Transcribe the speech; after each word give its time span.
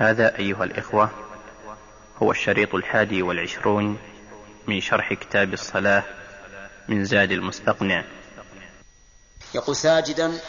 هذا 0.00 0.38
أيها 0.38 0.64
الإخوة 0.64 1.10
هو 2.22 2.30
الشريط 2.30 2.74
الحادي 2.74 3.22
والعشرون 3.22 3.98
من 4.66 4.80
شرح 4.80 5.12
كتاب 5.12 5.52
الصلاة 5.52 6.04
من 6.88 7.04
زاد 7.04 7.32
المستقنع. 7.32 8.04
يقول 9.54 9.76
ساجدا 9.76 10.40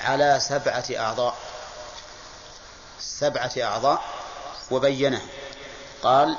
على 0.00 0.38
سبعة 0.40 0.84
أعضاء. 0.90 1.38
سبعة 2.98 3.52
أعضاء 3.58 4.04
وبينه. 4.70 5.22
قال 6.02 6.38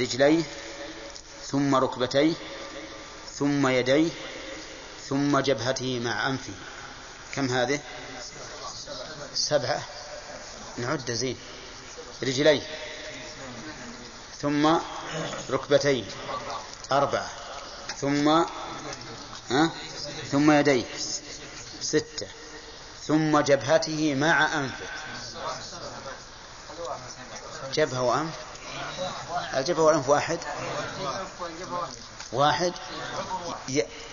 رجليه 0.00 0.42
ثم 1.42 1.74
ركبتيه 1.74 2.34
ثم 3.32 3.68
يديه 3.68 4.10
ثم 5.08 5.38
جبهته 5.38 6.00
مع 6.04 6.26
أنفه. 6.26 6.52
كم 7.34 7.46
هذه؟ 7.46 7.80
سبعة. 9.34 9.80
نعد 10.78 11.10
زين. 11.10 11.36
رجليه. 12.22 12.62
ثم 14.42 14.76
ركبتيه 15.50 16.04
أربعة. 16.92 17.28
ثم 18.00 18.28
ها؟ 19.50 19.70
ثم 20.30 20.50
يديه. 20.50 20.84
ستة. 21.80 22.26
ثم 23.06 23.40
جبهته 23.40 24.14
مع 24.14 24.58
أنفه. 24.58 24.86
جبهة 27.74 28.02
وأنف؟ 28.02 28.34
الجبهة 29.56 29.82
والأنف 29.82 30.08
واحد؟ 30.08 30.38
واحد؟ 32.32 32.72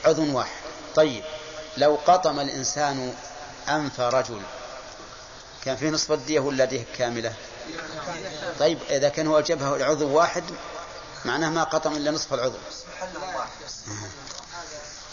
عضو 0.06 0.38
واحد. 0.38 0.62
طيب. 0.96 1.24
لو 1.78 2.00
قطم 2.08 2.40
الإنسان 2.40 3.14
أنف 3.70 4.00
رجل 4.00 4.42
كان 5.66 5.76
فيه 5.76 5.90
نصف 5.90 6.12
الدية 6.12 6.40
ولا 6.40 6.66
دية 6.66 6.86
كاملة؟ 6.98 7.34
طيب 8.60 8.80
إذا 8.90 9.10
كان 9.10 9.28
هو 9.28 9.40
الجبهة 9.40 9.86
عضو 9.86 10.10
واحد 10.10 10.44
معناه 11.26 11.50
ما 11.50 11.64
قطم 11.64 11.94
إلا 11.94 12.12
نصف 12.12 12.34
العضو. 12.34 12.58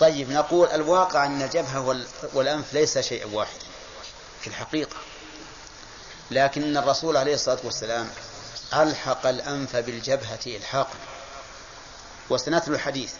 طيب 0.01 0.31
نقول 0.31 0.69
الواقع 0.69 1.27
أن 1.27 1.43
الجبهة 1.43 2.05
والأنف 2.35 2.73
ليس 2.73 2.99
شيء 2.99 3.29
واحد 3.33 3.59
في 4.41 4.47
الحقيقة. 4.47 4.97
لكن 6.31 6.77
الرسول 6.77 7.17
عليه 7.17 7.35
الصلاة 7.35 7.59
والسلام 7.65 8.11
ألحق 8.75 9.27
الأنف 9.27 9.77
بالجبهة 9.77 10.39
إلحاقا. 10.47 10.99
وسنتلو 12.31 12.75
الحديث. 12.75 13.13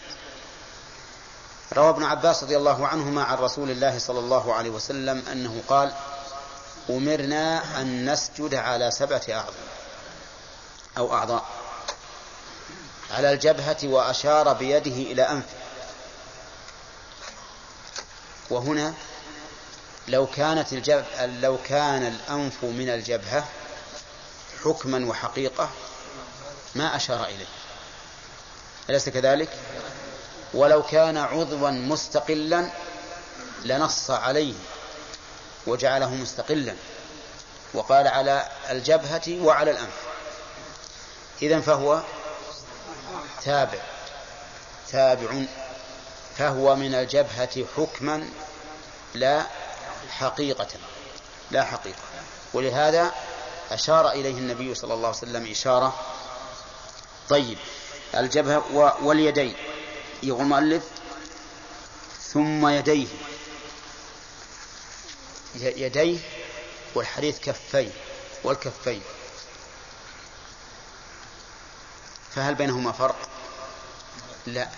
روى 1.73 1.89
ابن 1.89 2.03
عباس 2.03 2.43
رضي 2.43 2.57
الله 2.57 2.87
عنهما 2.87 3.23
عن 3.23 3.37
رسول 3.37 3.71
الله 3.71 3.99
صلى 3.99 4.19
الله 4.19 4.53
عليه 4.53 4.69
وسلم 4.69 5.23
أنه 5.31 5.61
قال 5.67 5.93
أمرنا 6.89 7.81
أن 7.81 8.11
نسجد 8.11 8.55
على 8.55 8.91
سبعة 8.91 9.21
أعظم 9.29 9.53
أو 10.97 11.13
أعضاء 11.13 11.45
على 13.11 13.33
الجبهة 13.33 13.77
وأشار 13.83 14.53
بيده 14.53 15.11
إلى 15.11 15.21
أنفه 15.21 15.55
وهنا 18.49 18.93
لو 20.07 20.27
كانت 20.27 20.73
الجبهة 20.73 21.25
لو 21.25 21.57
كان 21.63 22.03
الأنف 22.03 22.63
من 22.63 22.89
الجبهة 22.89 23.45
حكما 24.63 25.05
وحقيقة 25.09 25.69
ما 26.75 26.95
أشار 26.95 27.25
إليه 27.25 27.45
أليس 28.89 29.09
كذلك؟ 29.09 29.49
ولو 30.53 30.83
كان 30.83 31.17
عضوا 31.17 31.69
مستقلا 31.69 32.69
لنص 33.65 34.09
عليه 34.11 34.53
وجعله 35.67 36.09
مستقلا 36.09 36.75
وقال 37.73 38.07
على 38.07 38.49
الجبهة 38.69 39.45
وعلى 39.45 39.71
الأنف. 39.71 39.97
إذا 41.41 41.61
فهو 41.61 42.01
تابع 43.43 43.79
تابع 44.91 45.43
فهو 46.37 46.75
من 46.75 46.95
الجبهة 46.95 47.65
حكما 47.77 48.29
لا 49.13 49.45
حقيقة 50.09 50.67
لا 51.51 51.63
حقيقة. 51.63 51.99
ولهذا 52.53 53.11
أشار 53.71 54.09
إليه 54.11 54.37
النبي 54.37 54.75
صلى 54.75 54.93
الله 54.93 55.07
عليه 55.07 55.17
وسلم 55.17 55.51
إشارة 55.51 55.99
طيب 57.29 57.57
الجبهة 58.15 58.63
واليدين 59.03 59.55
يقول 60.23 60.41
المؤلف 60.41 60.83
ثم 62.33 62.67
يديه. 62.67 63.07
يديه 65.61 66.19
والحديث 66.95 67.39
كفيه 67.39 67.91
والكفين. 68.43 69.01
فهل 72.35 72.55
بينهما 72.55 72.91
فرق؟ 72.91 73.29
لا. 74.45 74.69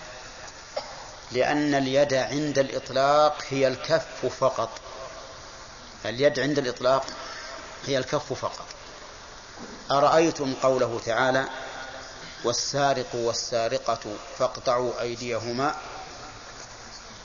لأن 1.32 1.74
اليد 1.74 2.14
عند 2.14 2.58
الإطلاق 2.58 3.44
هي 3.50 3.68
الكف 3.68 4.26
فقط. 4.40 4.70
اليد 6.04 6.40
عند 6.40 6.58
الإطلاق 6.58 7.06
هي 7.86 7.98
الكف 7.98 8.32
فقط. 8.32 8.66
أرأيتم 9.90 10.54
قوله 10.54 11.00
تعالى 11.06 11.48
والسارق 12.44 13.14
والسارقة 13.14 14.16
فاقطعوا 14.38 15.00
أيديهما 15.00 15.74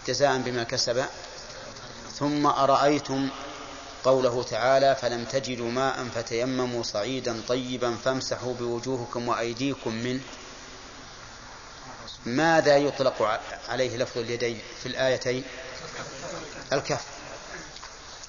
جزاء 0.08 0.38
بما 0.38 0.64
كسب 0.64 1.06
ثم 2.24 2.46
أرأيتم 2.48 3.30
قوله 4.04 4.44
تعالى 4.44 4.96
فلم 4.96 5.26
تجدوا 5.26 5.72
ماء 5.72 6.06
فتيمموا 6.16 6.84
صعيدا 6.84 7.42
طيبا 7.48 7.98
فامسحوا 8.06 8.54
بوجوهكم 8.54 9.28
وأيديكم 9.28 9.94
منه 9.94 10.22
ماذا 12.26 12.78
يطلق 12.78 13.42
عليه 13.70 13.98
لفظ 13.98 14.18
اليدين 14.18 14.60
في 14.84 14.86
الآيتين؟ 14.86 15.44
الكف. 16.74 17.06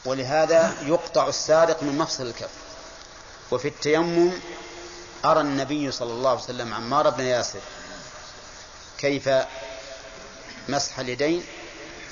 ولهذا 0.05 0.75
يقطع 0.83 1.29
السارق 1.29 1.83
من 1.83 1.99
مفصل 1.99 2.27
الكف. 2.27 2.51
وفي 3.51 3.69
التيمم 3.69 4.33
أرى 5.25 5.41
النبي 5.41 5.91
صلى 5.91 6.13
الله 6.13 6.31
عليه 6.31 6.41
وسلم 6.41 6.75
عمار 6.75 7.11
بن 7.11 7.25
ياسر 7.25 7.61
كيف 8.99 9.29
مسح 10.69 10.99
اليدين 10.99 11.45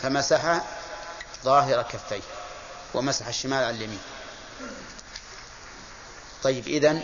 فمسح 0.03 0.60
ظاهر 1.44 1.82
كفيه 1.82 2.22
ومسح 2.94 3.26
الشمال 3.26 3.64
على 3.64 3.76
اليمين. 3.76 4.00
طيب 6.42 6.66
إذن 6.66 7.03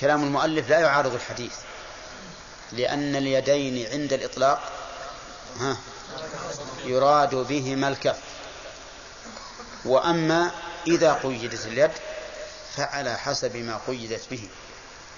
كلام 0.00 0.24
المؤلف 0.24 0.68
لا 0.70 0.80
يعارض 0.80 1.14
الحديث 1.14 1.54
لأن 2.72 3.16
اليدين 3.16 3.92
عند 3.92 4.12
الإطلاق 4.12 4.72
ها 5.60 5.76
يراد 6.84 7.34
بهما 7.34 7.88
الكف. 7.88 8.18
وأما 9.84 10.50
إذا 10.86 11.12
قيدت 11.12 11.66
اليد 11.66 11.90
فعلى 12.76 13.18
حسب 13.18 13.56
ما 13.56 13.80
قيدت 13.86 14.22
به. 14.30 14.48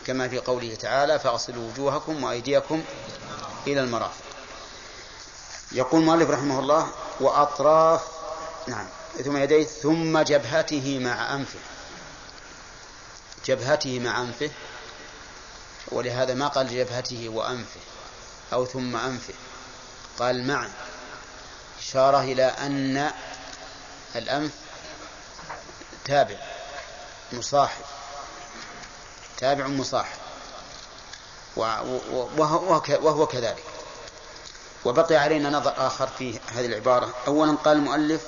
كما 0.06 0.28
في 0.28 0.38
قوله 0.38 0.74
تعالى 0.74 1.18
فاغسلوا 1.18 1.70
وجوهكم 1.70 2.24
وأيديكم 2.24 2.84
إلى 3.66 3.80
المرافق. 3.80 4.24
يقول 5.72 6.00
المؤلف 6.00 6.30
رحمه 6.30 6.58
الله 6.58 6.90
وأطراف 7.20 8.19
نعم. 8.66 8.86
ثم 9.24 9.36
يديه 9.36 9.64
ثم 9.64 10.18
جبهته 10.18 10.98
مع 10.98 11.34
أنفه. 11.34 11.58
جبهته 13.46 13.98
مع 13.98 14.22
أنفه 14.22 14.50
ولهذا 15.88 16.34
ما 16.34 16.48
قال 16.48 16.68
جبهته 16.68 17.28
وأنفه 17.28 17.80
أو 18.52 18.66
ثم 18.66 18.96
أنفه. 18.96 19.34
قال 20.18 20.46
معا 20.46 20.70
إشارة 21.78 22.20
إلى 22.20 22.44
أن 22.44 23.10
الأنف 24.16 24.52
تابع 26.04 26.36
مصاحب. 27.32 27.84
تابع 29.38 29.66
مصاحب. 29.66 30.18
وهو 31.56 33.26
كذلك. 33.26 33.64
وبقي 34.84 35.16
علينا 35.16 35.50
نظر 35.50 35.74
آخر 35.76 36.06
في 36.06 36.38
هذه 36.54 36.66
العبارة. 36.66 37.14
أولا 37.26 37.52
قال 37.52 37.76
المؤلف 37.76 38.22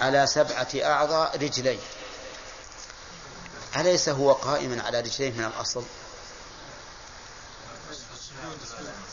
على 0.00 0.26
سبعة 0.26 0.68
أعضاء 0.74 1.36
رجليه 1.36 1.78
أليس 3.76 4.08
هو 4.08 4.32
قائما 4.32 4.82
على 4.82 5.00
رجليه 5.00 5.30
من 5.30 5.44
الأصل؟ 5.44 5.84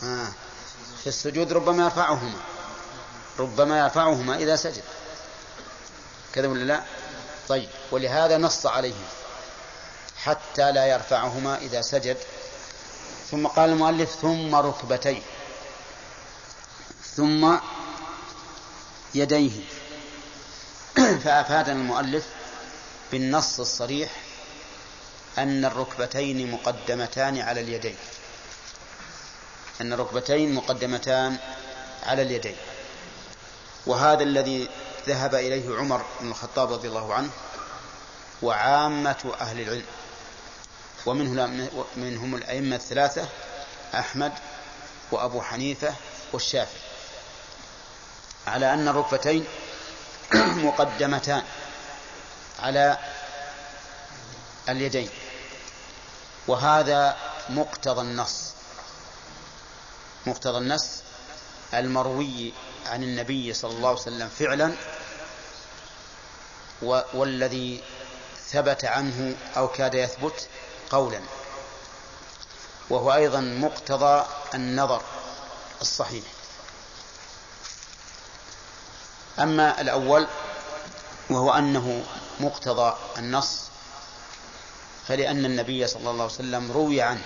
آه. 0.04 0.28
في 1.02 1.08
السجود 1.08 1.54
ربما 1.54 1.84
يرفعهما. 1.84 2.40
ربما 3.40 3.80
يرفعهما 3.80 4.36
إذا 4.36 4.56
سجد. 4.56 4.84
كذا 6.34 6.48
ولا 6.48 6.64
لا؟ 6.64 6.84
طيب 7.48 7.70
ولهذا 7.92 8.38
نص 8.38 8.66
عليه 8.66 8.96
حتى 10.18 10.72
لا 10.72 10.86
يرفعهما 10.86 11.58
إذا 11.58 11.82
سجد. 11.82 12.18
ثم 13.32 13.48
قال 13.48 13.70
المؤلف 13.70 14.12
ثم 14.22 14.56
ركبتيه 14.56 15.22
ثم 17.16 17.56
يديه. 19.16 19.62
فأفادنا 21.24 21.74
المؤلف 21.74 22.26
بالنص 23.12 23.60
الصريح 23.60 24.12
أن 25.38 25.66
الركبتين 25.66 26.52
مقدمتان 26.52 27.40
على 27.40 27.62
اليدين. 27.62 27.96
أن 29.82 29.94
الركبتين 29.94 30.54
مقدمتان 30.54 31.38
على 32.04 32.22
اليدين. 32.22 32.56
وهذا 33.86 34.24
الذي 34.24 34.70
ذهب 35.08 35.36
إليه 35.36 35.78
عمر 35.78 36.06
بن 36.22 36.30
الخطاب 36.30 36.74
رضي 36.74 36.88
الله 36.88 37.14
عنه 37.14 37.30
وعامة 38.42 39.34
أهل 39.42 39.62
العلم. 39.62 39.86
ومنه 41.06 41.70
منهم 41.98 42.36
الأئمة 42.36 42.76
الثلاثة 42.76 43.28
أحمد 43.94 44.32
وأبو 45.12 45.42
حنيفة 45.42 45.94
والشافعي. 46.34 46.82
على 48.48 48.74
أن 48.74 48.88
الركبتين 48.88 49.46
مقدمتان 50.68 51.44
على 52.60 52.98
اليدين. 54.70 55.10
وهذا 56.48 57.18
مقتضى 57.50 58.02
النص. 58.02 58.52
مقتضى 60.28 60.58
النص 60.58 60.88
المروي 61.74 62.54
عن 62.86 63.04
النبي 63.04 63.54
صلى 63.54 63.72
الله 63.72 63.90
عليه 63.90 64.00
وسلم 64.00 64.30
فعلا 64.30 64.74
والذي 67.14 67.84
ثبت 68.50 68.86
عنه 68.86 69.36
أو 69.58 69.68
كاد 69.68 69.94
يثبت 69.94 70.48
قولا. 70.90 71.22
وهو 72.90 73.14
أيضا 73.14 73.40
مقتضى 73.40 74.26
النظر 74.54 75.02
الصحيح. 75.82 76.41
أما 79.40 79.82
الأول 79.82 80.28
وهو 81.30 81.54
أنه 81.54 82.04
مقتضى 82.40 82.98
النص 83.18 83.62
فلأن 85.08 85.46
النبي 85.46 85.88
صلى 85.88 86.00
الله 86.00 86.24
عليه 86.24 86.34
وسلم 86.34 86.72
روي 86.72 87.02
عنه 87.02 87.22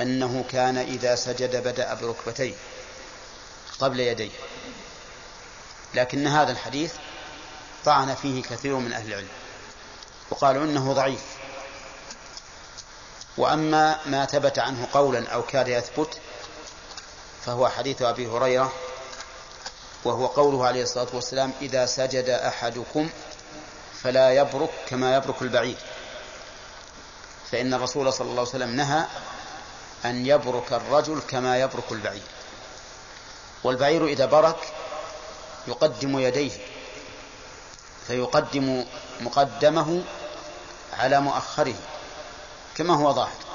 أنه 0.00 0.44
كان 0.50 0.78
إذا 0.78 1.14
سجد 1.14 1.56
بدأ 1.56 1.94
بركبتيه 1.94 2.54
قبل 3.80 4.00
يديه. 4.00 4.30
لكن 5.94 6.26
هذا 6.26 6.52
الحديث 6.52 6.92
طعن 7.84 8.14
فيه 8.14 8.42
كثير 8.42 8.76
من 8.76 8.92
أهل 8.92 9.08
العلم 9.08 9.28
وقالوا 10.30 10.64
إنه 10.64 10.92
ضعيف. 10.92 11.22
وأما 13.36 13.98
ما 14.06 14.26
ثبت 14.26 14.58
عنه 14.58 14.88
قولا 14.92 15.28
أو 15.28 15.42
كاد 15.42 15.68
يثبت 15.68 16.18
فهو 17.44 17.68
حديث 17.68 18.02
أبي 18.02 18.26
هريرة 18.26 18.72
وهو 20.04 20.26
قوله 20.26 20.66
عليه 20.66 20.82
الصلاة 20.82 21.06
والسلام 21.12 21.52
إذا 21.60 21.86
سجد 21.86 22.28
أحدكم 22.28 23.08
فلا 24.02 24.30
يبرك 24.32 24.70
كما 24.88 25.16
يبرك 25.16 25.42
البعير. 25.42 25.76
فإن 27.50 27.74
الرسول 27.74 28.12
صلى 28.12 28.30
الله 28.30 28.40
عليه 28.40 28.50
وسلم 28.50 28.76
نهى 28.76 29.04
أن 30.04 30.26
يبرك 30.26 30.72
الرجل 30.72 31.20
كما 31.28 31.60
يبرك 31.60 31.92
البعير. 31.92 32.22
والبعير 33.64 34.06
إذا 34.06 34.26
برك 34.26 34.72
يقدم 35.68 36.18
يديه 36.18 36.52
فيقدم 38.06 38.84
مقدمه 39.20 40.02
على 40.92 41.20
مؤخره 41.20 41.74
كما 42.76 42.94
هو 42.94 43.12
ظاهر. 43.12 43.46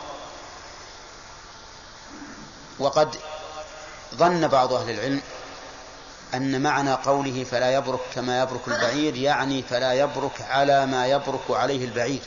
وقد 2.79 3.15
ظن 4.15 4.47
بعض 4.47 4.73
أهل 4.73 4.89
العلم 4.89 5.21
أن 6.33 6.61
معنى 6.61 6.93
قوله 6.93 7.43
فلا 7.43 7.73
يبرك 7.73 7.99
كما 8.15 8.41
يبرك 8.41 8.67
البعير 8.67 9.15
يعني 9.15 9.63
فلا 9.63 9.93
يبرك 9.93 10.41
على 10.41 10.85
ما 10.85 11.07
يبرك 11.07 11.41
عليه 11.49 11.85
البعير. 11.85 12.21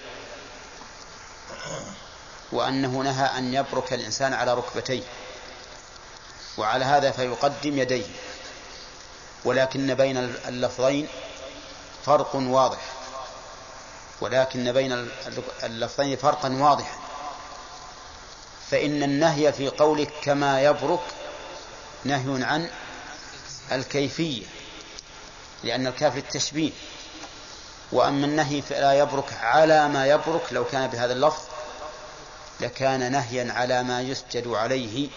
وأنه 2.52 2.88
نهى 2.88 3.38
أن 3.38 3.54
يبرك 3.54 3.92
الإنسان 3.92 4.32
على 4.32 4.54
ركبتيه. 4.54 5.02
وعلى 6.58 6.84
هذا 6.84 7.10
فيقدم 7.10 7.78
يديه. 7.78 8.06
ولكن 9.44 9.94
بين 9.94 10.16
اللفظين 10.48 11.08
فرق 12.06 12.34
واضح. 12.34 12.80
ولكن 14.20 14.72
بين 14.72 15.08
اللفظين 15.62 16.16
فرقا 16.16 16.48
واضحا. 16.48 16.96
فإن 18.70 19.02
النهي 19.02 19.52
في 19.52 19.68
قولك 19.68 20.12
كما 20.22 20.62
يبرك 20.62 21.00
نهي 22.04 22.44
عن 22.44 22.70
الكيفية 23.72 24.46
لأن 25.64 25.86
الكاف 25.86 26.16
للتشبيه. 26.16 26.70
وأما 27.92 28.26
النهي 28.26 28.62
فلا 28.62 28.92
يبرك 28.92 29.32
على 29.32 29.88
ما 29.88 30.06
يبرك 30.06 30.52
لو 30.52 30.64
كان 30.64 30.86
بهذا 30.86 31.12
اللفظ 31.12 31.42
لكان 32.60 33.12
نهيا 33.12 33.52
على 33.52 33.82
ما 33.82 34.00
يسجد 34.00 34.48
عليه. 34.48 35.08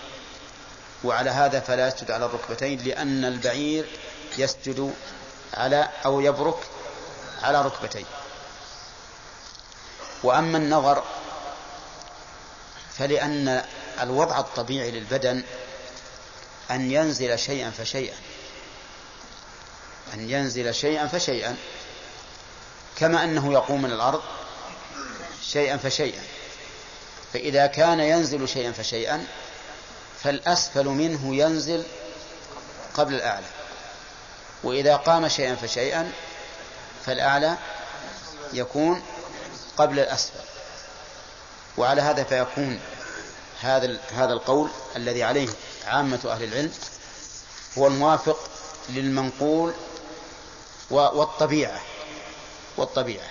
وعلى 1.04 1.30
هذا 1.30 1.60
فلا 1.60 1.88
يسجد 1.88 2.12
على 2.12 2.26
الركبتين 2.26 2.80
لأن 2.80 3.26
البعير 3.26 3.86
يسجد 4.38 4.94
على 5.54 5.90
أو 6.06 6.22
يبرك 6.22 6.58
على 7.44 7.62
ركبتيه 7.62 8.06
وأما 10.24 10.58
النظر 10.58 11.04
فلأن 12.98 13.64
الوضع 14.02 14.40
الطبيعي 14.40 14.92
للبدن 14.92 15.44
أن 16.72 16.92
ينزل 16.92 17.40
شيئا 17.40 17.70
فشيئا. 17.70 18.16
أن 20.14 20.30
ينزل 20.30 20.76
شيئا 20.76 21.08
فشيئا 21.08 21.56
كما 22.96 23.24
أنه 23.24 23.54
يقوم 23.54 23.82
من 23.82 23.92
الأرض 23.92 24.22
شيئا 25.44 25.78
فشيئا. 25.78 26.22
فإذا 27.34 27.68
كان 27.68 28.00
ينزل 28.00 28.48
شيئا 28.48 28.72
فشيئا 28.72 29.28
فالأسفل 30.24 30.86
منه 30.86 31.36
ينزل 31.36 31.84
قبل 32.94 33.14
الأعلى. 33.14 33.46
وإذا 34.64 34.96
قام 34.96 35.28
شيئا 35.28 35.56
فشيئا 35.56 36.12
فالأعلى 37.06 37.58
يكون 38.54 39.02
قبل 39.78 40.00
الأسفل. 40.00 40.40
وعلى 41.78 42.02
هذا 42.02 42.24
فيكون 42.24 42.80
هذا 43.62 43.98
هذا 44.16 44.34
القول 44.34 44.70
الذي 44.96 45.24
عليه 45.24 45.50
عامة 45.88 46.20
أهل 46.26 46.44
العلم 46.44 46.72
هو 47.78 47.88
الموافق 47.88 48.40
للمنقول 48.90 49.74
والطبيعة. 50.90 51.82
والطبيعة. 52.78 53.28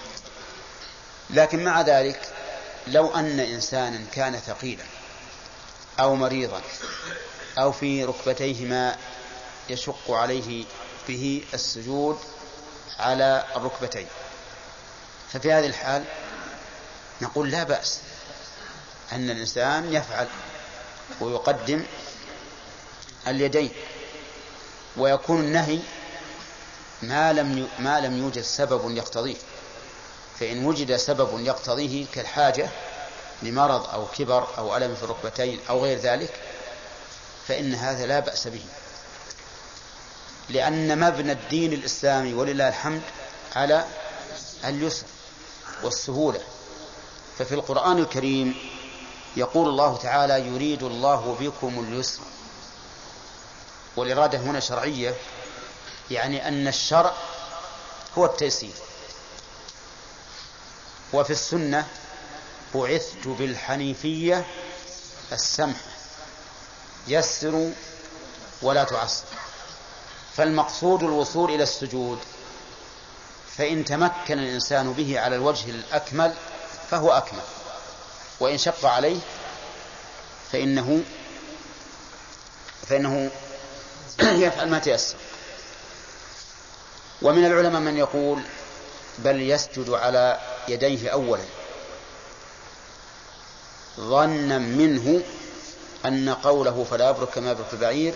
لكن 1.30 1.64
مع 1.64 1.80
ذلك 1.80 2.32
لو 2.86 3.14
أن 3.14 3.40
إنسانا 3.40 4.04
كان 4.12 4.38
ثقيلا 4.38 4.84
أو 6.00 6.14
مريضا 6.14 6.62
أو 7.58 7.72
في 7.72 8.04
ركبتيه 8.04 8.64
ما 8.64 8.96
يشق 9.68 10.10
عليه 10.10 10.64
به 11.08 11.44
السجود 11.54 12.18
على 12.98 13.44
الركبتين. 13.56 14.06
ففي 15.32 15.52
هذه 15.52 15.66
الحال 15.66 16.04
نقول 17.20 17.50
لا 17.50 17.62
بأس 17.62 18.00
أن 19.12 19.30
الإنسان 19.30 19.92
يفعل 19.94 20.28
ويقدم 21.20 21.84
اليدين 23.26 23.70
ويكون 24.96 25.40
النهي 25.40 25.78
ما 27.02 27.32
لم 27.32 27.68
ما 27.78 28.00
لم 28.00 28.18
يوجد 28.18 28.42
سبب 28.42 28.96
يقتضيه. 28.96 29.36
فإن 30.40 30.66
وجد 30.66 30.96
سبب 30.96 31.40
يقتضيه 31.40 32.06
كالحاجة 32.14 32.68
لمرض 33.42 33.86
أو 33.86 34.06
كبر 34.18 34.48
أو 34.58 34.76
ألم 34.76 34.94
في 34.94 35.02
الركبتين 35.02 35.60
أو 35.68 35.84
غير 35.84 35.98
ذلك 35.98 36.30
فإن 37.48 37.74
هذا 37.74 38.06
لا 38.06 38.20
بأس 38.20 38.48
به. 38.48 38.64
لأن 40.48 41.00
مبنى 41.00 41.32
الدين 41.32 41.72
الإسلامي 41.72 42.34
ولله 42.34 42.68
الحمد 42.68 43.02
على 43.56 43.84
اليسر 44.64 45.06
والسهولة. 45.82 46.40
ففي 47.38 47.54
القرآن 47.54 47.98
الكريم 47.98 48.54
يقول 49.36 49.68
الله 49.68 49.96
تعالى 49.96 50.46
يريد 50.46 50.82
الله 50.82 51.36
بكم 51.40 51.84
اليسر. 51.88 52.20
والإرادة 53.96 54.38
هنا 54.38 54.60
شرعية 54.60 55.14
يعني 56.10 56.48
أن 56.48 56.68
الشرع 56.68 57.14
هو 58.18 58.24
التيسير. 58.24 58.74
وفي 61.12 61.30
السنة 61.30 61.86
بعثت 62.74 63.28
بالحنيفية 63.28 64.46
السمح 65.32 65.80
يسر 67.08 67.70
ولا 68.62 68.84
تعسر. 68.84 69.24
فالمقصود 70.36 71.02
الوصول 71.02 71.50
إلى 71.50 71.62
السجود 71.62 72.18
فإن 73.56 73.84
تمكن 73.84 74.38
الإنسان 74.38 74.92
به 74.92 75.20
على 75.20 75.36
الوجه 75.36 75.70
الأكمل 75.70 76.34
فهو 76.90 77.12
أكمل 77.12 77.42
وإن 78.40 78.58
شق 78.58 78.86
عليه 78.86 79.18
فإنه 80.52 81.02
فإنه 82.88 83.30
يفعل 84.46 84.70
ما 84.70 84.78
تيسر. 84.78 85.16
ومن 87.22 87.46
العلماء 87.46 87.80
من 87.80 87.96
يقول 87.96 88.42
بل 89.18 89.50
يسجد 89.50 89.90
على 89.90 90.40
يديه 90.68 91.08
أولا. 91.08 91.44
ظنا 94.00 94.58
منه 94.58 95.22
أن 96.06 96.28
قوله 96.28 96.86
فلا 96.90 97.10
يبرك 97.10 97.28
كما 97.28 97.50
يبرك 97.50 97.66
البعير 97.72 98.14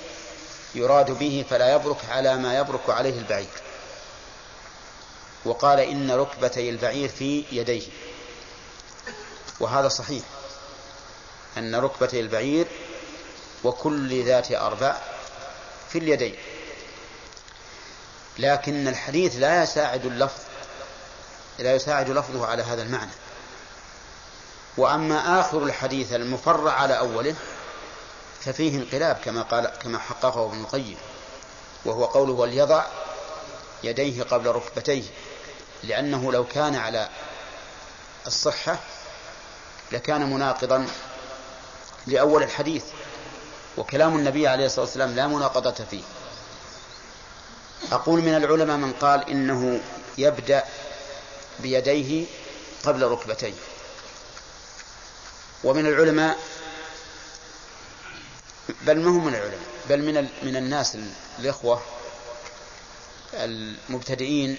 يراد 0.75 1.11
به 1.11 1.45
فلا 1.50 1.75
يبرك 1.75 1.97
على 2.11 2.37
ما 2.37 2.59
يبرك 2.59 2.90
عليه 2.90 3.19
البعير. 3.19 3.49
وقال 5.45 5.80
إن 5.80 6.11
ركبتي 6.11 6.71
البعير 6.71 7.09
في 7.09 7.45
يديه. 7.52 7.87
وهذا 9.61 9.88
صحيح. 9.88 10.23
أن 11.59 11.75
ركبتي 11.75 12.21
البعير 12.21 12.66
وكل 13.64 14.25
ذات 14.25 14.52
أربع 14.52 14.97
في 15.88 15.99
اليدين. 15.99 16.35
لكن 18.38 18.88
الحديث 18.88 19.37
لا 19.37 19.62
يساعد 19.62 20.06
اللفظ 20.06 20.40
لا 21.58 21.75
يساعد 21.75 22.10
لفظه 22.10 22.46
على 22.46 22.62
هذا 22.62 22.82
المعنى. 22.82 23.10
وأما 24.76 25.40
آخر 25.40 25.62
الحديث 25.62 26.12
المفرع 26.12 26.72
على 26.72 26.99
أوله 26.99 27.34
ففيه 28.40 28.76
انقلاب 28.78 29.16
كما 29.25 29.42
قال 29.42 29.66
كما 29.66 29.99
حققه 29.99 30.46
ابن 30.46 30.60
القيم 30.60 30.96
وهو 31.84 32.04
قوله 32.04 32.32
وليضع 32.32 32.84
يديه 33.84 34.22
قبل 34.22 34.46
ركبتيه 34.46 35.02
لأنه 35.82 36.32
لو 36.32 36.44
كان 36.44 36.76
على 36.76 37.08
الصحة 38.26 38.78
لكان 39.92 40.30
مناقضا 40.30 40.87
لأول 42.06 42.42
الحديث 42.42 42.84
وكلام 43.78 44.16
النبي 44.16 44.49
عليه 44.49 44.66
الصلاة 44.66 44.84
والسلام 44.84 45.16
لا 45.16 45.26
مناقضة 45.26 45.84
فيه. 45.90 46.02
أقول 47.92 48.20
من 48.22 48.37
العلماء 48.37 48.76
من 48.76 48.92
قال 48.92 49.30
إنه 49.30 49.80
يبدأ 50.18 50.64
بيديه 51.60 52.26
قبل 52.84 53.02
ركبتيه. 53.02 53.54
ومن 55.64 55.87
العلماء 55.87 56.38
بل 58.82 59.00
ما 59.00 59.10
هم 59.10 59.26
من 59.26 59.34
العلماء 59.34 59.58
بل 59.88 60.02
من 60.02 60.28
من 60.42 60.56
الناس 60.56 60.99
الإخوة 61.38 61.82
المبتدئين 63.34 64.58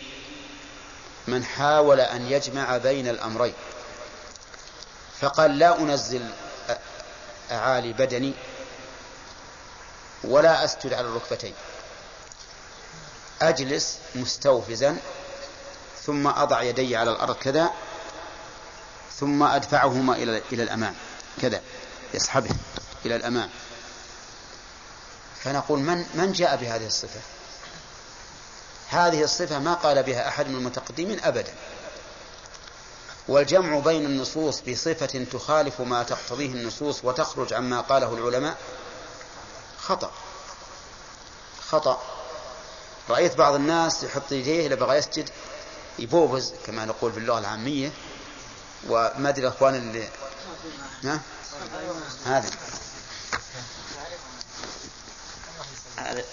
من 1.27 1.43
حاول 1.45 1.99
أن 1.99 2.31
يجمع 2.31 2.77
بين 2.77 3.07
الأمرين. 3.07 3.53
فقال 5.19 5.59
لا 5.59 5.79
أنزل 5.79 6.29
أعالي 7.51 7.93
بدني 7.93 8.33
ولا 10.23 10.65
أسجد 10.65 10.93
على 10.93 11.07
الركبتين 11.07 11.53
أجلس 13.41 13.97
مستوفزا 14.15 14.97
ثم 16.05 16.27
أضع 16.27 16.61
يدي 16.61 16.95
على 16.95 17.11
الأرض 17.11 17.35
كذا 17.35 17.71
ثم 19.19 19.43
أدفعهما 19.43 20.15
إلى 20.15 20.41
إلى 20.51 20.63
الأمام 20.63 20.95
كذا 21.41 21.61
يسحبه 22.13 22.49
إلى 23.05 23.15
الأمام. 23.15 23.49
فنقول 25.43 25.79
من 25.79 26.05
من 26.13 26.31
جاء 26.31 26.55
بهذه 26.55 26.87
الصفة؟ 26.87 27.19
هذه 28.89 29.23
الصفة 29.23 29.59
ما 29.59 29.73
قال 29.73 30.03
بها 30.03 30.27
أحد 30.27 30.47
من 30.47 30.55
المتقدمين 30.55 31.19
أبدا. 31.23 31.53
والجمع 33.27 33.79
بين 33.79 34.05
النصوص 34.05 34.61
بصفة 34.61 35.25
تخالف 35.31 35.81
ما 35.81 36.03
تقتضيه 36.03 36.51
النصوص 36.51 36.99
وتخرج 37.03 37.53
عما 37.53 37.81
قاله 37.81 38.13
العلماء 38.13 38.57
خطأ. 39.81 40.11
خطأ. 41.69 42.20
رأيت 43.11 43.35
بعض 43.35 43.53
الناس 43.53 44.03
يحط 44.03 44.31
يديه 44.31 44.67
إذا 44.67 44.75
بغى 44.75 44.97
يسجد 44.97 45.29
يبوبز 45.99 46.53
كما 46.65 46.85
نقول 46.85 47.11
باللغة 47.11 47.39
العامية. 47.39 47.91
وما 48.89 49.29
أدري 49.29 49.47
الأخوان 49.47 49.75
اللي 49.75 50.07
ها؟ 51.03 51.21
هذا 52.25 52.49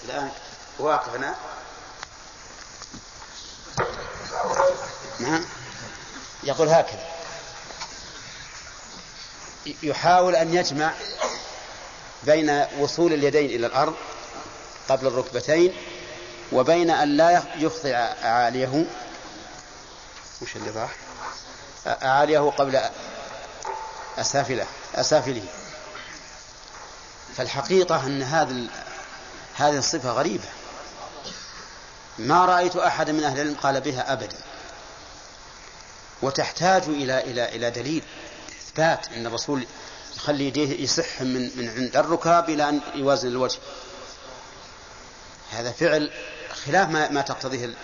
الآن 0.05 0.31
واقف 0.79 1.15
هنا. 1.15 1.35
نعم. 5.21 5.45
يقول 6.43 6.69
هكذا. 6.69 7.07
يحاول 9.83 10.37
أن 10.37 10.55
يجمع 10.55 10.95
بين 12.23 12.65
وصول 12.79 13.13
اليدين 13.13 13.51
إلى 13.51 13.67
الأرض 13.67 13.95
قبل 14.89 15.07
الركبتين 15.07 15.73
وبين 16.53 16.91
أن 16.91 17.17
لا 17.17 17.43
يخضع 17.57 17.97
أعاليه. 18.25 18.85
وش 20.43 20.57
اللي 20.57 20.71
ضاح 20.71 20.97
أعاليه 21.87 22.39
قبل 22.39 22.81
أسافله 24.19 24.67
أسافله. 24.95 25.45
فالحقيقة 27.37 28.07
أن 28.07 28.23
هذا 28.23 28.67
هذه 29.55 29.79
الصفة 29.79 30.11
غريبة. 30.11 30.49
ما 32.19 32.45
رأيت 32.45 32.77
أحد 32.77 33.11
من 33.11 33.25
أهل 33.25 33.41
العلم 33.41 33.55
قال 33.55 33.81
بها 33.81 34.13
أبدا. 34.13 34.37
وتحتاج 36.23 36.83
إلى 36.83 37.21
إلى 37.21 37.57
إلى 37.57 37.71
دليل 37.71 38.03
إثبات 38.49 39.09
أن 39.09 39.27
الرسول 39.27 39.67
يخلي 40.17 40.47
يديه 40.47 40.85
يصح 40.85 41.23
من 41.23 41.51
من 41.57 41.69
عند 41.77 41.97
الركاب 41.97 42.51
إلى 42.51 42.69
أن 42.69 42.81
يوازن 42.95 43.29
الوجه. 43.29 43.59
هذا 45.51 45.73
فعل 45.73 46.11
خلاف 46.69 46.89
ما, 46.89 47.11
ما 47.11 47.21
تقتضيه 47.21 47.75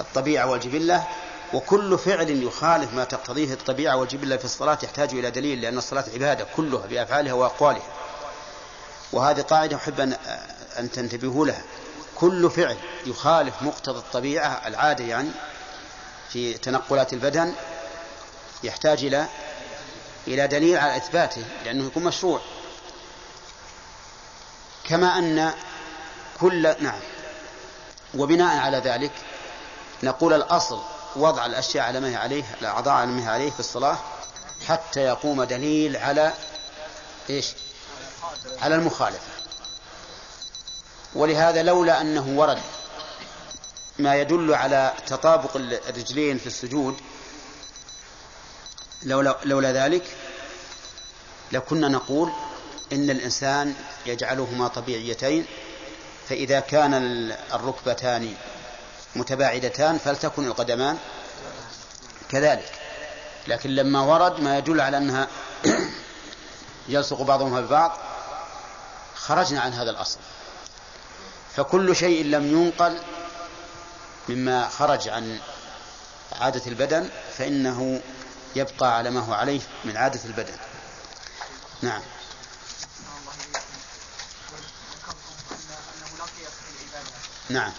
الطبيعة 0.00 0.46
والجبلة 0.46 1.06
وكل 1.52 1.98
فعل 1.98 2.30
يخالف 2.42 2.92
ما 2.94 3.04
تقتضيه 3.04 3.52
الطبيعة 3.52 3.96
والجبلة 3.96 4.36
في 4.36 4.44
الصلاة 4.44 4.78
يحتاج 4.82 5.10
إلى 5.10 5.30
دليل 5.30 5.60
لأن 5.60 5.78
الصلاة 5.78 6.04
عبادة 6.14 6.46
كلها 6.56 6.86
بأفعالها 6.86 7.32
وأقوالها. 7.32 7.86
وهذه 9.12 9.40
قاعدة 9.40 9.76
أحب 9.76 10.00
أن 10.00 10.16
أن 10.78 10.90
تنتبهوا 10.90 11.46
لها. 11.46 11.62
كل 12.14 12.50
فعل 12.50 12.76
يخالف 13.06 13.62
مقتضى 13.62 13.98
الطبيعة 13.98 14.62
العادة 14.66 15.04
يعني 15.04 15.30
في 16.28 16.54
تنقلات 16.54 17.12
البدن 17.12 17.54
يحتاج 18.64 19.04
إلى 19.04 19.26
إلى 20.26 20.46
دليل 20.46 20.78
على 20.78 20.96
إثباته 20.96 21.44
لأنه 21.64 21.86
يكون 21.86 22.04
مشروع. 22.04 22.40
كما 24.88 25.18
أن 25.18 25.52
كل 26.40 26.74
نعم. 26.80 27.00
وبناء 28.14 28.56
على 28.56 28.78
ذلك 28.78 29.12
نقول 30.02 30.32
الأصل 30.32 30.80
وضع 31.16 31.46
الأشياء 31.46 31.84
على 31.84 32.00
ما 32.00 32.08
هي 32.08 32.16
عليه 32.16 32.44
الأعضاء 32.60 32.94
على 32.94 33.06
ما 33.06 33.22
هي 33.22 33.28
عليه 33.28 33.50
في 33.50 33.60
الصلاة 33.60 33.98
حتى 34.66 35.00
يقوم 35.00 35.42
دليل 35.42 35.96
على 35.96 36.32
إيش؟ 37.30 37.52
على 38.62 38.74
المخالفة. 38.74 39.32
ولهذا 41.14 41.62
لولا 41.62 42.00
أنه 42.00 42.38
ورد 42.38 42.58
ما 43.98 44.16
يدل 44.16 44.54
على 44.54 44.92
تطابق 45.06 45.56
الرجلين 45.56 46.38
في 46.38 46.46
السجود 46.46 46.96
لولا, 49.02 49.38
لولا 49.44 49.72
ذلك 49.72 50.04
لكنا 51.52 51.88
نقول 51.88 52.32
إن 52.92 53.10
الإنسان 53.10 53.74
يجعلهما 54.06 54.68
طبيعيتين 54.68 55.46
فإذا 56.28 56.60
كان 56.60 56.94
الركبتان 57.54 58.34
متباعدتان 59.16 59.98
فلتكن 59.98 60.46
القدمان 60.46 60.98
كذلك. 62.28 62.72
لكن 63.48 63.70
لما 63.70 64.00
ورد 64.00 64.40
ما 64.40 64.58
يدل 64.58 64.80
على 64.80 64.96
أنها 64.96 65.28
يلصق 66.88 67.22
بعضهما 67.22 67.60
ببعض 67.60 67.98
خرجنا 69.14 69.60
عن 69.60 69.72
هذا 69.72 69.90
الأصل. 69.90 70.18
فكل 71.56 71.96
شيء 71.96 72.24
لم 72.24 72.46
ينقل 72.46 72.98
مما 74.28 74.68
خرج 74.68 75.08
عن 75.08 75.40
عادة 76.40 76.62
البدن 76.66 77.08
فإنه 77.38 78.00
يبقى 78.56 78.96
على 78.96 79.10
ما 79.10 79.20
هو 79.20 79.32
عليه 79.32 79.60
من 79.84 79.96
عادة 79.96 80.20
البدن. 80.24 80.54
نعم. 81.82 82.02
نعم. 87.48 87.72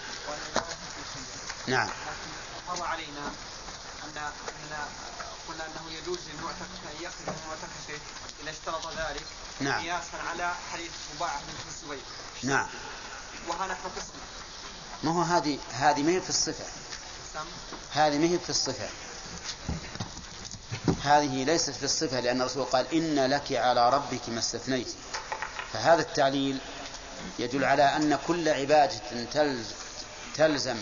نعم. 1.66 1.88
مر 2.68 2.84
علينا 2.84 3.32
ان 4.04 4.18
أن 4.18 4.88
قلنا 5.48 5.66
أنه 5.66 5.92
يجوز 5.92 6.18
للمعتكف 6.28 6.80
أن 6.84 7.04
يخرج 7.04 7.28
من 7.28 7.48
معتكفه 7.48 8.00
إذا 8.42 8.50
اشترط 8.50 8.86
ذلك. 8.86 9.24
نعم. 9.60 9.82
قياسا 9.82 10.16
على 10.30 10.54
حديث 10.72 10.90
مباح 11.16 11.40
بن 11.40 11.68
الزبير 11.68 12.04
نعم. 12.42 12.68
وها 13.48 13.66
نحن 13.66 13.88
قسم 13.96 14.12
ما 15.02 15.12
هو 15.12 15.22
هذه 15.22 15.58
هذه 15.72 16.02
ما 16.02 16.10
هي 16.10 16.20
في 16.20 16.30
الصفة. 16.30 16.64
هذه 17.92 18.18
ما 18.18 18.26
هي 18.26 18.38
في 18.38 18.50
الصفة. 18.50 18.88
هذه 21.04 21.44
ليست 21.44 21.70
في 21.70 21.84
الصفة 21.84 22.20
لأن 22.20 22.40
الرسول 22.40 22.64
قال 22.64 22.94
إن 22.94 23.30
لك 23.30 23.52
على 23.52 23.90
ربك 23.90 24.28
ما 24.28 24.38
استثنيت. 24.38 24.88
فهذا 25.72 26.02
التعليل 26.02 26.60
يدل 27.38 27.64
على 27.64 27.82
أن 27.82 28.18
كل 28.26 28.48
عبادة 28.48 29.00
تلزم 30.34 30.76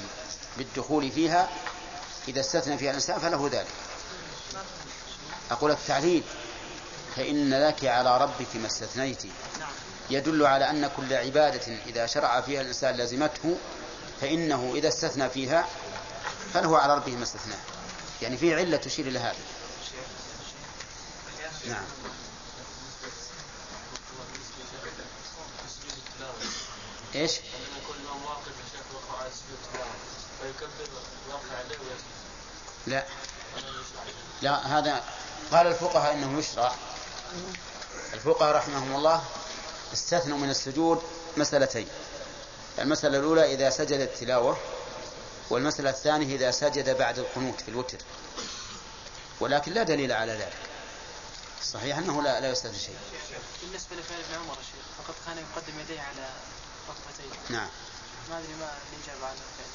بالدخول 0.59 1.11
فيها 1.11 1.49
إذا 2.29 2.41
استثنى 2.41 2.79
فيها 2.79 2.91
الإنسان 2.91 3.19
فله 3.19 3.51
ذلك. 3.53 3.67
أقول 5.51 5.71
التعليل 5.71 6.23
فإن 7.17 7.55
لك 7.55 7.85
على 7.85 8.19
ربك 8.19 8.57
ما 8.57 8.67
استثنيت. 8.67 9.23
يدل 10.11 10.47
على 10.47 10.71
أن 10.71 10.91
كل 10.97 11.15
عبادة 11.15 11.77
إذا 11.87 12.07
شرع 12.07 12.41
فيها 12.41 12.61
الإنسان 12.61 12.97
لزمته 12.97 13.57
فإنه 14.21 14.73
إذا 14.75 14.89
استثنى 14.89 15.29
فيها 15.29 15.67
فله 16.55 16.79
على 16.79 16.95
ربه 16.95 17.17
ما 17.17 17.23
استثناه. 17.23 17.59
يعني 18.23 18.37
في 18.37 18.55
علة 18.55 18.77
تشير 18.77 19.07
إلى 19.07 19.19
هذا. 19.19 19.37
نعم. 21.69 21.85
إيش؟ 27.15 27.33
لا. 32.87 33.05
لا 34.43 34.79
هذا 34.79 35.05
قال 35.53 35.67
الفقهاء 35.67 36.13
إنه 36.13 36.39
يشرع. 36.39 36.75
الفقهاء 38.13 38.57
رحمهم 38.57 38.97
الله 38.97 39.25
استثنوا 39.93 40.39
من 40.39 40.51
السجود 40.51 41.03
مسألتين. 41.37 41.89
المسألة 42.79 43.19
الأولى 43.19 43.55
إذا 43.55 43.71
سجد 43.71 44.01
التلاوة 44.01 44.59
والمسألة 45.51 45.91
الثانية 45.91 46.37
إذا 46.37 46.51
سجد 46.51 46.99
بعد 46.99 47.19
القنوت 47.19 47.61
في 47.61 47.69
الوتر. 47.69 47.99
كن 49.41 49.73
لا 49.73 49.83
دليل 49.83 50.13
على 50.13 50.33
ذلك. 50.33 50.59
صحيح 51.65 51.99
أنه 51.99 52.23
لا, 52.23 52.41
لا 52.41 52.51
يستثني 52.51 52.79
شيء. 52.79 52.97
بالنسبة 53.63 53.97
لفعل 53.97 54.19
ابن 54.19 54.35
عمر 54.35 54.57
فقد 54.99 55.15
كان 55.27 55.37
يقدم 55.39 55.81
يديه 55.81 56.01
على 56.01 56.29
نعم. 57.51 57.69
ما 58.31 58.39
أدري 58.39 58.55
ما 58.61 58.71
الإجابة 58.93 59.27
عن 59.27 59.33
الفعل. 59.33 59.73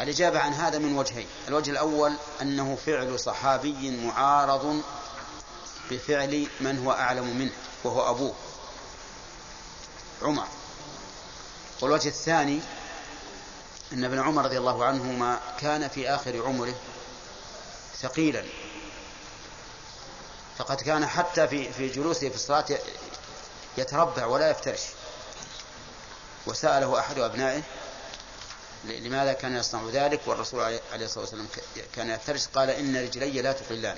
الإجابة 0.00 0.40
عن 0.40 0.52
هذا 0.52 0.78
من 0.78 0.98
وجهين. 0.98 1.26
الوجه 1.48 1.70
الأول 1.70 2.16
أنه 2.42 2.78
فعل 2.86 3.20
صحابي 3.20 3.90
معارض 3.90 4.82
بفعل 5.90 6.46
من 6.60 6.84
هو 6.84 6.92
أعلم 6.92 7.36
منه 7.36 7.52
وهو 7.84 8.10
أبوه. 8.10 8.34
عمر. 10.22 10.46
والوجه 11.80 12.08
الثاني 12.08 12.60
أن 13.92 14.04
ابن 14.04 14.18
عمر 14.18 14.44
رضي 14.44 14.58
الله 14.58 14.84
عنهما 14.84 15.40
كان 15.60 15.88
في 15.88 16.08
آخر 16.08 16.42
عمره 16.46 16.74
ثقيلا. 18.00 18.44
فقد 20.58 20.80
كان 20.80 21.06
حتى 21.06 21.48
في 21.48 21.72
في 21.72 21.88
جلوسه 21.88 22.28
في 22.28 22.34
الصلاة 22.34 22.78
يتربع 23.78 24.26
ولا 24.26 24.50
يفترش. 24.50 24.80
وسأله 26.46 26.98
أحد 26.98 27.18
أبنائه 27.18 27.62
لماذا 28.84 29.32
كان 29.32 29.56
يصنع 29.56 29.82
ذلك 29.92 30.20
والرسول 30.26 30.60
عليه 30.92 31.06
الصلاة 31.06 31.24
والسلام 31.24 31.48
كان 31.96 32.10
يفترش 32.10 32.46
قال 32.46 32.70
إن 32.70 32.96
رجلي 32.96 33.42
لا 33.42 33.52
تقلان 33.52 33.96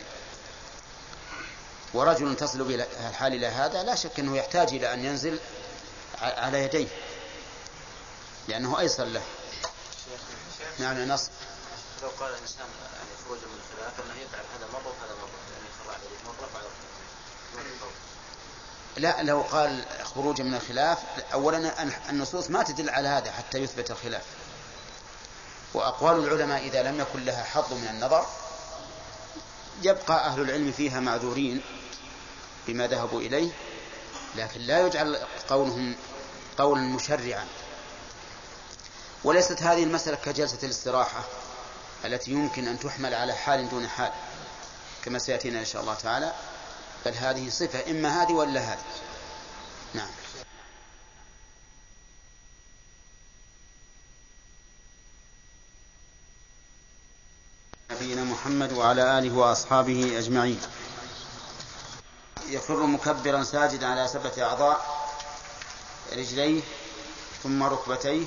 ورجل 1.95 2.37
تصل 2.37 2.65
به 2.65 2.75
الحال 3.09 3.35
إلى 3.35 3.47
هذا 3.47 3.83
لا 3.83 3.95
شك 3.95 4.19
أنه 4.19 4.37
يحتاج 4.37 4.69
إلى 4.69 4.95
أن 4.95 5.05
ينزل 5.05 5.39
على 6.23 6.63
يديه 6.65 6.89
لأنه 8.49 8.81
أيسر 8.81 9.05
له. 9.05 9.23
نعم 10.79 11.09
نص 11.09 11.31
لو 12.03 12.09
قال 12.09 12.35
الإنسان 12.35 12.67
يعني 12.95 13.11
خروجا 13.25 13.47
من 13.47 13.61
الخلاف 13.61 14.01
أنه 14.01 14.23
يفعل 14.23 14.45
هذا 14.55 14.67
مرة 14.73 14.89
وهذا 14.89 15.15
مرة 15.23 15.39
يعني 15.53 15.67
يخرع 15.71 15.95
عليه 15.95 16.19
مرة 16.27 16.49
وعلى 16.55 16.69
لا 18.97 19.23
لو 19.23 19.41
قال 19.41 19.85
خروجا 20.05 20.45
من 20.45 20.55
الخلاف 20.55 20.99
أولا 21.33 21.73
النصوص 22.11 22.51
ما 22.51 22.63
تدل 22.63 22.91
على 22.91 23.09
هذا 23.09 23.33
حتى 23.33 23.59
يثبت 23.59 23.91
الخلاف. 23.91 24.23
وأقوال 25.75 26.25
العلماء 26.25 26.67
إذا 26.67 26.83
لم 26.83 27.01
يكن 27.01 27.25
لها 27.25 27.45
حظ 27.45 27.73
من 27.73 27.89
النظر 27.91 28.27
يبقى 29.83 30.27
أهل 30.27 30.41
العلم 30.41 30.73
فيها 30.73 31.01
معذورين 31.01 31.63
بما 32.69 32.87
ذهبوا 32.87 33.21
إليه 33.21 33.51
لكن 34.37 34.61
لا 34.61 34.87
يجعل 34.87 35.19
قولهم 35.49 35.95
قولا 36.59 36.81
مشرعا. 36.81 37.47
وليست 39.25 39.63
هذه 39.63 39.83
المسألة 39.85 40.17
كجلسة 40.17 40.59
الاستراحة 40.63 41.25
التي 42.05 42.31
يمكن 42.31 42.69
أن 42.69 42.79
تحمل 42.81 43.15
على 43.15 43.35
حال 43.35 43.71
دون 43.71 43.89
حال 43.89 44.13
كما 45.05 45.19
سيأتينا 45.19 45.61
إن 45.61 45.65
شاء 45.65 45.83
الله 45.83 45.95
تعالى. 45.95 46.33
بل 47.07 47.15
هذه 47.15 47.51
صفة 47.51 47.91
إما 47.91 48.23
هذه 48.23 48.33
ولا 48.33 48.61
هذه. 48.61 48.79
نعم. 49.95 50.09
نبينا 57.91 58.25
محمد 58.25 58.73
وعلى 58.73 59.19
آله 59.19 59.37
وأصحابه 59.37 60.19
أجمعين. 60.19 60.61
يخر 62.49 62.87
مكبرا 62.87 63.43
ساجدا 63.45 63.87
على 63.87 64.09
سبعة 64.09 64.49
أعضاء 64.49 65.03
رجليه 66.13 66.63
ثم 67.43 67.63
ركبتيه 67.63 68.27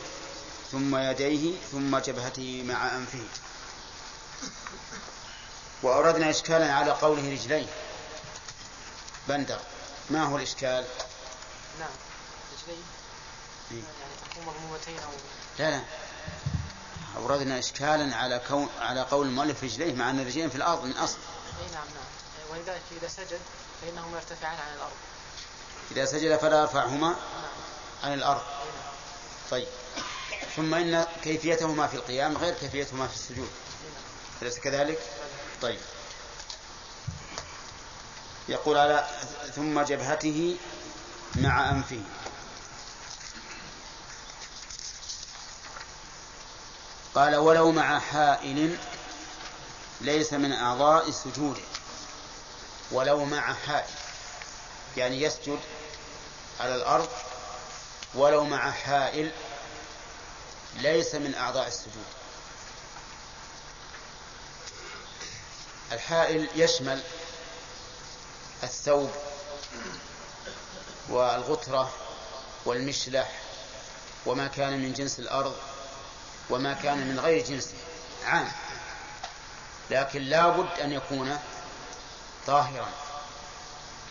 ثم 0.71 0.95
يديه 0.95 1.53
ثم 1.71 1.97
جبهته 1.97 2.63
مع 2.67 2.95
أنفه. 2.95 3.23
وأوردنا 5.83 6.29
إشكالا 6.29 6.73
على 6.73 6.91
قوله 6.91 7.31
رجليه. 7.31 7.67
بندر 9.27 9.59
ما 10.09 10.23
هو 10.23 10.37
الإشكال؟ 10.37 10.85
نعم 11.79 11.89
رجليه 12.53 12.83
إيه؟ 13.71 13.77
يعني 13.77 14.47
مضمومتين 14.47 14.99
أو 14.99 15.11
لا 15.59 15.71
لا 15.71 15.81
أوردنا 17.17 17.59
إشكالا 17.59 18.15
على 18.15 18.41
كون 18.47 18.69
على 18.79 19.01
قول 19.01 19.27
المؤلف 19.27 19.63
رجليه 19.63 19.93
مع 19.93 20.09
أن 20.09 20.19
الرجلين 20.19 20.49
في 20.49 20.55
الأرض 20.55 20.83
من 20.83 20.91
أصل. 20.91 21.17
أي 21.61 21.71
نعم 21.73 21.87
نعم 21.87 22.51
ولذلك 22.51 22.81
إذا 23.01 23.07
سجد 23.07 23.39
فإنهما 23.81 24.17
يرتفعان 24.17 24.57
عن 24.59 24.73
الأرض. 24.75 24.95
إذا 25.91 26.05
سجد 26.05 26.37
فلا 26.37 26.61
يرفعهما 26.61 27.07
نعم. 27.07 27.17
عن 28.03 28.13
الأرض. 28.13 28.41
نعم. 28.41 28.93
طيب 29.51 29.67
ثم 30.55 30.73
إن 30.73 31.05
كيفيتهما 31.23 31.87
في 31.87 31.95
القيام 31.95 32.37
غير 32.37 32.53
كيفيتهما 32.53 33.07
في 33.07 33.15
السجود. 33.15 33.49
نعم. 33.83 34.41
أليس 34.41 34.59
كذلك؟ 34.59 34.99
طيب. 35.61 35.79
يقول 38.49 38.77
على 38.77 39.07
ثم 39.55 39.81
جبهته 39.81 40.57
مع 41.35 41.69
أنفه. 41.69 42.01
قال 47.15 47.35
ولو 47.35 47.71
مع 47.71 47.99
حائل 47.99 48.77
ليس 50.01 50.33
من 50.33 50.51
أعضاء 50.51 51.09
السجود. 51.09 51.59
ولو 52.91 53.25
مع 53.25 53.53
حائل 53.53 53.93
يعني 54.97 55.21
يسجد 55.21 55.59
على 56.59 56.75
الأرض. 56.75 57.09
ولو 58.13 58.43
مع 58.43 58.71
حائل 58.71 59.31
ليس 60.75 61.15
من 61.15 61.35
أعضاء 61.35 61.67
السجود. 61.67 62.05
الحائل 65.91 66.49
يشمل 66.55 67.03
الثوب 68.65 69.09
والغترة 71.09 71.93
والمشلح 72.65 73.31
وما 74.25 74.47
كان 74.47 74.79
من 74.79 74.93
جنس 74.93 75.19
الأرض 75.19 75.55
وما 76.49 76.73
كان 76.73 77.07
من 77.07 77.19
غير 77.19 77.45
جنسه 77.45 77.73
عام. 78.25 78.51
لكن 79.91 80.21
لا 80.21 80.49
بد 80.49 80.79
أن 80.79 80.91
يكون 80.91 81.39
طاهرا 82.47 82.89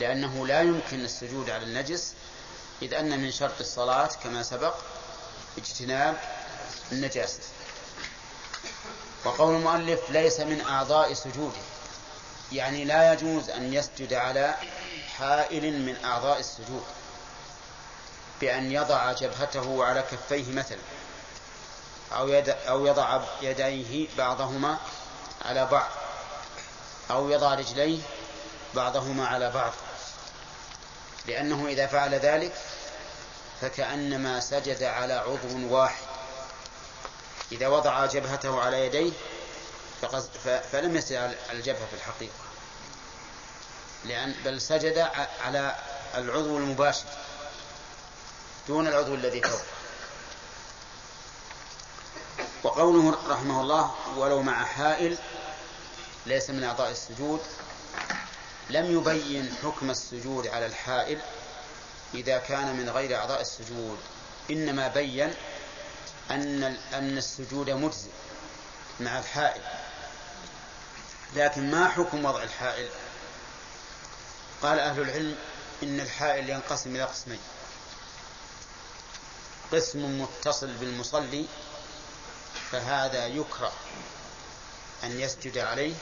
لأنه 0.00 0.46
لا 0.46 0.60
يمكن 0.62 1.04
السجود 1.04 1.50
على 1.50 1.62
النجس 1.62 2.12
إذ 2.82 2.94
أن 2.94 3.20
من 3.20 3.32
شرط 3.32 3.60
الصلاة 3.60 4.10
كما 4.24 4.42
سبق 4.42 4.74
اجتناب 5.58 6.20
النجاسة. 6.92 7.40
وقول 9.24 9.54
المؤلف 9.54 10.10
ليس 10.10 10.40
من 10.40 10.60
أعضاء 10.60 11.14
سجوده. 11.14 11.60
يعني 12.54 12.84
لا 12.84 13.12
يجوز 13.12 13.50
أن 13.50 13.74
يسجد 13.74 14.14
على 14.14 14.54
حائل 15.18 15.82
من 15.82 16.04
أعضاء 16.04 16.38
السجود 16.40 16.84
بأن 18.40 18.72
يضع 18.72 19.12
جبهته 19.12 19.84
على 19.84 20.02
كفيه 20.02 20.52
مثلا 20.52 20.78
أو, 22.12 22.28
يد 22.28 22.48
أو 22.48 22.86
يضع 22.86 23.20
يديه 23.42 24.08
بعضهما 24.18 24.78
على 25.44 25.66
بعض 25.66 25.90
أو 27.10 27.30
يضع 27.30 27.54
رجليه 27.54 27.98
بعضهما 28.74 29.26
على 29.26 29.50
بعض. 29.50 29.72
لأنه 31.26 31.66
إذا 31.68 31.86
فعل 31.86 32.14
ذلك 32.14 32.52
فكأنما 33.60 34.40
سجد 34.40 34.82
على 34.82 35.14
عضو 35.14 35.74
واحد. 35.74 36.04
إذا 37.52 37.68
وضع 37.68 38.06
جبهته 38.06 38.60
على 38.60 38.86
يديه 38.86 39.12
فلم 40.72 40.96
يسجد 40.96 41.16
على 41.16 41.34
الجبهة 41.52 41.86
في 41.86 41.96
الحقيقة. 41.96 42.43
لأن 44.04 44.34
بل 44.44 44.60
سجد 44.60 44.98
على 45.40 45.76
العضو 46.14 46.58
المباشر 46.58 47.04
دون 48.68 48.88
العضو 48.88 49.14
الذي 49.14 49.42
فوق. 49.42 49.60
وقوله 52.62 53.18
رحمه 53.28 53.60
الله 53.60 53.94
ولو 54.16 54.42
مع 54.42 54.64
حائل 54.64 55.18
ليس 56.26 56.50
من 56.50 56.64
أعضاء 56.64 56.90
السجود 56.90 57.40
لم 58.70 58.98
يبين 58.98 59.54
حكم 59.62 59.90
السجود 59.90 60.46
على 60.46 60.66
الحائل 60.66 61.18
إذا 62.14 62.38
كان 62.38 62.76
من 62.76 62.88
غير 62.88 63.16
أعضاء 63.16 63.40
السجود. 63.40 63.98
إنما 64.50 64.88
بين 64.88 65.34
أن 66.30 66.76
أن 66.92 67.18
السجود 67.18 67.70
مجزي 67.70 68.10
مع 69.00 69.18
الحائل. 69.18 69.62
لكن 71.36 71.70
ما 71.70 71.88
حكم 71.88 72.24
وضع 72.24 72.42
الحائل؟ 72.42 72.88
قال 74.64 74.78
أهل 74.78 75.00
العلم 75.00 75.36
إن 75.82 76.00
الحائل 76.00 76.50
ينقسم 76.50 76.96
إلى 76.96 77.04
قسمين. 77.04 77.40
قسم 79.72 80.20
متصل 80.20 80.72
بالمصلي 80.72 81.46
فهذا 82.72 83.26
يكره 83.26 83.72
أن 85.04 85.20
يسجد 85.20 85.58
عليه 85.58 85.94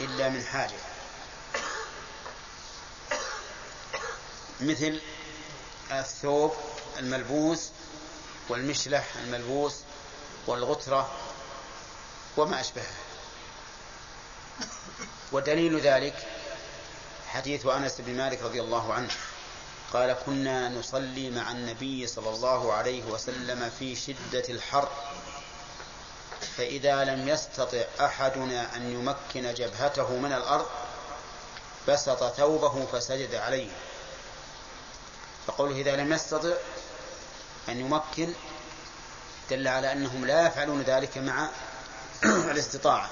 إلا 0.00 0.28
من 0.28 0.44
حاجة 0.44 0.78
مثل 4.60 5.00
الثوب 5.92 6.54
الملبوس 6.98 7.68
والمشلح 8.48 9.04
الملبوس 9.16 9.74
والغترة 10.46 11.16
وما 12.36 12.60
أشبهه. 12.60 12.94
ودليل 15.32 15.80
ذلك 15.80 16.39
حديث 17.34 17.66
أنس 17.66 18.00
بن 18.00 18.16
مالك 18.16 18.42
رضي 18.42 18.60
الله 18.60 18.92
عنه. 18.94 19.08
قال 19.92 20.16
كنا 20.26 20.68
نصلي 20.68 21.30
مع 21.30 21.52
النبي 21.52 22.06
صلى 22.06 22.30
الله 22.30 22.72
عليه 22.72 23.04
وسلم 23.04 23.70
في 23.78 23.96
شدة 23.96 24.44
الحر 24.48 24.88
فإذا 26.56 27.04
لم 27.04 27.28
يستطع 27.28 27.82
أحدنا 28.00 28.76
أن 28.76 28.92
يمكن 28.92 29.54
جبهته 29.54 30.16
من 30.16 30.32
الأرض 30.32 30.66
بسط 31.88 32.32
ثوبه 32.32 32.86
فسجد 32.86 33.34
عليه. 33.34 33.70
فقوله 35.46 35.76
إذا 35.80 35.96
لم 35.96 36.12
يستطع 36.12 36.54
أن 37.68 37.80
يمكن 37.80 38.32
دل 39.50 39.68
على 39.68 39.92
أنهم 39.92 40.26
لا 40.26 40.46
يفعلون 40.46 40.82
ذلك 40.82 41.18
مع 41.18 41.48
الاستطاعة. 42.52 43.10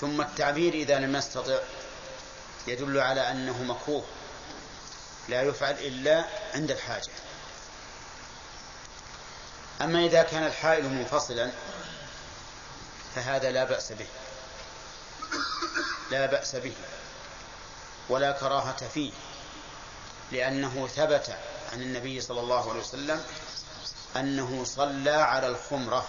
ثم 0.00 0.20
التعبير 0.20 0.74
إذا 0.74 0.98
لم 0.98 1.16
يستطع 1.16 1.58
يدل 2.66 3.00
على 3.00 3.30
أنه 3.30 3.62
مكروه 3.62 4.04
لا 5.28 5.42
يفعل 5.42 5.74
إلا 5.74 6.24
عند 6.54 6.70
الحاجة. 6.70 7.10
أما 9.82 10.06
إذا 10.06 10.22
كان 10.22 10.46
الحائل 10.46 10.88
منفصلا 10.88 11.50
فهذا 13.14 13.50
لا 13.50 13.64
بأس 13.64 13.92
به. 13.92 14.06
لا 16.10 16.26
بأس 16.26 16.56
به 16.56 16.74
ولا 18.08 18.32
كراهة 18.32 18.88
فيه 18.88 19.12
لأنه 20.32 20.88
ثبت 20.96 21.36
عن 21.72 21.82
النبي 21.82 22.20
صلى 22.20 22.40
الله 22.40 22.70
عليه 22.70 22.80
وسلم 22.80 23.24
أنه 24.16 24.64
صلى 24.64 25.10
على 25.10 25.46
الخمرة. 25.46 26.06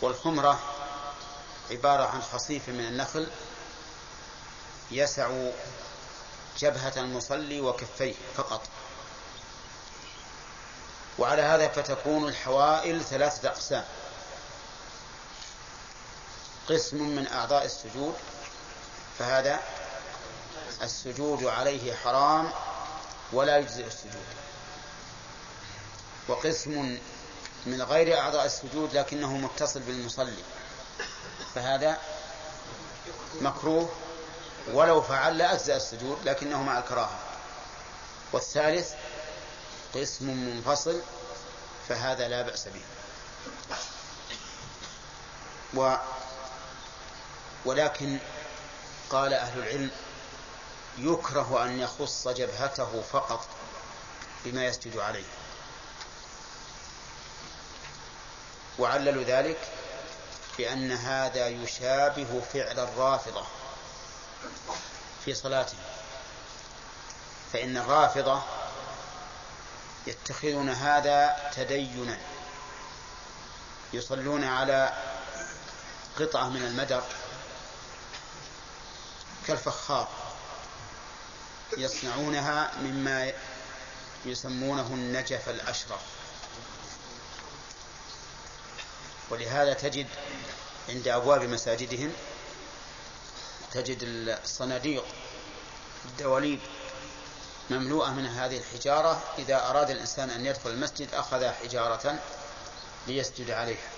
والخمرة 0.00 0.60
عبارة 1.70 2.02
عن 2.02 2.22
خصيف 2.22 2.68
من 2.68 2.84
النخل 2.84 3.30
يسع 4.90 5.50
جبهة 6.58 6.92
المصلي 6.96 7.60
وكفيه 7.60 8.14
فقط. 8.36 8.62
وعلى 11.18 11.42
هذا 11.42 11.68
فتكون 11.68 12.28
الحوائل 12.28 13.04
ثلاثة 13.04 13.48
أقسام. 13.48 13.84
قسم 16.68 16.96
من 17.16 17.26
أعضاء 17.26 17.64
السجود 17.64 18.14
فهذا 19.18 19.60
السجود 20.82 21.44
عليه 21.44 21.94
حرام 21.94 22.52
ولا 23.32 23.58
يجزئ 23.58 23.86
السجود. 23.86 24.26
وقسم 26.28 26.98
من 27.66 27.82
غير 27.82 28.18
أعضاء 28.18 28.46
السجود 28.46 28.94
لكنه 28.96 29.36
متصل 29.36 29.80
بالمصلي 29.80 30.42
فهذا 31.54 31.98
مكروه 33.40 33.88
ولو 34.72 35.02
فعل 35.02 35.38
لأجزأ 35.38 35.76
السجود 35.76 36.18
لكنه 36.24 36.62
مع 36.62 36.78
الكراهة 36.78 37.18
والثالث 38.32 38.92
قسم 39.94 40.26
منفصل 40.26 41.02
فهذا 41.88 42.28
لا 42.28 42.42
بأس 42.42 42.68
به. 42.68 42.82
و 45.74 45.96
ولكن 47.64 48.18
قال 49.10 49.34
أهل 49.34 49.58
العلم 49.58 49.90
يكره 50.98 51.64
أن 51.64 51.80
يخص 51.80 52.28
جبهته 52.28 53.02
فقط 53.12 53.46
بما 54.44 54.66
يسجد 54.66 54.98
عليه. 54.98 55.24
وعللوا 58.78 59.24
ذلك 59.24 59.58
بأن 60.58 60.92
هذا 60.92 61.48
يشابه 61.48 62.40
فعل 62.52 62.80
الرافضة. 62.80 63.59
في 65.24 65.34
صلاتهم 65.34 65.80
فإن 67.52 67.76
الرافضة 67.76 68.42
يتخذون 70.06 70.68
هذا 70.68 71.50
تدينا. 71.56 72.18
يصلون 73.92 74.44
على 74.44 74.92
قطعة 76.18 76.48
من 76.48 76.62
المدر 76.62 77.02
كالفخار. 79.46 80.08
يصنعونها 81.76 82.72
مما 82.80 83.32
يسمونه 84.26 84.86
النجف 84.86 85.48
الأشرف. 85.48 86.00
ولهذا 89.30 89.72
تجد 89.72 90.06
عند 90.88 91.08
أبواب 91.08 91.42
مساجدهم 91.42 92.12
تجد 93.72 93.98
الصناديق 94.42 95.04
الدواليب 96.04 96.60
مملوءة 97.70 98.10
من 98.10 98.26
هذه 98.26 98.58
الحجارة. 98.58 99.22
إذا 99.38 99.70
أراد 99.70 99.90
الإنسان 99.90 100.30
أن 100.30 100.46
يدخل 100.46 100.70
المسجد 100.70 101.14
أخذ 101.14 101.48
حجارة 101.48 102.18
ليسجد 103.06 103.50
عليها. 103.50 103.90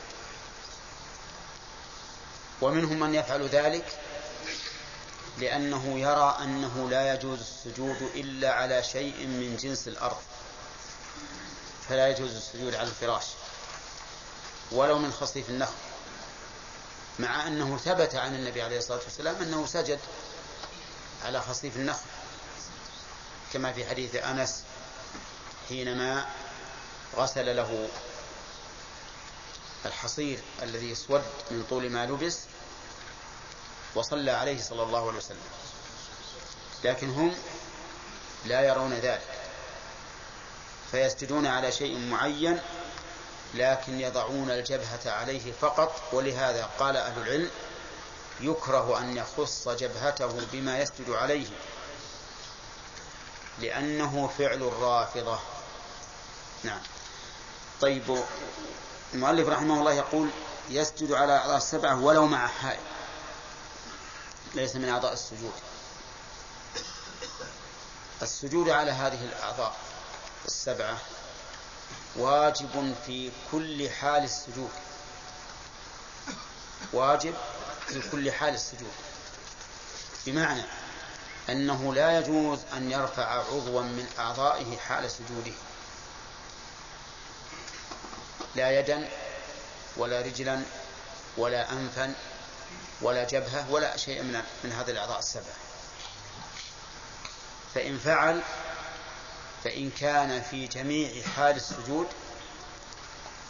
ومنهم 2.63 3.01
من 3.01 3.15
يفعل 3.15 3.49
ذلك 3.49 3.99
لأنه 5.39 5.99
يرى 5.99 6.39
أنه 6.43 6.89
لا 6.91 7.15
يجوز 7.15 7.41
السجود 7.41 8.03
إلا 8.15 8.53
على 8.53 8.83
شيء 8.83 9.27
من 9.27 9.57
جنس 9.57 9.89
الأرض 9.89 10.17
فلا 11.89 12.09
يجوز 12.09 12.37
السجود 12.37 12.75
على 12.75 12.89
الفراش 12.89 13.25
ولو 14.73 14.99
من 14.99 15.13
خصيف 15.13 15.51
النخل. 15.51 15.92
مع 17.19 17.47
أنه 17.47 17.79
ثبت 17.79 18.15
عن 18.15 18.35
النبي 18.35 18.63
عليه 18.63 18.79
الصلاة 18.79 19.01
والسلام 19.05 19.43
أنه 19.43 19.67
سجد 19.67 19.99
على 21.25 21.41
خصيف 21.41 21.77
النخل 21.77 22.07
كما 23.53 23.73
في 23.73 23.87
حديث 23.87 24.15
أنس 24.15 24.63
حينما 25.69 26.27
غسل 27.17 27.57
له 27.57 27.89
الحصير 29.87 30.39
الذي 30.63 30.93
اسود 30.93 31.23
من 31.51 31.65
طول 31.71 31.91
ما 31.91 32.07
لبس 32.07 32.39
وصلى 33.95 34.31
عليه 34.31 34.63
صلى 34.63 34.83
الله 34.83 35.09
عليه 35.09 35.19
وسلم. 35.19 35.39
لكن 36.85 37.11
هم 37.11 37.35
لا 38.45 38.61
يرون 38.61 38.93
ذلك 38.93 39.29
فيسجدون 40.91 41.47
على 41.47 41.73
شيء 41.73 41.99
معين 41.99 42.61
لكن 43.55 44.01
يضعون 44.01 44.51
الجبهة 44.51 45.11
عليه 45.11 45.53
فقط 45.53 46.03
ولهذا 46.13 46.71
قال 46.79 46.97
أهل 46.97 47.23
العلم 47.23 47.51
يكره 48.41 48.99
أن 48.99 49.17
يخص 49.17 49.69
جبهته 49.69 50.47
بما 50.53 50.79
يسجد 50.79 51.11
عليه 51.11 51.47
لأنه 53.59 54.31
فعل 54.39 54.63
الرافضة. 54.63 55.39
نعم. 56.65 56.81
طيب 57.81 58.25
المؤلف 59.15 59.49
رحمه 59.49 59.81
الله 59.81 59.93
يقول 59.93 60.29
يسجد 60.71 61.13
على 61.13 61.37
أعضاء 61.37 61.57
السبعة 61.57 62.01
ولو 62.01 62.27
مع 62.27 62.47
حائل 62.47 62.81
ليس 64.55 64.77
من 64.77 64.89
أعضاء 64.89 65.13
السجود. 65.13 65.53
السجود 68.23 68.69
على 68.69 68.91
هذه 68.91 69.25
الأعضاء 69.25 69.77
السبعة 70.47 70.99
واجب 72.17 72.95
في 73.07 73.31
كل 73.53 73.91
حال 73.91 74.25
السجود. 74.25 74.71
واجب 76.93 77.35
في 77.87 78.11
كل 78.11 78.33
حال 78.33 78.55
السجود. 78.55 78.93
بمعنى 80.27 80.63
أنه 81.49 81.95
لا 81.95 82.19
يجوز 82.19 82.59
أن 82.73 82.91
يرفع 82.91 83.25
عضوا 83.25 83.83
من 83.83 84.07
أعضائه 84.19 84.77
حال 84.77 85.11
سجوده. 85.11 85.53
لا 88.55 88.79
يدا 88.81 89.09
ولا 89.97 90.21
رجلا 90.21 90.63
ولا 91.37 91.73
أنفا 91.73 92.15
ولا 93.03 93.25
جبهة 93.25 93.71
ولا 93.71 93.97
شيء 93.97 94.23
من 94.23 94.43
من 94.65 94.73
هذه 94.73 94.91
الأعضاء 94.91 95.19
السبعة 95.19 95.55
فإن 97.75 97.99
فعل 97.99 98.43
فإن 99.65 99.91
كان 99.91 100.43
في 100.43 100.67
جميع 100.67 101.23
حال 101.37 101.57
السجود 101.57 102.07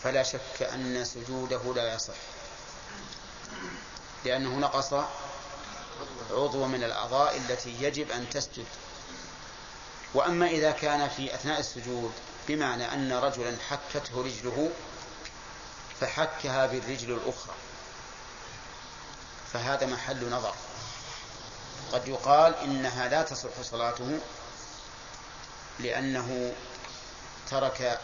فلا 0.02 0.22
شك 0.22 0.62
أن 0.74 1.04
سجوده 1.04 1.74
لا 1.74 1.94
يصح 1.94 2.14
لأنه 4.24 4.58
نقص 4.58 4.94
عضو 6.30 6.66
من 6.66 6.84
الأعضاء 6.84 7.36
التي 7.36 7.82
يجب 7.82 8.10
أن 8.10 8.30
تسجد. 8.30 8.66
وأما 10.14 10.46
إذا 10.46 10.70
كان 10.70 11.08
في 11.08 11.34
أثناء 11.34 11.60
السجود 11.60 12.12
بمعنى 12.48 12.92
أن 12.94 13.12
رجلا 13.12 13.56
حكته 13.68 14.22
رجله 14.22 14.70
فحكها 16.00 16.66
بالرجل 16.66 17.12
الأخرى. 17.12 17.54
فهذا 19.52 19.86
محل 19.86 20.30
نظر. 20.30 20.54
قد 21.92 22.08
يقال 22.08 22.54
إنها 22.54 23.08
لا 23.08 23.22
تصح 23.22 23.62
صلاته 23.62 24.20
لأنه 25.80 26.54
ترك 27.50 28.00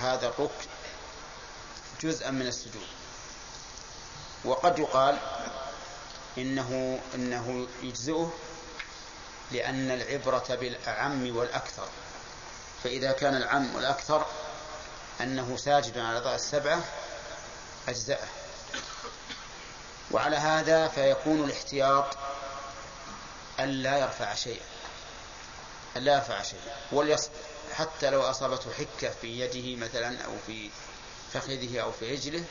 هذا 0.00 0.26
الركن 0.28 0.68
جزءا 2.02 2.30
من 2.30 2.46
السجود. 2.46 2.86
وقد 4.44 4.78
يقال 4.78 5.18
إنه 6.38 7.00
إنه 7.14 7.68
يجزئه 7.82 8.32
لأن 9.52 9.90
العبرة 9.90 10.44
بالأعم 10.48 11.36
والأكثر. 11.36 11.88
فإذا 12.84 13.12
كان 13.12 13.36
العم 13.36 13.74
والأكثر 13.74 14.26
أنه 15.20 15.56
ساجد 15.56 15.98
على 15.98 16.10
الأعضاء 16.10 16.34
السبعة 16.34 16.84
أجزأه. 17.88 18.28
وعلى 20.10 20.36
هذا 20.36 20.88
فيكون 20.88 21.44
الاحتياط 21.44 22.16
ألا 23.60 23.98
يرفع 23.98 24.34
شيئا. 24.34 24.77
ألا 25.98 26.14
يرفع 26.14 26.42
شيئا 26.42 26.76
وليصبر 26.92 27.32
حتى 27.74 28.10
لو 28.10 28.22
أصابته 28.22 28.72
حكة 28.72 29.10
في 29.20 29.40
يده 29.40 29.86
مثلا 29.86 30.24
أو 30.24 30.32
في 30.46 30.70
فخذه 31.32 31.80
أو 31.80 31.92
في 31.92 32.12
رجله 32.12 32.44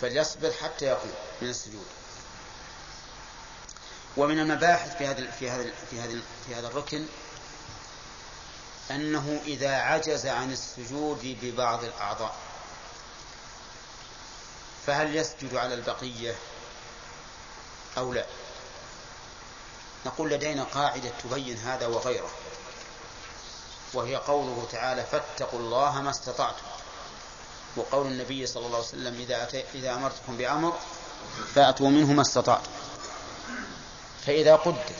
فليصبر 0.00 0.52
حتى 0.52 0.84
يقوم 0.84 1.12
من 1.42 1.48
السجود. 1.48 1.86
ومن 4.16 4.38
المباحث 4.38 4.96
في 4.96 5.06
هذا 5.06 5.30
في 5.30 5.50
هذا 5.50 5.72
في 5.90 6.00
هذا 6.00 6.20
في 6.46 6.54
هذا 6.54 6.66
الركن 6.68 7.06
أنه 8.90 9.40
إذا 9.46 9.76
عجز 9.76 10.26
عن 10.26 10.52
السجود 10.52 11.38
ببعض 11.42 11.84
الأعضاء. 11.84 12.36
فهل 14.86 15.16
يسجد 15.16 15.54
على 15.54 15.74
البقية 15.74 16.34
أو 17.98 18.12
لا؟ 18.12 18.26
نقول 20.06 20.30
لدينا 20.30 20.64
قاعدة 20.64 21.10
تبين 21.24 21.58
هذا 21.58 21.86
وغيره. 21.86 22.30
وهي 23.94 24.16
قوله 24.16 24.66
تعالى 24.72 25.04
فاتقوا 25.04 25.58
الله 25.58 26.02
ما 26.02 26.10
استطعتم. 26.10 26.62
وقول 27.76 28.06
النبي 28.06 28.46
صلى 28.46 28.66
الله 28.66 28.76
عليه 28.76 28.88
وسلم 28.88 29.20
إذا, 29.20 29.42
أتي 29.42 29.64
إذا 29.74 29.94
أمرتكم 29.94 30.36
بأمر 30.36 30.72
فأتوا 31.54 31.88
منه 31.88 32.12
ما 32.12 32.22
استطعتم. 32.22 32.70
فإذا 34.26 34.56
قدر 34.56 34.92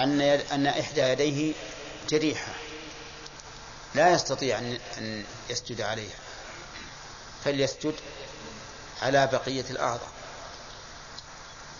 أن 0.00 0.20
أن 0.22 0.66
إحدى 0.66 1.00
يديه 1.00 1.54
جريحة 2.08 2.54
لا 3.94 4.12
يستطيع 4.12 4.58
أن 4.98 5.24
يسجد 5.50 5.80
عليها 5.80 6.18
فليسجد 7.44 7.94
على 9.02 9.26
بقية 9.26 9.64
الأعضاء. 9.70 10.08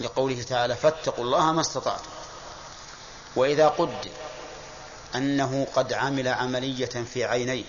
لقوله 0.00 0.42
تعالى 0.42 0.76
فاتقوا 0.76 1.24
الله 1.24 1.52
ما 1.52 1.60
استطعتم. 1.60 2.10
وإذا 3.36 3.68
قدر 3.68 4.10
أنه 5.14 5.66
قد 5.74 5.92
عمل 5.92 6.28
عملية 6.28 7.04
في 7.12 7.24
عينيه 7.24 7.64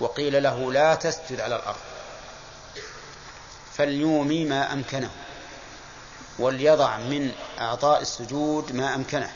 وقيل 0.00 0.42
له 0.42 0.72
لا 0.72 0.94
تسجد 0.94 1.40
على 1.40 1.56
الأرض 1.56 1.76
فليومي 3.76 4.44
ما 4.44 4.72
أمكنه 4.72 5.10
وليضع 6.38 6.96
من 6.96 7.32
أعضاء 7.60 8.02
السجود 8.02 8.72
ما 8.72 8.94
أمكنه. 8.94 9.32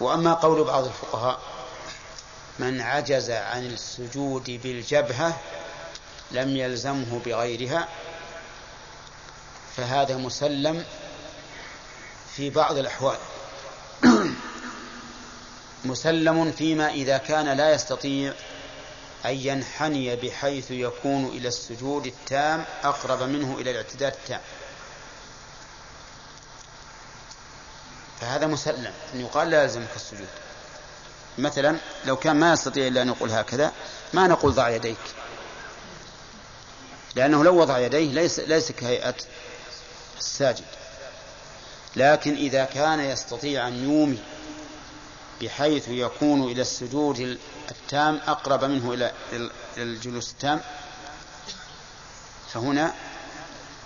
وأما 0.00 0.34
قول 0.34 0.64
بعض 0.64 0.84
الفقهاء 0.84 1.40
من 2.58 2.80
عجز 2.80 3.30
عن 3.30 3.66
السجود 3.66 4.60
بالجبهة 4.62 5.38
لم 6.30 6.56
يلزمه 6.56 7.20
بغيرها 7.26 7.88
فهذا 9.76 10.16
مسلم 10.16 10.84
في 12.36 12.50
بعض 12.50 12.76
الأحوال. 12.76 13.18
مسلم 15.84 16.52
فيما 16.52 16.90
إذا 16.90 17.18
كان 17.18 17.48
لا 17.48 17.74
يستطيع 17.74 18.32
أن 19.26 19.34
ينحني 19.34 20.16
بحيث 20.16 20.70
يكون 20.70 21.26
إلى 21.26 21.48
السجود 21.48 22.06
التام 22.06 22.64
أقرب 22.82 23.22
منه 23.22 23.58
إلى 23.58 23.70
الاعتدال 23.70 24.12
التام. 24.12 24.40
فهذا 28.20 28.46
مسلم 28.46 28.92
أن 29.14 29.20
يقال 29.20 29.50
لا 29.50 29.62
يلزمك 29.62 29.88
السجود 29.96 30.28
مثلا 31.38 31.76
لو 32.04 32.16
كان 32.16 32.36
ما 32.36 32.52
يستطيع 32.52 32.86
إلا 32.86 33.02
أن 33.02 33.08
يقول 33.08 33.30
هكذا 33.30 33.72
ما 34.12 34.26
نقول 34.26 34.52
ضع 34.52 34.68
يديك. 34.68 34.96
لأنه 37.14 37.44
لو 37.44 37.60
وضع 37.60 37.78
يديه 37.78 38.12
ليس, 38.12 38.38
ليس 38.38 38.72
كهيئة 38.72 39.14
الساجد. 40.18 40.64
لكن 41.96 42.34
إذا 42.34 42.64
كان 42.64 43.00
يستطيع 43.00 43.68
أن 43.68 43.84
يومي 43.84 44.18
بحيث 45.40 45.88
يكون 45.88 46.42
إلى 46.42 46.62
السجود 46.62 47.38
التام 47.70 48.20
أقرب 48.26 48.64
منه 48.64 48.92
إلى 48.92 49.12
الجلوس 49.76 50.30
التام. 50.30 50.60
فهنا 52.52 52.94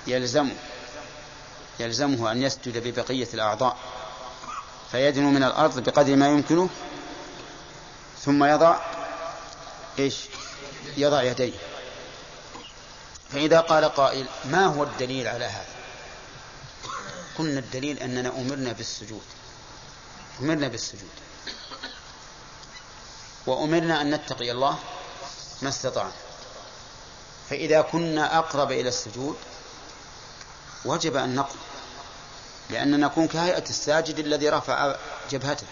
يلزمه 0.06 0.56
يلزمه 1.80 2.32
أن 2.32 2.42
يسجد 2.42 2.78
ببقية 2.88 3.28
الأعضاء. 3.34 3.76
فيدنو 4.90 5.30
من 5.30 5.42
الأرض 5.42 5.78
بقدر 5.78 6.16
ما 6.16 6.28
يمكنه 6.28 6.68
ثم 8.20 8.44
يضع 8.44 8.80
إيش؟ 9.98 10.16
يضع 10.96 11.22
يديه. 11.22 11.58
فإذا 13.32 13.60
قال 13.60 13.84
قائل 13.84 14.26
ما 14.44 14.66
هو 14.66 14.82
الدليل 14.82 15.28
على 15.28 15.44
هذا؟ 15.44 15.66
قلنا 17.38 17.58
الدليل 17.58 17.98
أننا 17.98 18.28
أمرنا 18.28 18.72
بالسجود. 18.72 19.22
أمرنا 20.40 20.68
بالسجود. 20.68 21.23
وأمرنا 23.46 24.00
أن 24.00 24.14
نتقي 24.14 24.50
الله 24.50 24.78
ما 25.62 25.68
استطعنا. 25.68 26.12
فإذا 27.50 27.80
كنا 27.80 28.38
أقرب 28.38 28.72
إلى 28.72 28.88
السجود 28.88 29.36
وجب 30.84 31.16
أن 31.16 31.34
نقل 31.34 31.56
لأننا 32.70 33.06
نكون 33.06 33.28
كهيئة 33.28 33.62
الساجد 33.62 34.18
الذي 34.18 34.48
رفع 34.48 34.96
جبهته 35.30 35.66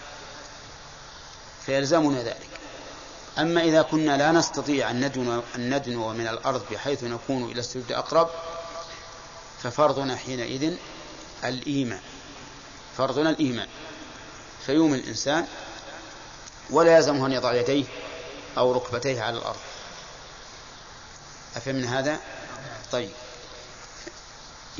فيلزمنا 1.65 2.23
ذلك. 2.23 2.49
أما 3.37 3.61
إذا 3.61 3.81
كنا 3.81 4.17
لا 4.17 4.31
نستطيع 4.31 4.89
أن 4.89 5.05
ندنو, 5.05 5.43
أن 5.55 5.75
ندنو 5.75 6.13
من 6.13 6.27
الأرض 6.27 6.61
بحيث 6.71 7.03
نكون 7.03 7.51
إلى 7.51 7.59
السجود 7.59 7.91
أقرب 7.91 8.29
ففرضنا 9.63 10.15
حينئذ 10.15 10.73
الإيمان 11.43 12.01
فرضنا 12.97 13.29
الإيمان. 13.29 13.67
فيوم 14.65 14.93
الإنسان 14.93 15.47
ولا 16.73 16.95
يلزمه 16.97 17.25
أن 17.25 17.31
يضع 17.31 17.53
يديه 17.53 17.85
أو 18.57 18.71
ركبتيه 18.71 19.21
على 19.21 19.37
الأرض. 19.37 19.59
أفهم 21.55 21.83
هذا؟ 21.83 22.19
طيب. 22.91 23.11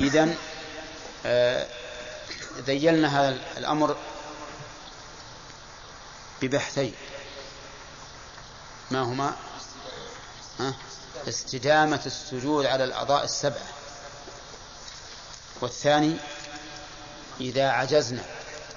إذن 0.00 0.36
آه 1.26 1.66
ذيلنا 2.58 3.20
هذا 3.20 3.38
الأمر 3.56 3.96
ببحثين. 6.42 6.94
ما 8.90 9.02
هما؟ 9.02 9.34
استدامة 11.28 12.00
السجود 12.06 12.66
على 12.66 12.84
الأعضاء 12.84 13.24
السبعة 13.24 13.66
والثاني 15.60 16.16
إذا 17.40 17.68
عجزنا 17.68 18.24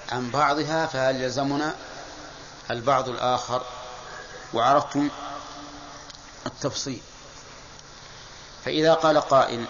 عن 0.08 0.30
بعضها 0.30 0.86
فهل 0.86 1.22
يلزمنا 1.22 1.76
البعض 2.70 3.08
الآخر 3.08 3.62
وعرفتم 4.54 5.10
التفصيل. 6.46 7.00
فإذا 8.64 8.94
قال 8.94 9.20
قائل 9.20 9.64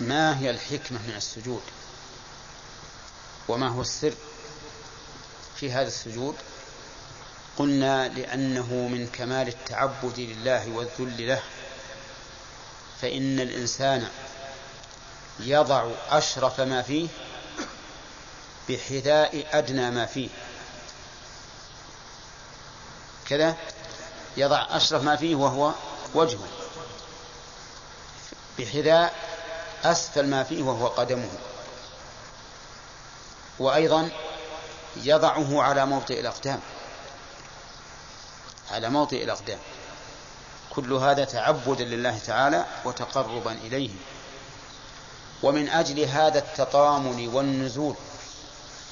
ما 0.00 0.38
هي 0.38 0.50
الحكمة 0.50 0.98
من 0.98 1.14
السجود؟ 1.16 1.62
وما 3.48 3.68
هو 3.68 3.80
السر 3.80 4.14
في 5.56 5.72
هذا 5.72 5.88
السجود؟ 5.88 6.34
قلنا 7.58 8.08
لأنه 8.08 8.72
من 8.72 9.08
كمال 9.12 9.48
التعبد 9.48 10.18
لله 10.18 10.70
والذل 10.70 11.26
له. 11.28 11.42
فإن 13.02 13.40
الإنسان 13.40 14.08
يضع 15.40 15.90
أشرف 16.10 16.60
ما 16.60 16.82
فيه 16.82 17.08
بحذاء 18.68 19.46
أدنى 19.52 19.90
ما 19.90 20.06
فيه. 20.06 20.28
كذا 23.28 23.56
يضع 24.36 24.66
أشرف 24.70 25.02
ما 25.02 25.16
فيه 25.16 25.34
وهو 25.34 25.72
وجهه 26.14 26.48
بحذاء 28.58 29.14
أسفل 29.84 30.26
ما 30.26 30.44
فيه 30.44 30.62
وهو 30.62 30.86
قدمه. 30.86 31.28
وأيضا 33.58 34.10
يضعه 34.96 35.62
على 35.62 35.86
موطئ 35.86 36.20
الأقدام. 36.20 36.60
على 38.70 38.90
موطئ 38.90 39.24
الأقدام. 39.24 39.58
كل 40.70 40.92
هذا 40.92 41.24
تعبدا 41.24 41.84
لله 41.84 42.18
تعالى 42.18 42.64
وتقربا 42.84 43.52
إليه. 43.52 43.90
ومن 45.42 45.68
أجل 45.68 46.00
هذا 46.00 46.38
التطامن 46.38 47.28
والنزول 47.28 47.94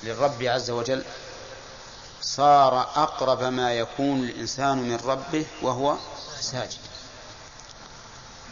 للرب 0.02 0.42
عز 0.42 0.70
وجل 0.70 1.04
صار 2.22 2.80
أقرب 2.80 3.42
ما 3.42 3.72
يكون 3.72 4.22
الإنسان 4.22 4.78
من 4.78 4.96
ربه 5.04 5.46
وهو 5.62 5.96
ساجد. 6.40 6.78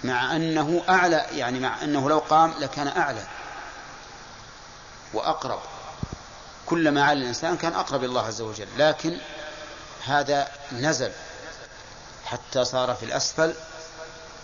مع 0.04 0.37
أنه 0.37 0.83
أعلى 0.88 1.26
يعني 1.33 1.61
مع 1.61 1.83
أنه 1.83 2.09
لو 2.09 2.18
قام 2.18 2.54
لكان 2.59 2.88
أعلى 2.88 3.26
وأقرب. 5.14 5.61
كلما 6.66 7.04
على 7.04 7.18
الإنسان 7.20 7.56
كان 7.56 7.72
أقرب 7.72 8.04
الله 8.04 8.26
عز 8.26 8.40
وجل 8.40 8.68
لكن 8.78 9.18
هذا 10.04 10.48
نزل 10.72 11.12
حتى 12.24 12.64
صار 12.64 12.94
في 12.94 13.04
الأسفل 13.04 13.54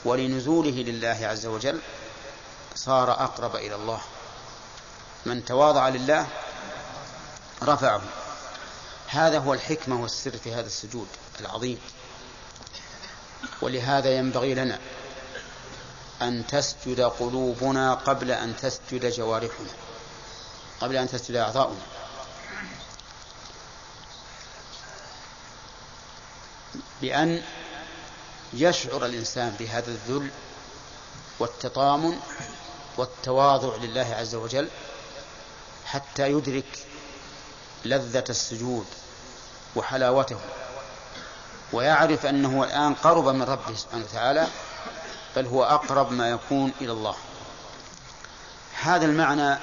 ولنزوله 0.04 0.70
لله 0.70 1.18
عز 1.22 1.46
وجل 1.46 1.80
صار 2.74 3.10
أقرب 3.10 3.56
إلى 3.56 3.74
الله. 3.74 4.00
من 5.26 5.44
تواضع 5.44 5.88
لله 5.88 6.26
رفعه. 7.62 8.00
هذا 9.06 9.38
هو 9.38 9.54
الحكمة 9.54 10.02
والسر 10.02 10.30
في 10.30 10.54
هذا 10.54 10.66
السجود 10.66 11.08
العظيم. 11.40 11.78
ولهذا 13.62 14.16
ينبغي 14.16 14.54
لنا 14.54 14.78
أن 16.22 16.46
تسجد 16.46 17.00
قلوبنا 17.00 17.94
قبل 17.94 18.30
أن 18.30 18.56
تسجد 18.56 19.06
جوارحنا 19.06 19.70
قبل 20.80 20.96
أن 20.96 21.08
تسجد 21.08 21.36
أعضاؤنا. 21.36 21.80
بأن 27.00 27.42
يشعر 28.52 29.06
الإنسان 29.06 29.56
بهذا 29.58 29.90
الذل 29.90 30.30
والتطامن 31.38 32.20
والتواضع 32.96 33.76
لله 33.76 34.14
عز 34.14 34.34
وجل 34.34 34.68
حتى 35.84 36.30
يدرك 36.30 36.85
لذة 37.84 38.24
السجود 38.28 38.86
وحلاوته 39.76 40.38
ويعرف 41.72 42.26
أنه 42.26 42.64
الآن 42.64 42.94
قرب 42.94 43.28
من 43.28 43.42
ربه 43.42 43.74
سبحانه 43.74 44.04
وتعالى 44.04 44.46
بل 45.36 45.46
هو 45.46 45.64
أقرب 45.64 46.12
ما 46.12 46.30
يكون 46.30 46.72
إلى 46.80 46.92
الله. 46.92 47.14
هذا 48.82 49.04
المعنى 49.04 49.58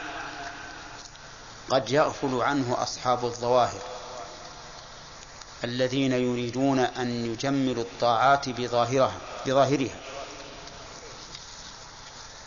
قد 1.69 1.91
يغفل 1.91 2.41
عنه 2.41 2.83
أصحاب 2.83 3.25
الظواهر 3.25 3.81
الذين 5.63 6.11
يريدون 6.11 6.79
أن 6.79 7.25
يجملوا 7.25 7.83
الطاعات 7.83 8.49
بظاهرها 8.49 9.17
بظاهرها. 9.45 9.95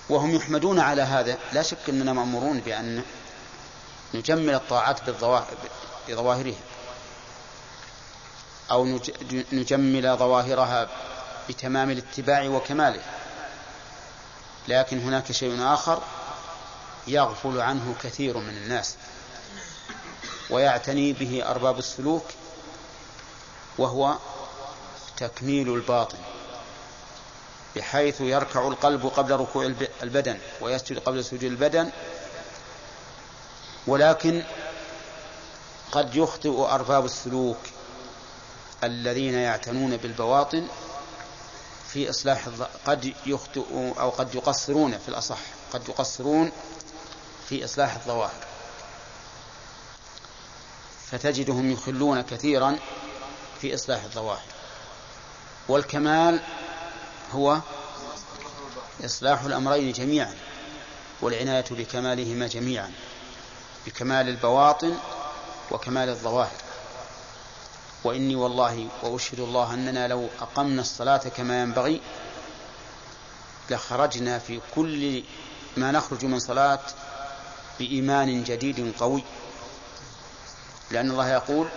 وهم 0.09 0.35
يحمدون 0.35 0.79
على 0.81 1.02
هذا. 1.02 1.38
لا 1.52 1.62
شك 1.62 1.79
أننا 1.88 2.12
مأمورون 2.12 2.61
بأن 2.61 3.02
نجمل 4.14 4.54
الطاعات 4.54 5.00
بظواهرها. 6.08 6.54
أو 8.70 8.98
نجمل 9.52 10.16
ظواهرها 10.16 10.88
بتمام 11.48 11.90
الاتباع 11.90 12.48
وكماله. 12.48 13.02
لكن 14.68 14.98
هناك 14.98 15.32
شيء 15.32 15.56
آخر 15.60 16.02
يغفل 17.06 17.60
عنه 17.60 17.94
كثير 18.02 18.38
من 18.38 18.56
الناس 18.56 18.94
ويعتني 20.50 21.12
به 21.12 21.50
أرباب 21.50 21.78
السلوك 21.78 22.24
وهو 23.78 24.16
تكميل 25.16 25.74
الباطن 25.74 26.18
بحيث 27.76 28.20
يركع 28.20 28.68
القلب 28.68 29.06
قبل 29.06 29.36
ركوع 29.36 29.72
البدن 30.02 30.38
ويسجد 30.60 30.98
قبل 30.98 31.24
سجود 31.24 31.44
البدن 31.44 31.90
ولكن 33.87 34.42
قد 35.92 36.14
يخطئ 36.16 36.61
أرباب 36.61 37.05
السلوك 37.05 37.59
الذين 38.85 39.35
يعتنون 39.35 39.96
بالبواطن 39.96 40.66
في 41.92 42.11
إصلاح 42.11 42.49
قد 42.87 43.14
يخطئ 43.27 43.64
أو 44.01 44.11
قد 44.11 44.35
يقصرون 44.35 44.99
في 44.99 45.09
الأصح 45.09 45.38
قد 45.72 45.88
يقصرون 45.88 46.53
في 47.49 47.64
إصلاح 47.64 47.94
الظواهر. 47.94 48.44
فتجدهم 51.11 51.72
يخلون 51.72 52.20
كثيرا 52.20 52.79
في 53.61 53.75
إصلاح 53.75 54.05
الظواهر. 54.05 54.42
والكمال 55.68 56.40
هو 57.33 57.59
إصلاح 59.05 59.42
الأمرين 59.42 59.92
جميعا 59.92 60.35
والعناية 61.20 61.64
بكمالهما 61.70 62.46
جميعا. 62.46 62.92
بكمال 63.87 64.29
البواطن 64.29 64.94
وكمال 65.70 66.09
الظواهر. 66.09 66.57
وإني 68.05 68.37
والله 68.37 68.88
وأشهد 69.03 69.40
الله 69.40 69.75
أننا 69.75 70.09
لو 70.09 70.29
أقمنا 70.40 70.81
الصلاة 70.81 71.16
كما 71.16 71.62
ينبغي 71.62 72.01
لخرجنا 73.70 74.38
في 74.38 74.61
كل 74.75 75.22
ما 75.77 75.90
نخرج 75.90 76.25
من 76.25 76.38
صلاة 76.38 76.81
بإيمان 77.79 78.44
جديد 78.44 78.94
قوي. 78.99 79.25
لأن 80.90 81.11
الله 81.11 81.29
يقول 81.29 81.68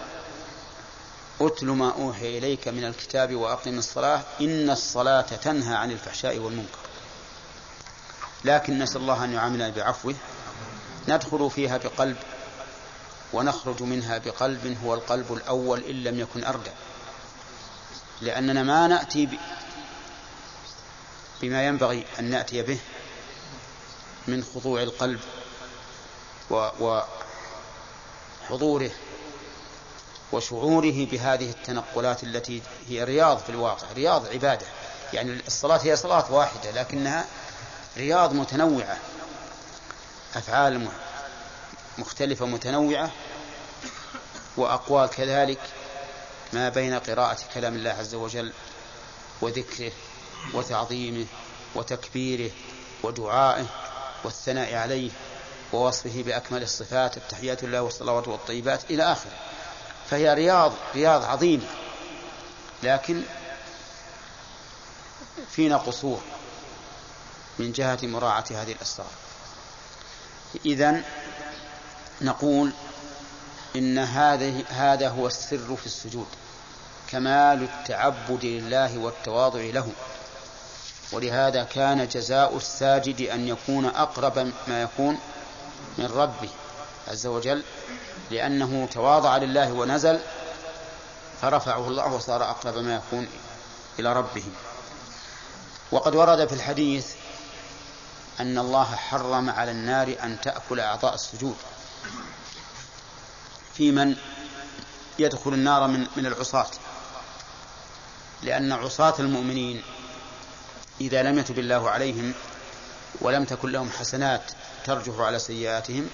أتل 1.42 1.66
ما 1.66 1.92
أوحي 1.92 2.38
إليك 2.38 2.68
من 2.68 2.86
الكتاب 2.86 3.36
وأقم 3.36 3.78
الصلاة 3.78 4.22
إن 4.42 4.70
الصلاة 4.70 5.22
تنهى 5.22 5.76
عن 5.76 5.92
الفحشاء 5.92 6.38
والمنكر. 6.38 6.80
لكن 8.46 8.80
نسأل 8.80 9.02
الله 9.02 9.24
أن 9.24 9.34
يعاملنا 9.34 9.70
بعفوه 9.70 10.16
ندخل 11.12 11.52
فيها 11.52 11.78
بقلب 11.78 12.18
ونخرج 13.34 13.84
منها 13.84 14.18
بقلب 14.18 14.78
هو 14.84 14.94
القلب 14.94 15.34
الأول 15.34 15.84
إن 15.84 16.04
لم 16.04 16.20
يكن 16.20 16.44
أردى. 16.44 16.72
لأننا 18.22 18.64
ما 18.64 18.88
نأتي 18.88 19.30
بما 21.42 21.68
ينبغي 21.68 22.06
أن 22.20 22.24
نأتي 22.30 22.62
به 22.62 22.80
من 24.28 24.44
خضوع 24.44 24.84
القلب 24.84 25.20
وحضوره 28.50 28.92
وشعوره 30.32 31.06
بهذه 31.06 31.50
التنقلات 31.50 32.24
التي 32.24 32.62
هي 32.88 33.04
رياض 33.04 33.38
في 33.38 33.50
الواقع 33.50 33.88
رياض 33.96 34.28
عبادة. 34.28 34.66
يعني 35.14 35.42
الصلاة 35.48 35.80
هي 35.84 35.96
صلاة 35.96 36.34
واحدة 36.34 36.72
لكنها 36.72 37.26
رياض 37.98 38.34
متنوعة. 38.34 38.98
أفعال 40.36 40.88
مختلفة 41.98 42.46
متنوعة 42.46 43.12
وأقوال 44.58 45.10
كذلك 45.10 45.60
ما 46.54 46.70
بين 46.70 47.00
قراءة 47.00 47.38
كلام 47.54 47.76
الله 47.76 47.90
عز 47.90 48.16
وجل 48.16 48.54
وذكره 49.42 49.92
وتعظيمه 50.54 51.26
وتكبيره 51.76 52.52
ودعائه 53.04 53.66
والثناء 54.24 54.76
عليه 54.76 55.12
ووصفه 55.74 56.24
بأكمل 56.24 56.64
الصفات 56.64 57.18
التحيات 57.18 57.64
الله 57.64 57.82
والصلوات 57.82 58.28
والطيبات 58.28 58.92
إلى 58.92 59.04
آخره. 59.04 59.32
فهي 60.10 60.34
رياض 60.34 60.74
رياض 60.96 61.24
عظيم 61.24 61.68
لكن 62.84 63.24
فينا 65.50 65.78
قصور 65.78 66.22
من 67.60 67.72
جهة 67.72 68.00
مراعاة 68.04 68.44
هذه 68.52 68.72
الأسرار. 68.72 69.12
إذا 70.66 71.02
نقول 72.22 72.72
إن 73.76 73.98
هذا 73.98 74.64
هذا 74.70 75.10
هو 75.10 75.28
السر 75.28 75.76
في 75.76 75.86
السجود 75.86 76.28
كمال 77.10 77.64
التعبد 77.64 78.46
لله 78.46 78.98
والتواضع 78.98 79.60
له. 79.60 79.92
ولهذا 81.12 81.64
كان 81.64 82.08
جزاء 82.08 82.58
الساجد 82.58 83.22
أن 83.22 83.48
يكون 83.48 83.86
أقرب 83.86 84.52
ما 84.68 84.82
يكون 84.82 85.20
من 85.98 86.06
ربه 86.06 86.50
عز 87.08 87.28
وجل 87.28 87.64
لأنه 88.32 88.88
تواضع 88.92 89.38
لله 89.38 89.72
ونزل 89.72 90.20
فرفعه 91.42 91.88
الله 91.88 92.14
وصار 92.14 92.50
أقرب 92.50 92.78
ما 92.78 92.96
يكون 92.96 93.28
إلى 94.00 94.14
ربه. 94.14 94.44
وقد 95.92 96.16
ورد 96.16 96.48
في 96.48 96.54
الحديث 96.54 97.08
أن 98.40 98.58
الله 98.58 98.96
حرم 98.96 99.50
على 99.50 99.72
النار 99.72 100.16
أن 100.24 100.42
تأكل 100.42 100.80
أعضاء 100.80 101.16
السجود. 101.16 101.56
في 103.74 103.92
من 103.92 104.16
يدخل 105.20 105.54
النار 105.54 105.88
من 105.88 106.08
من 106.16 106.26
العصاة. 106.26 106.70
لأن 108.44 108.72
عصاة 108.72 109.14
المؤمنين 109.20 109.84
إذا 111.02 111.24
لم 111.24 111.40
يتب 111.40 111.60
الله 111.60 111.90
عليهم 111.90 112.34
ولم 113.22 113.46
تكن 113.46 113.72
لهم 113.72 113.92
حسنات 113.92 114.52
ترجح 114.86 115.20
على 115.20 115.40
سيئاتهم 115.40 116.10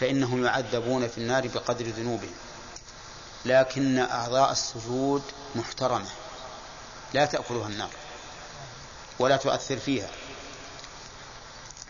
فإنهم 0.00 0.44
يعذبون 0.44 1.08
في 1.08 1.18
النار 1.18 1.48
بقدر 1.48 1.86
ذنوبهم. 1.86 2.34
لكن 3.44 3.98
أعضاء 3.98 4.52
السجود 4.52 5.22
محترمة. 5.54 6.08
لا 7.14 7.24
تأكلها 7.24 7.68
النار 7.68 7.90
ولا 9.18 9.36
تؤثر 9.36 9.76
فيها. 9.76 10.08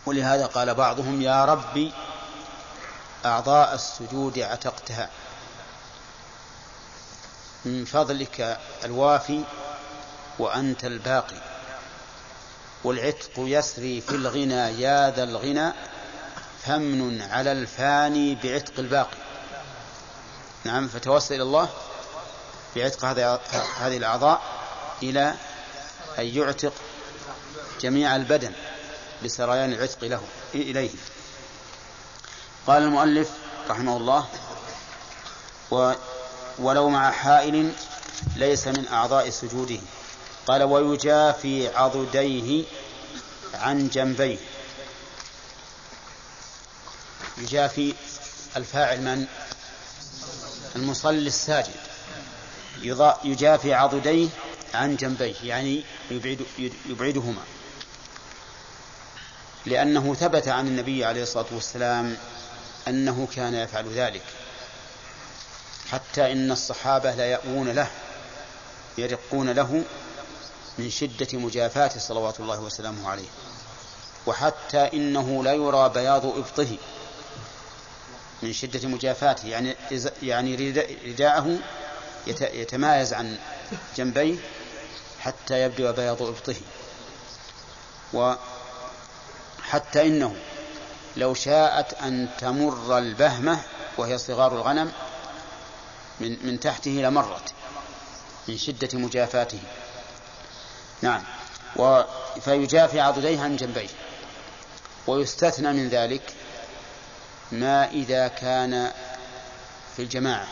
ولهذا 0.07 0.47
قال 0.47 0.75
بعضهم 0.75 1.23
يا 1.23 1.45
ربي 1.45 1.93
أعضاء 3.25 3.75
السجود 3.75 4.39
عتقتها. 4.39 5.11
من 7.65 7.85
فضلك 7.85 8.59
الوافي 8.85 9.45
وأنت 10.39 10.85
الباقي. 10.85 11.37
والعتق 12.85 13.33
يسري 13.37 14.01
في 14.01 14.11
الغنى 14.13 14.81
يا 14.81 15.11
ذا 15.11 15.25
الغنى 15.25 15.73
فمن 16.63 17.23
على 17.23 17.53
الفاني 17.53 18.35
بعتق 18.35 18.73
الباقي. 18.79 19.17
نعم 20.65 20.89
فتوسل 20.89 21.35
إلى 21.35 21.43
الله 21.43 21.69
بعتق 22.77 23.05
هذه 23.79 23.97
الأعضاء 23.97 24.43
إلى 25.03 25.35
أن 26.19 26.25
يعتق 26.25 26.73
جميع 27.81 28.17
البدن. 28.17 28.53
لسريان 29.23 29.73
العتق 29.73 30.05
له 30.05 30.20
إليه. 30.55 30.91
قال 32.66 32.83
المؤلف 32.83 33.31
رحمه 33.68 33.97
الله 33.97 34.27
و 35.70 35.93
ولو 36.59 36.89
مع 36.89 37.11
حائل 37.11 37.73
ليس 38.37 38.66
من 38.66 38.89
أعضاء 38.89 39.31
سجوده. 39.31 39.79
قال 40.47 40.62
ويجافي 40.62 41.68
عضديه 41.77 42.64
عن 43.55 43.89
جنبيه. 43.89 44.39
يجافي 47.39 47.95
الفاعل 48.57 49.03
من؟ 49.03 49.27
المصلي 50.77 51.27
الساجد. 51.29 51.81
يجافي 53.25 53.75
عضديه 53.75 54.29
عن 54.75 54.97
جنبيه 54.97 55.35
يعني 55.43 55.85
يبعد 56.11 56.47
يبعدهما. 56.87 57.43
لأنه 59.67 60.15
ثبت 60.15 60.49
عن 60.49 60.67
النبي 60.67 61.05
عليه 61.05 61.23
الصلاة 61.23 61.47
والسلام 61.53 62.17
أنه 62.89 63.29
كان 63.37 63.55
يفعل 63.55 63.89
ذلك. 63.89 64.23
حتى 65.91 66.33
إن 66.33 66.51
الصحابة 66.51 67.15
لا 67.15 67.27
يأوون 67.27 67.69
له 67.69 67.91
يرقون 68.99 69.51
له 69.51 69.85
من 70.79 70.91
شدة 70.91 71.39
مجافاة 71.39 71.99
صلوات 71.99 72.41
الله 72.41 72.61
وسلامه 72.61 73.11
عليه. 73.11 73.29
وحتى 74.27 74.79
إنه 74.79 75.45
لا 75.45 75.53
يرى 75.53 75.89
بياض 75.89 76.27
إبطه 76.27 76.77
من 78.43 78.53
شدة 78.53 78.89
مجافاته. 78.89 79.49
يعني 79.49 79.77
يعني 80.23 80.75
رداءه 81.07 81.59
يتمايز 82.27 83.13
عن 83.13 83.39
جنبيه 83.97 84.37
حتى 85.21 85.63
يبدو 85.63 85.93
بياض 85.93 86.23
إبطه. 86.23 86.55
وحتى 89.73 90.07
إنه 90.07 90.37
لو 91.16 91.35
شاءت 91.35 91.95
أن 91.95 92.29
تمر 92.39 92.99
البهمة 92.99 93.61
وهي 93.99 94.18
صغار 94.18 94.53
الغنم 94.53 94.93
من, 96.20 96.47
من 96.47 96.61
تحته 96.61 96.91
لمرت 96.91 97.53
من 98.49 98.59
شدة 98.59 98.99
مجافاته. 98.99 99.61
نعم. 101.03 101.23
و 101.77 102.03
فيجافي 102.41 103.01
عضديه 103.01 103.41
عن 103.41 103.57
جنبيه. 103.57 103.89
ويستثنى 105.07 105.73
من 105.73 105.89
ذلك 105.89 106.35
ما 107.53 107.91
إذا 107.91 108.29
كان 108.29 108.93
في 109.97 110.03
الجماعة. 110.03 110.47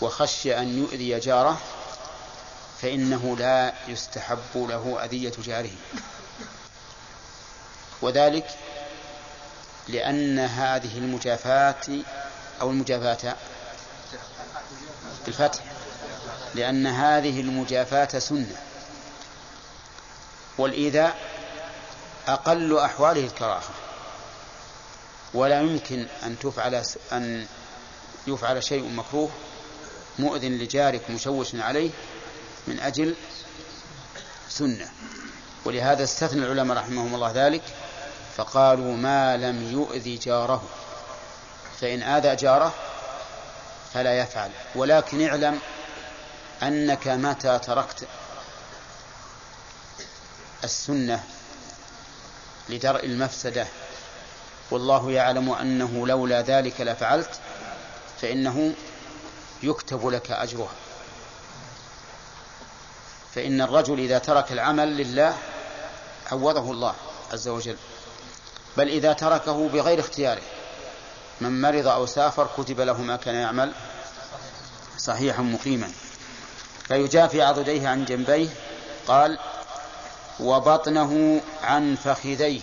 وخشي 0.00 0.58
أن 0.58 0.78
يؤذي 0.78 1.18
جاره 1.18 1.60
فإنه 2.82 3.36
لا 3.36 3.72
يستحب 3.88 4.38
له 4.54 5.04
أذية 5.04 5.32
جاره. 5.44 5.72
وذلك 8.02 8.46
لأن 9.88 10.38
هذه 10.38 10.98
المجافاة 10.98 11.98
أو 12.60 12.70
المجافاة 12.70 13.36
بالفتح 15.26 15.60
لأن 16.54 16.86
هذه 16.86 17.40
المجافاة 17.40 18.18
سنة. 18.18 18.56
والإيذاء 20.58 21.18
أقل 22.28 22.78
أحواله 22.78 23.24
الكراهة. 23.24 23.70
ولا 25.34 25.60
يمكن 25.60 26.06
أن 26.24 26.38
تفعل 26.38 26.82
أن 27.12 27.46
يفعل 28.26 28.64
شيء 28.64 28.88
مكروه 28.88 29.30
مؤذن 30.18 30.52
لجارك 30.58 31.10
مشوش 31.10 31.54
عليه 31.54 31.90
من 32.66 32.80
أجل 32.80 33.14
سنة. 34.48 34.90
ولهذا 35.64 36.04
استثنى 36.04 36.44
العلماء 36.44 36.76
رحمهم 36.76 37.14
الله 37.14 37.32
ذلك 37.34 37.62
فقالوا 38.40 38.96
ما 38.96 39.36
لم 39.36 39.72
يؤذي 39.72 40.16
جاره. 40.16 40.62
فإن 41.80 42.02
آذى 42.02 42.36
جاره 42.36 42.74
فلا 43.94 44.18
يفعل. 44.18 44.50
ولكن 44.74 45.28
اعلم 45.28 45.58
أنك 46.62 47.08
متى 47.08 47.58
تركت 47.58 48.06
السنة 50.64 51.24
لدرء 52.68 53.04
المفسدة. 53.04 53.66
والله 54.70 55.10
يعلم 55.10 55.52
أنه 55.52 56.06
لولا 56.06 56.42
ذلك 56.42 56.80
لفعلت 56.80 57.40
فإنه 58.20 58.74
يكتب 59.62 60.06
لك 60.06 60.30
أجرها. 60.30 60.74
فإن 63.34 63.60
الرجل 63.60 63.98
إذا 63.98 64.18
ترك 64.18 64.52
العمل 64.52 64.96
لله 64.96 65.34
عوضه 66.32 66.70
الله 66.70 66.94
عز 67.32 67.48
وجل. 67.48 67.76
بل 68.80 68.88
إذا 68.88 69.12
تركه 69.12 69.68
بغير 69.68 70.00
اختياره. 70.00 70.42
من 71.40 71.60
مرض 71.60 71.86
أو 71.86 72.06
سافر 72.06 72.48
كتب 72.56 72.80
له 72.80 73.02
ما 73.02 73.16
كان 73.16 73.34
يعمل. 73.34 73.72
صحيحا 74.98 75.42
مقيما. 75.42 75.92
فيجافي 76.88 77.42
عضديه 77.42 77.88
عن 77.88 78.04
جنبيه. 78.04 78.48
قال 79.06 79.38
وبطنه 80.40 81.40
عن 81.62 81.96
فخذيه. 82.04 82.60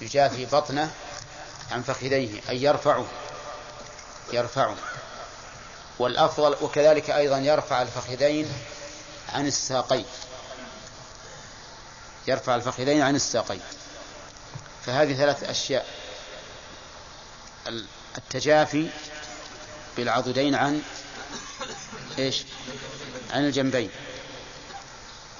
يجافي 0.00 0.46
بطنه 0.46 0.90
عن 1.72 1.82
فخذيه 1.82 2.40
أي 2.48 2.62
يرفعه. 2.62 3.06
يرفعه. 4.32 4.76
والأفضل 5.98 6.56
وكذلك 6.60 7.10
أيضا 7.10 7.38
يرفع 7.38 7.82
الفخذين 7.82 8.52
عن 9.32 9.46
الساقين. 9.46 10.04
يرفع 12.26 12.54
الفخذين 12.54 13.02
عن 13.02 13.14
الساقين. 13.14 13.60
فهذه 14.86 15.14
ثلاث 15.14 15.44
أشياء. 15.44 15.86
التجافي 18.18 18.88
بالعضدين 19.96 20.54
عن 20.54 20.82
إيش؟ 22.18 22.44
عن 23.30 23.46
الجنبين. 23.46 23.90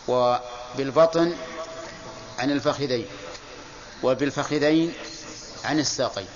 وبالبطن 0.09 1.37
عن 2.39 2.51
الفخذين. 2.51 3.07
وبالفخذين 4.03 4.95
عن 5.65 5.79
الساقين. 5.79 6.27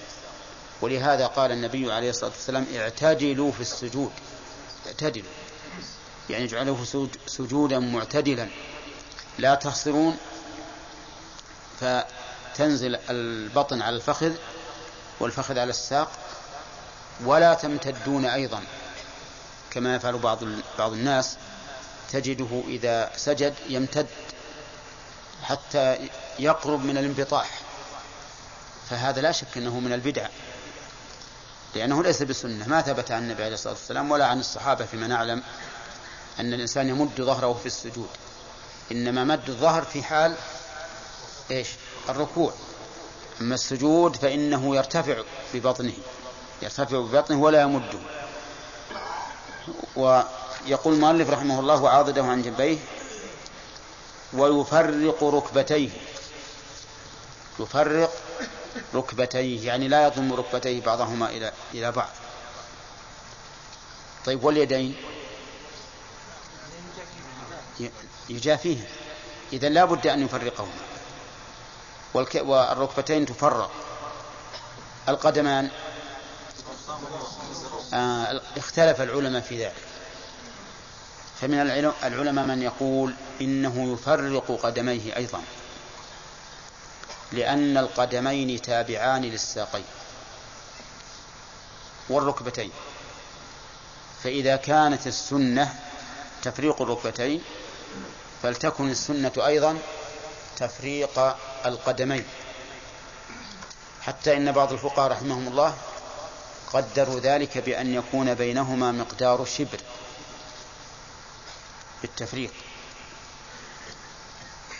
ولهذا 0.80 1.26
قال 1.26 1.52
النبي 1.52 1.92
عليه 1.92 2.10
الصلاة 2.10 2.30
والسلام 2.30 2.66
اعتدلوا 2.76 3.52
في 3.52 3.60
السجود. 3.60 4.12
اعتدلوا. 4.86 5.32
يعني 6.30 6.44
اجعلوه 6.44 7.08
سجودا 7.26 7.78
معتدلا. 7.78 8.48
لا 9.38 9.54
تخسرون. 9.54 10.16
فتنزل 12.56 12.98
البطن 13.10 13.82
على 13.82 13.96
الفخذ 13.96 14.32
والفخذ 15.20 15.58
على 15.58 15.70
الساق 15.70 16.10
ولا 17.24 17.54
تمتدون 17.54 18.24
أيضا. 18.24 18.62
كما 19.70 19.94
يفعل 19.94 20.18
بعض 20.18 20.38
بعض 20.78 20.92
الناس 20.92 21.36
تجده 22.12 22.62
إذا 22.68 23.10
سجد 23.16 23.54
يمتد 23.68 24.06
حتى 25.42 26.08
يقرب 26.38 26.84
من 26.84 26.98
الانبطاح. 26.98 27.60
فهذا 28.90 29.20
لا 29.20 29.32
شك 29.32 29.56
أنه 29.56 29.80
من 29.80 29.92
البدع 29.92 30.28
لأنه 31.74 32.02
ليس 32.02 32.22
بسنة. 32.22 32.68
ما 32.68 32.82
ثبت 32.82 33.10
عن 33.10 33.22
النبي 33.22 33.44
عليه 33.44 33.54
الصلاة 33.54 33.74
والسلام 33.74 34.10
ولا 34.10 34.26
عن 34.26 34.40
الصحابة 34.40 34.86
فيما 34.86 35.06
نعلم 35.06 35.42
أن 36.40 36.54
الإنسان 36.54 36.88
يمد 36.88 37.20
ظهره 37.20 37.58
في 37.60 37.66
السجود. 37.66 38.10
إنما 38.92 39.24
مد 39.24 39.48
الظهر 39.48 39.84
في 39.84 40.02
حال 40.02 40.34
إيش؟ 41.50 41.68
الركوع. 42.08 42.52
أما 43.40 43.54
السجود 43.54 44.16
فإنه 44.16 44.76
يرتفع 44.76 45.22
ببطنه 45.54 45.92
يرتفع 46.62 46.98
ببطنه 46.98 47.40
ولا 47.40 47.62
يمده. 47.62 47.98
ويقول 49.96 50.94
المؤلف 50.94 51.30
رحمه 51.30 51.60
الله 51.60 51.82
وعاضده 51.82 52.24
عن 52.24 52.42
جنبيه 52.42 52.78
ويفرق 54.32 55.24
ركبتيه 55.24 55.90
يفرق 57.58 58.12
ركبتيه 58.94 59.66
يعني 59.66 59.88
لا 59.88 60.06
يضم 60.06 60.32
ركبتيه 60.32 60.80
بعضهما 60.82 61.30
إلى 61.30 61.52
إلى 61.74 61.92
بعض. 61.92 62.08
طيب 64.26 64.44
واليدين؟ 64.44 64.96
يجافيها 68.28 68.86
إذا 69.52 69.68
لا 69.68 69.84
بد 69.84 70.06
أن 70.06 70.24
يفرقهما. 70.24 70.85
والركبتين 72.16 73.26
تفرق. 73.26 73.70
القدمان 75.08 75.70
آه 77.94 78.40
اختلف 78.56 79.00
العلماء 79.00 79.40
في 79.42 79.64
ذلك. 79.64 79.74
فمن 81.40 81.60
العلماء 82.04 82.46
من 82.46 82.62
يقول 82.62 83.14
إنه 83.40 83.92
يفرق 83.92 84.60
قدميه 84.62 85.16
أيضا. 85.16 85.42
لأن 87.32 87.76
القدمين 87.76 88.62
تابعان 88.62 89.22
للساقين. 89.22 89.84
والركبتين. 92.08 92.70
فإذا 94.22 94.56
كانت 94.56 95.06
السنة 95.06 95.74
تفريق 96.42 96.82
الركبتين 96.82 97.42
فلتكن 98.42 98.90
السنة 98.90 99.32
أيضا 99.36 99.78
تفريق 100.56 101.36
القدمين. 101.66 102.24
حتى 104.02 104.36
إن 104.36 104.52
بعض 104.52 104.72
الفقهاء 104.72 105.10
رحمهم 105.12 105.48
الله 105.48 105.76
قدروا 106.72 107.20
ذلك 107.20 107.58
بأن 107.58 107.94
يكون 107.94 108.34
بينهما 108.34 108.92
مقدار 108.92 109.44
شبر 109.44 109.80
بالتفريق. 112.02 112.52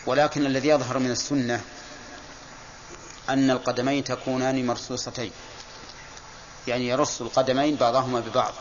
ولكن 0.07 0.47
الذي 0.47 0.69
يظهر 0.69 0.99
من 0.99 1.11
السنة 1.11 1.65
أن 3.29 3.51
القدمين 3.51 4.05
تكونان 4.05 4.67
مرصوصتين. 4.67 5.33
يعني 6.67 6.89
يرص 6.89 7.21
القدمين 7.21 7.77
بعضهما 7.77 8.21
ببعض. 8.21 8.55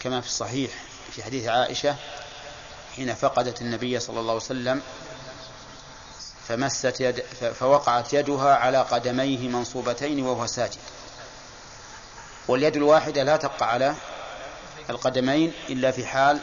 كما 0.00 0.20
في 0.20 0.26
الصحيح 0.26 0.70
في 1.12 1.22
حديث 1.22 1.48
عائشة 1.48 1.96
حين 2.98 3.14
فقدت 3.14 3.62
النبي 3.62 4.00
صلى 4.00 4.20
الله 4.20 4.32
عليه 4.32 4.42
وسلم 4.42 4.82
فمست 6.48 7.00
يد 7.00 7.22
فوقعت 7.60 8.12
يدها 8.12 8.54
على 8.54 8.78
قدميه 8.78 9.48
منصوبتين 9.48 10.26
وهو 10.26 10.46
ساجد. 10.46 10.78
واليد 12.48 12.76
الواحدة 12.76 13.22
لا 13.22 13.36
تقع 13.36 13.66
على 13.66 13.94
القدمين 14.90 15.52
إلا 15.68 15.90
في 15.90 16.06
حال 16.06 16.40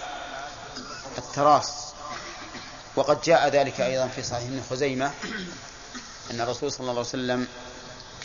التراص 1.17 1.93
وقد 2.95 3.21
جاء 3.21 3.47
ذلك 3.49 3.81
أيضا 3.81 4.07
في 4.07 4.23
صحيح 4.23 4.43
ابن 4.43 4.63
خزيمة 4.69 5.11
أن 6.31 6.41
الرسول 6.41 6.71
صلى 6.71 6.79
الله 6.79 6.91
عليه 6.91 6.99
وسلم 7.01 7.47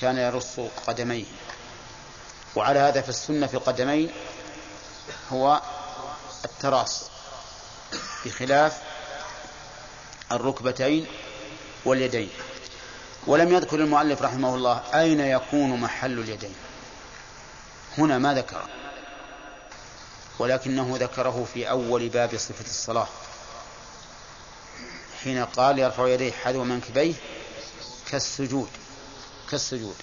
كان 0.01 0.19
يرص 0.19 0.61
قدميه. 0.87 1.25
وعلى 2.57 2.79
هذا 2.79 3.01
فالسنة 3.01 3.47
في 3.47 3.55
القدمين 3.55 4.11
هو 5.33 5.63
التراص 6.45 7.10
بخلاف 8.25 8.79
الركبتين 10.33 11.07
واليدين. 11.85 12.31
ولم 13.27 13.53
يذكر 13.53 13.77
المؤلف 13.77 14.23
رحمه 14.23 14.55
الله 14.55 14.83
أين 14.95 15.21
يكون 15.21 15.81
محل 15.81 16.19
اليدين. 16.19 16.55
هنا 17.99 18.19
ما 18.19 18.35
ذكر 18.35 18.63
ولكنه 20.39 20.97
ذكره 21.01 21.47
في 21.55 21.71
أول 21.71 22.09
باب 22.09 22.37
صفة 22.37 22.65
الصلاة. 22.65 23.09
حين 25.25 25.45
قال 25.45 25.79
يرفع 25.79 26.09
يديه 26.09 26.33
حذو 26.33 26.65
منكبيه 26.65 27.15
كالسجود 28.11 28.69
كالسجود. 29.51 29.97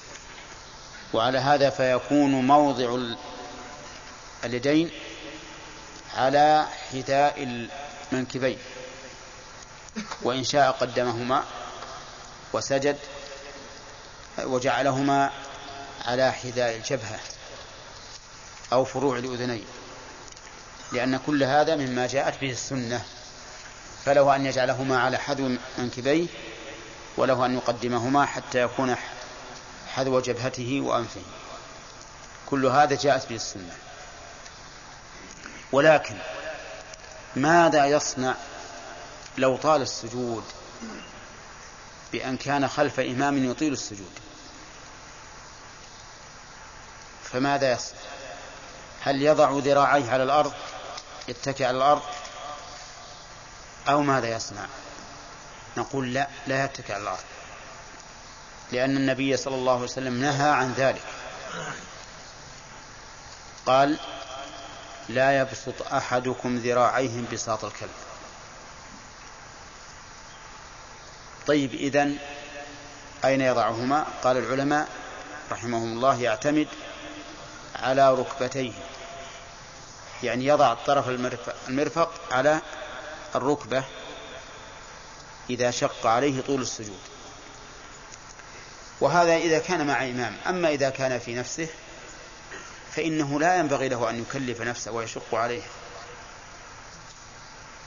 وعلى 1.13 1.37
هذا 1.37 1.69
فيكون 1.69 2.31
موضع 2.31 2.97
اليدين 4.43 4.91
على 6.17 6.67
حذاء 6.91 7.67
المنكبين. 8.11 8.57
وإن 10.21 10.43
شاء 10.43 10.71
قدمهما 10.71 11.43
وسجد 12.53 12.97
وجعلهما 14.43 15.31
على 16.05 16.31
حذاء 16.31 16.75
الجبهة 16.75 17.19
أو 18.73 18.85
فروع 18.85 19.17
الأذنين 19.17 19.65
لأن 20.91 21.17
كل 21.17 21.43
هذا 21.43 21.75
مما 21.75 22.07
جاءت 22.07 22.41
به 22.41 22.51
السنة. 22.51 23.03
فله 24.05 24.35
أن 24.35 24.45
يجعلهما 24.45 24.99
على 24.99 25.17
حذو 25.17 25.57
منكبيه 25.77 26.27
وله 27.17 27.45
أن 27.45 27.55
يقدمهما 27.55 28.25
حتى 28.25 28.61
يكون 28.61 28.95
حذو 29.87 30.19
جبهته 30.19 30.81
وأنفه. 30.81 31.21
كل 32.45 32.65
هذا 32.65 32.95
جاءت 32.95 33.29
به 33.29 33.35
السنة. 33.35 33.86
ولكن 35.71 36.15
ماذا 37.35 37.85
يصنع 37.85 38.35
لو 39.37 39.57
طال 39.57 39.81
السجود 39.81 40.43
بأن 42.11 42.37
كان 42.37 42.67
خلف 42.67 42.99
إمام 42.99 43.51
يطيل 43.51 43.73
السجود؟ 43.73 44.11
فماذا 47.23 47.71
يصنع؟ 47.71 47.99
هل 49.01 49.21
يضع 49.21 49.51
ذراعيه 49.51 50.11
على 50.11 50.23
الأرض 50.23 50.53
يتكئ 51.27 51.65
على 51.65 51.77
الأرض؟ 51.77 52.01
أو 53.87 54.01
ماذا 54.01 54.27
يصنع؟ 54.27 54.65
نقول 55.77 56.13
لا 56.13 56.27
لا 56.47 56.65
يتكئ 56.65 56.93
على 56.93 57.03
الأرض. 57.03 57.23
لأن 58.71 58.97
النبي 58.97 59.37
صلى 59.37 59.55
الله 59.55 59.73
عليه 59.73 59.83
وسلم 59.83 60.21
نهى 60.21 60.49
عن 60.49 60.73
ذلك. 60.73 61.03
قال 63.65 63.99
لا 65.09 65.41
يبسط 65.41 65.93
أحدكم 65.93 66.57
ذراعيه 66.57 67.23
بساط 67.33 67.65
الكلب. 67.65 67.89
طيب 71.47 71.73
إذن 71.73 72.17
أين 73.25 73.41
يضعهما؟ 73.41 74.05
قال 74.23 74.37
العلماء 74.37 74.87
رحمهم 75.51 75.93
الله 75.93 76.21
يعتمد 76.21 76.67
على 77.75 78.13
ركبتيه. 78.13 78.73
يعني 80.23 80.45
يضع 80.45 80.73
طرف 80.73 81.09
المرفق 81.69 82.11
على 82.31 82.61
الركبة 83.35 83.83
إذا 85.49 85.71
شق 85.71 86.07
عليه 86.07 86.41
طول 86.41 86.61
السجود. 86.61 86.99
وهذا 89.01 89.35
إذا 89.35 89.59
كان 89.59 89.87
مع 89.87 90.03
إمام 90.03 90.37
أما 90.47 90.69
إذا 90.69 90.89
كان 90.89 91.19
في 91.19 91.35
نفسه 91.35 91.67
فإنه 92.97 93.39
لا 93.39 93.59
ينبغي 93.59 93.89
له 93.89 94.09
أن 94.09 94.21
يكلف 94.21 94.61
نفسه 94.61 94.91
ويشق 94.91 95.35
عليه. 95.35 95.61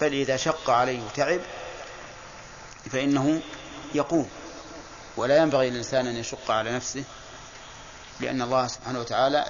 بل 0.00 0.12
إذا 0.12 0.36
شق 0.36 0.70
عليه 0.70 1.00
تعب 1.14 1.40
فإنه 2.92 3.40
يقوم. 3.94 4.28
ولا 5.16 5.36
ينبغي 5.36 5.70
للإنسان 5.70 6.06
أن 6.06 6.16
يشق 6.16 6.50
على 6.50 6.72
نفسه 6.72 7.04
لأن 8.20 8.42
الله 8.42 8.66
سبحانه 8.66 9.00
وتعالى 9.00 9.46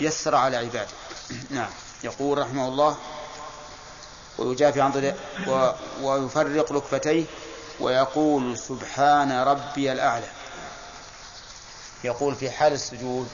يسر 0.00 0.34
على 0.34 0.56
عباده. 0.56 0.88
نعم. 1.50 1.70
يقول 2.04 2.38
رحمه 2.38 2.68
الله 2.68 2.96
ويجافي 4.38 4.80
عن 4.80 5.14
و... 5.46 5.70
ويفرق 6.02 6.72
ركبتيه 6.72 7.24
ويقول 7.80 8.58
سبحان 8.58 9.32
ربي 9.32 9.92
الأعلى. 9.92 10.28
يقول 12.04 12.34
في 12.34 12.50
حال 12.50 12.72
السجود 12.72 13.28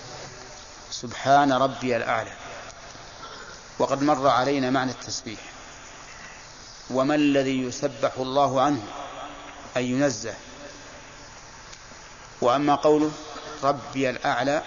سبحان 0.91 1.53
ربي 1.53 1.97
الأعلى. 1.97 2.33
وقد 3.79 4.03
مر 4.03 4.29
علينا 4.29 4.71
معنى 4.71 4.91
التسبيح. 4.91 5.41
وما 6.91 7.15
الذي 7.15 7.63
يسبح 7.63 8.13
الله 8.19 8.61
عنه 8.61 8.83
أن 9.77 9.83
ينزه؟ 9.83 10.35
وأما 12.41 12.75
قوله 12.75 13.11
ربي 13.63 14.11
الأعلى 14.11 14.63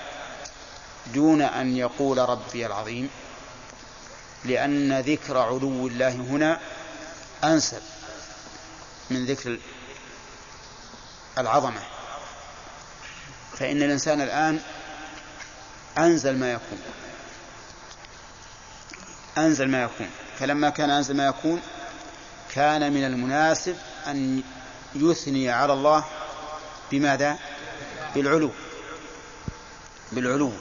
دون 1.13 1.41
أن 1.41 1.78
يقول 1.78 2.17
ربي 2.17 2.65
العظيم 2.65 3.09
لأن 4.45 4.99
ذكر 4.99 5.38
علو 5.38 5.88
الله 5.88 6.11
هنا 6.11 6.59
أنسب 7.43 7.82
من 9.09 9.26
ذكر 9.26 9.57
العظمة. 11.38 11.82
فإن 13.57 13.84
الإنسان 13.84 14.21
الآن 14.21 14.59
أنزل 15.97 16.37
ما 16.37 16.51
يكون. 16.51 16.81
أنزل 19.37 19.69
ما 19.69 19.83
يكون. 19.83 20.09
فلما 20.39 20.69
كان 20.69 20.89
أنزل 20.89 21.15
ما 21.15 21.27
يكون 21.27 21.61
كان 22.53 22.93
من 22.93 23.03
المناسب 23.03 23.75
أن 24.07 24.43
يثني 24.95 25.49
على 25.49 25.73
الله 25.73 26.05
بماذا؟ 26.91 27.37
بالعلو. 28.15 28.51
بالعلو. 30.11 30.51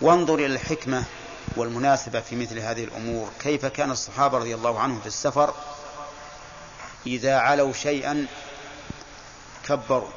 وانظر 0.00 0.34
إلى 0.34 0.46
الحكمة 0.46 1.04
والمناسبة 1.56 2.20
في 2.20 2.36
مثل 2.36 2.58
هذه 2.58 2.84
الأمور. 2.84 3.30
كيف 3.40 3.66
كان 3.66 3.90
الصحابة 3.90 4.38
رضي 4.38 4.54
الله 4.54 4.80
عنهم 4.80 5.00
في 5.00 5.06
السفر؟ 5.06 5.54
إذا 7.06 7.36
علوا 7.36 7.72
شيئا 7.72 8.26
كبروا. 9.68 10.10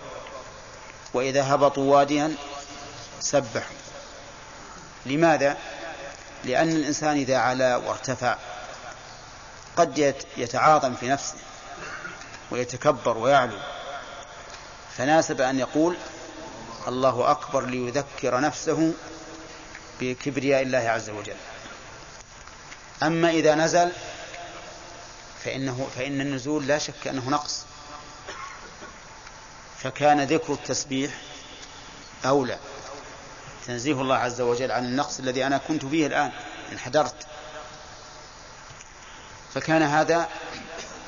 وإذا 1.13 1.55
هبطوا 1.55 1.95
واديا 1.97 2.35
سبحوا 3.19 3.75
لماذا؟ 5.05 5.57
لأن 6.43 6.69
الإنسان 6.69 7.17
إذا 7.17 7.37
علا 7.37 7.75
وارتفع 7.75 8.37
قد 9.77 10.15
يتعاظم 10.37 10.95
في 10.95 11.07
نفسه 11.07 11.37
ويتكبر 12.51 13.17
ويعلو. 13.17 13.57
فناسب 14.97 15.41
أن 15.41 15.59
يقول 15.59 15.97
الله 16.87 17.31
أكبر 17.31 17.65
ليذكر 17.65 18.39
نفسه 18.39 18.93
بكبرياء 19.99 20.61
الله 20.61 20.89
عز 20.89 21.09
وجل. 21.09 21.35
أما 23.03 23.29
إذا 23.29 23.55
نزل 23.55 23.91
فإنه 25.43 25.87
فإن 25.95 26.21
النزول 26.21 26.67
لا 26.67 26.77
شك 26.77 27.07
أنه 27.07 27.29
نقص. 27.29 27.65
فكان 29.77 30.21
ذكر 30.21 30.53
التسبيح 30.53 31.11
أولى. 32.25 32.59
تنزيه 33.69 34.01
الله 34.01 34.15
عز 34.15 34.41
وجل 34.41 34.71
عن 34.71 34.85
النقص 34.85 35.19
الذي 35.19 35.45
أنا 35.45 35.57
كنت 35.57 35.85
فيه 35.85 36.07
الآن 36.07 36.31
انحدرت. 36.71 37.15
فكان 39.53 39.81
هذا 39.81 40.29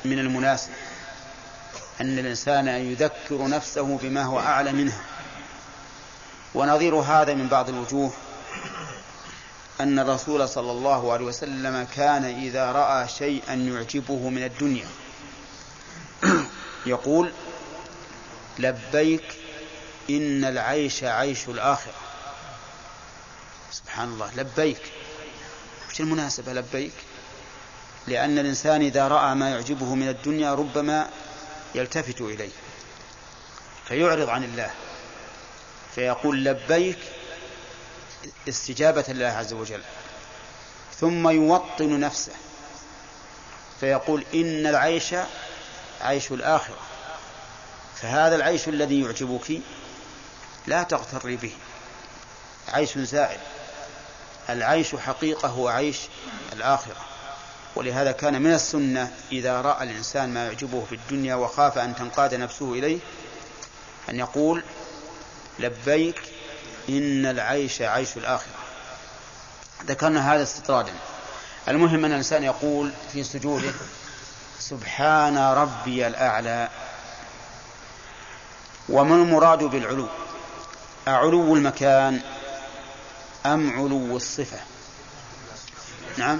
من 0.04 0.18
المناسب 0.18 0.70
أن 2.00 2.18
الإنسان 2.18 2.68
يذكر 2.68 3.48
نفسه 3.48 3.98
بما 4.02 4.22
هو 4.22 4.40
أعلى 4.40 4.72
منها 4.72 5.00
ونظير 6.54 6.94
هذا 6.94 7.34
من 7.34 7.48
بعض 7.48 7.68
الوجوه 7.68 8.12
أن 9.80 9.98
الرسول 9.98 10.48
صلى 10.48 10.70
الله 10.70 11.12
عليه 11.12 11.24
وسلم 11.24 11.86
كان 11.96 12.24
إذا 12.24 12.72
رأى 12.72 13.08
شيئا 13.08 13.54
يعجبه 13.54 14.28
من 14.28 14.44
الدنيا 14.44 14.86
يقول 16.86 17.32
لبيك 18.58 19.38
إن 20.10 20.44
العيش 20.44 21.04
عيش 21.04 21.48
الآخرة. 21.48 22.11
سبحان 23.72 24.08
الله. 24.08 24.30
لبيك. 24.36 24.82
وش 25.90 26.00
المناسبة 26.00 26.52
لبيك؟ 26.52 26.92
لأن 28.06 28.38
الإنسان 28.38 28.82
إذا 28.82 29.08
رأى 29.08 29.34
ما 29.34 29.50
يعجبه 29.50 29.94
من 29.94 30.08
الدنيا 30.08 30.54
ربما 30.54 31.10
يلتفت 31.74 32.20
إليه 32.20 32.50
فيعرض 33.88 34.28
عن 34.28 34.44
الله 34.44 34.70
فيقول 35.94 36.44
لبيك 36.44 36.98
استجابة 38.48 39.04
لله 39.08 39.26
عز 39.26 39.52
وجل 39.52 39.82
ثم 41.00 41.28
يوطن 41.28 42.00
نفسه 42.00 42.32
فيقول 43.80 44.24
إن 44.34 44.66
العيش 44.66 45.14
عيش 46.00 46.32
الآخرة 46.32 46.78
فهذا 47.96 48.36
العيش 48.36 48.68
الذي 48.68 49.00
يعجبك 49.00 49.60
لا 50.66 50.82
تغتري 50.82 51.36
به 51.36 51.52
عيش 52.68 52.98
زائل. 52.98 53.40
العيش 54.50 54.94
حقيقة 54.94 55.48
هو 55.48 55.68
عيش 55.68 55.98
الآخرة. 56.52 56.96
ولهذا 57.76 58.12
كان 58.12 58.42
من 58.42 58.54
السنة 58.54 59.12
إذا 59.32 59.60
رأى 59.60 59.84
الإنسان 59.84 60.34
ما 60.34 60.46
يعجبه 60.46 60.84
في 60.88 60.94
الدنيا 60.94 61.34
وخاف 61.34 61.78
أن 61.78 61.96
تنقاد 61.96 62.34
نفسه 62.34 62.72
إليه 62.72 62.98
أن 64.08 64.18
يقول 64.18 64.62
لبيك 65.58 66.20
إن 66.88 67.26
العيش 67.26 67.82
عيش 67.82 68.16
الآخرة. 68.16 68.54
ذكرنا 69.86 70.34
هذا 70.34 70.42
استطرادا. 70.42 70.92
المهم 71.68 72.04
أن 72.04 72.10
الإنسان 72.10 72.44
يقول 72.44 72.92
في 73.12 73.24
سجوده 73.24 73.72
سبحان 74.58 75.38
ربي 75.38 76.06
الأعلى 76.06 76.68
وما 78.88 79.14
المراد 79.14 79.64
بالعلو؟ 79.64 80.08
أعلو 81.08 81.56
المكان 81.56 82.20
أم 83.46 83.70
علو 83.70 84.16
الصفة؟ 84.16 84.60
نعم. 86.16 86.38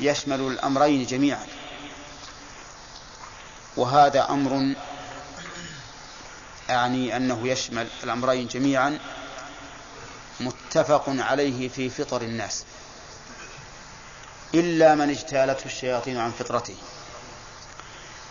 يشمل 0.00 0.40
الأمرين 0.40 1.06
جميعا. 1.06 1.46
وهذا 3.76 4.30
أمر 4.30 4.74
أعني 6.70 7.16
أنه 7.16 7.48
يشمل 7.48 7.88
الأمرين 8.04 8.46
جميعا 8.46 8.98
متفق 10.40 11.04
عليه 11.08 11.68
في 11.68 11.90
فطر 11.90 12.22
الناس. 12.22 12.64
إلا 14.54 14.94
من 14.94 15.10
اجتالته 15.10 15.64
الشياطين 15.64 16.16
عن 16.16 16.30
فطرته. 16.30 16.76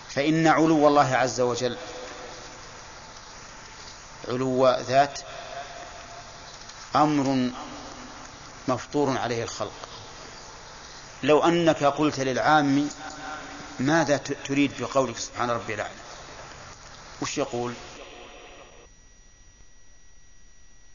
فإن 0.10 0.48
علو 0.48 0.88
الله 0.88 1.16
عز 1.16 1.42
وجل 1.42 1.78
علو 4.28 4.70
ذات 4.70 5.20
أمر 6.96 7.52
مفطور 8.68 9.18
عليه 9.18 9.44
الخلق. 9.44 9.90
لو 11.24 11.44
أنك 11.44 11.84
قلت 11.84 12.20
للعام 12.20 12.90
ماذا 13.80 14.18
تريد 14.18 14.72
بقولك 14.80 15.18
سبحان 15.18 15.50
ربي 15.50 15.74
الأعلى؟ 15.74 15.94
وش 17.22 17.38
يقول؟ 17.38 17.74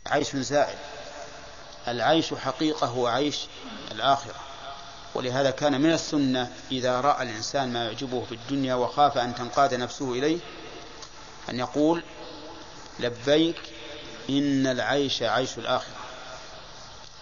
عيش 0.06 0.36
زائل. 0.36 0.78
العيش 1.88 2.34
حقيقة 2.34 2.86
هو 2.86 3.06
عيش 3.06 3.38
الآخرة. 3.90 4.34
ولهذا 5.14 5.50
كان 5.50 5.80
من 5.80 5.92
السنة 5.92 6.52
إذا 6.72 7.00
رأى 7.00 7.22
الإنسان 7.22 7.72
ما 7.72 7.84
يعجبه 7.84 8.24
في 8.24 8.32
الدنيا 8.34 8.74
وخاف 8.74 9.18
أن 9.18 9.34
تنقاد 9.34 9.74
نفسه 9.74 10.12
إليه 10.12 10.38
أن 11.50 11.58
يقول 11.58 12.04
لبيك 12.98 13.60
إن 14.30 14.66
العيش 14.66 15.22
عيش 15.22 15.58
الآخرة. 15.58 15.99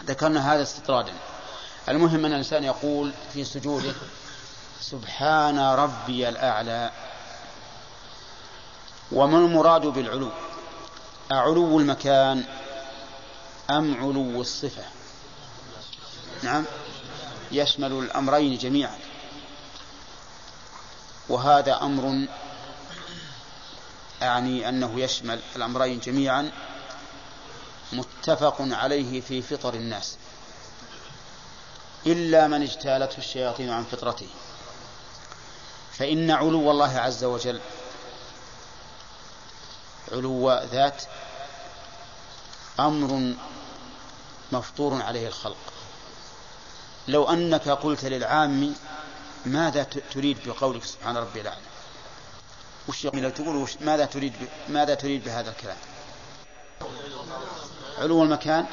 ذكرنا 0.04 0.54
هذا 0.54 0.62
استطرادا. 0.62 1.12
المهم 1.88 2.24
أن 2.24 2.32
الإنسان 2.32 2.64
يقول 2.64 3.12
في 3.32 3.44
سجوده 3.44 3.94
سبحان 4.80 5.58
ربي 5.58 6.28
الأعلى. 6.28 6.90
وما 9.12 9.38
المراد 9.38 9.86
بالعلو؟ 9.86 10.30
أعلو 11.32 11.78
المكان 11.78 12.44
أم 13.70 13.94
علو 13.94 14.40
الصفة؟ 14.40 14.82
نعم. 16.42 16.64
يشمل 17.52 17.92
الأمرين 17.92 18.58
جميعا. 18.58 18.98
وهذا 21.28 21.82
أمر 21.82 22.28
أعني 24.22 24.68
أنه 24.68 25.00
يشمل 25.00 25.40
الأمرين 25.56 26.00
جميعا. 26.00 26.52
متفق 27.92 28.56
عليه 28.60 29.20
في 29.20 29.42
فطر 29.42 29.74
الناس 29.74 30.16
إلا 32.06 32.46
من 32.46 32.62
اجتالته 32.62 33.18
الشياطين 33.18 33.70
عن 33.70 33.84
فطرته. 33.84 34.28
فإن 35.92 36.30
علو 36.30 36.70
الله 36.70 36.98
عز 36.98 37.24
وجل 37.24 37.60
علو 40.12 40.52
ذات 40.52 41.02
أمر 42.80 43.34
مفطور 44.52 45.02
عليه 45.02 45.28
الخلق. 45.28 45.56
لو 47.08 47.30
أنك 47.30 47.68
قلت 47.68 48.04
للعام 48.04 48.74
ماذا 49.46 49.82
تريد 49.82 50.38
بقولك 50.46 50.84
سبحان 50.84 51.16
ربي 51.16 51.40
الأعلى؟ 51.40 51.60
وش 52.88 53.02
تقول 53.02 53.68
ماذا 53.80 54.04
تريد 54.04 54.32
ماذا 54.68 54.94
تريد 54.94 55.24
بهذا 55.24 55.50
الكلام؟ 55.50 55.76
علو 57.98 58.22
المكان 58.22 58.66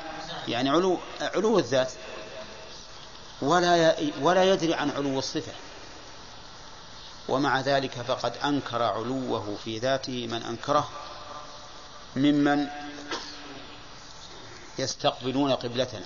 يعني 0.48 0.70
علو 0.70 1.00
علو 1.22 1.60
الذات 1.60 1.92
ولا 3.42 3.96
ولا 4.22 4.44
يدري 4.54 4.74
عن 4.74 4.90
علو 4.90 5.20
الصفة. 5.20 5.52
ومع 7.28 7.60
ذلك 7.60 7.92
فقد 7.92 8.38
أنكر 8.44 8.84
علوه 8.84 9.58
في 9.64 9.80
ذاته 9.80 10.28
من 10.28 10.44
أنكره 10.44 10.90
ممن 12.16 12.68
يستقبلون 14.80 15.52
قبلتنا. 15.52 16.06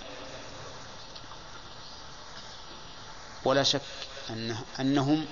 ولا 3.45 3.63
شك 3.63 3.81
أنه 4.29 4.63
أنهم 4.79 5.25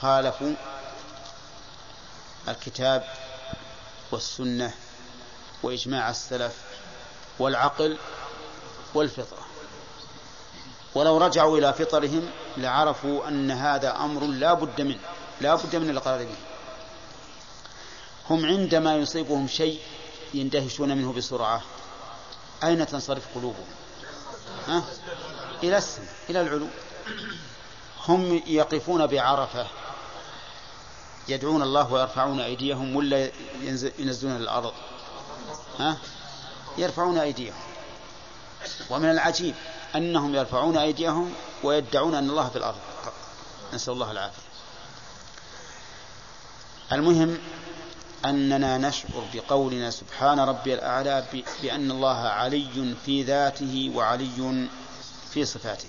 خالفوا 0.00 0.54
الكتاب 2.48 3.04
والسنة 4.10 4.74
وإجماع 5.62 6.10
السلف 6.10 6.69
والعقل 7.40 7.98
والفطرة. 8.94 9.38
ولو 10.94 11.18
رجعوا 11.18 11.58
إلى 11.58 11.72
فطرهم 11.72 12.30
لعرفوا 12.56 13.28
أن 13.28 13.50
هذا 13.50 13.96
أمر 13.96 14.24
لا 14.24 14.54
بد 14.54 14.80
منه 14.80 15.00
لا 15.40 15.54
بد 15.54 15.76
من 15.76 15.90
الإقرار 15.90 16.18
به. 16.24 16.34
هم 18.30 18.46
عندما 18.46 18.96
يصيبهم 18.96 19.48
شيء 19.48 19.80
يندهشون 20.34 20.88
منه 20.88 21.12
بسرعة 21.12 21.62
أين 22.64 22.86
تنصرف 22.86 23.24
قلوبهم؟ 23.34 23.66
ها؟ 24.68 24.84
إلى 25.62 25.78
السماء 25.78 26.14
إلى 26.30 26.40
العلو. 26.40 26.66
هم 28.08 28.42
يقفون 28.46 29.06
بعرفة 29.06 29.66
يدعون 31.28 31.62
الله 31.62 31.92
ويرفعون 31.92 32.40
أيديهم 32.40 32.96
ولا 32.96 33.30
ينزلون 33.98 34.36
الأرض. 34.36 34.72
ها؟ 35.78 35.96
يرفعون 36.78 37.18
أيديهم. 37.18 37.54
ومن 38.90 39.10
العجيب 39.10 39.54
أنهم 39.96 40.34
يرفعون 40.34 40.76
أيديهم 40.76 41.34
ويدعون 41.62 42.14
أن 42.14 42.30
الله 42.30 42.48
في 42.48 42.56
الأرض. 42.56 42.78
نسأل 43.74 43.92
الله 43.92 44.10
العافية. 44.10 44.42
المهم 46.92 47.38
أننا 48.24 48.78
نشعر 48.78 49.24
بقولنا 49.34 49.90
سبحان 49.90 50.40
ربي 50.40 50.74
الأعلى 50.74 51.24
بأن 51.62 51.90
الله 51.90 52.18
علي 52.18 52.94
في 53.06 53.22
ذاته 53.22 53.92
وعلي 53.94 54.68
في 55.30 55.44
صفاته. 55.44 55.88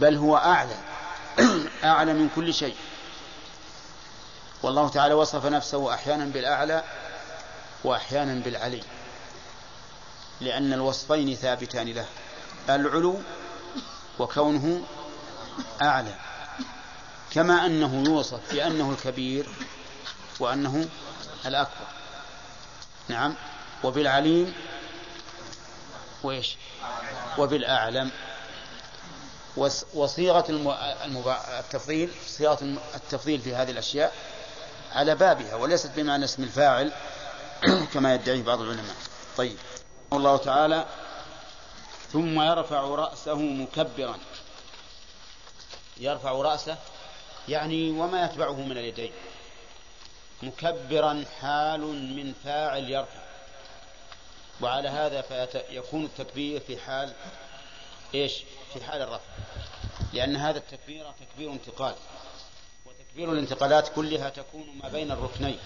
بل 0.00 0.16
هو 0.16 0.36
أعلى 0.36 0.76
أعلى 1.84 2.12
من 2.12 2.28
كل 2.36 2.54
شيء. 2.54 2.76
والله 4.62 4.88
تعالى 4.88 5.14
وصف 5.14 5.46
نفسه 5.46 5.94
أحيانا 5.94 6.24
بالأعلى 6.24 6.84
وأحيانا 7.84 8.34
بالعلي 8.34 8.82
لأن 10.40 10.72
الوصفين 10.72 11.34
ثابتان 11.34 11.88
له 11.88 12.06
العلو 12.68 13.18
وكونه 14.18 14.82
أعلى 15.82 16.14
كما 17.30 17.66
أنه 17.66 18.02
يوصف 18.06 18.52
بأنه 18.52 18.90
الكبير 18.90 19.48
وأنه 20.40 20.88
الأكبر. 21.46 21.86
نعم. 23.08 23.34
وبالعليم 23.84 24.54
وإيش؟ 26.22 26.56
وبالأعلم. 27.38 28.10
وصيغة 29.94 30.44
التفضيل 31.58 32.10
صيغة 32.26 32.58
التفضيل 32.94 33.40
في 33.40 33.54
هذه 33.54 33.70
الأشياء 33.70 34.12
على 34.92 35.14
بابها 35.14 35.54
وليست 35.54 35.90
بمعنى 35.96 36.24
اسم 36.24 36.42
الفاعل 36.42 36.92
كما 37.94 38.14
يدعيه 38.14 38.42
بعض 38.42 38.60
العلماء. 38.60 38.96
طيب. 39.36 39.56
الله 40.12 40.36
تعالى 40.36 40.86
ثم 42.12 42.40
يرفع 42.40 42.80
رأسه 42.80 43.34
مكبرا. 43.34 44.18
يرفع 45.96 46.32
رأسه 46.32 46.78
يعني 47.48 47.90
وما 47.90 48.24
يتبعه 48.24 48.60
من 48.60 48.78
اليدين. 48.78 49.12
مكبرا 50.42 51.24
حال 51.40 51.80
من 52.16 52.34
فاعل 52.44 52.90
يرفع. 52.90 53.20
وعلى 54.60 54.88
هذا 54.88 55.20
فيكون 55.20 56.04
التكبير 56.04 56.60
في 56.60 56.78
حال 56.78 57.12
إيش؟ 58.14 58.44
في 58.74 58.84
حال 58.84 59.02
الرفع. 59.02 59.24
لأن 60.12 60.36
هذا 60.36 60.58
التكبير 60.58 61.12
تكبير 61.20 61.52
انتقال. 61.52 61.94
وتكبير 62.86 63.32
الانتقالات 63.32 63.88
كلها 63.94 64.30
تكون 64.30 64.78
ما 64.82 64.88
بين 64.88 65.12
الركنين. 65.12 65.58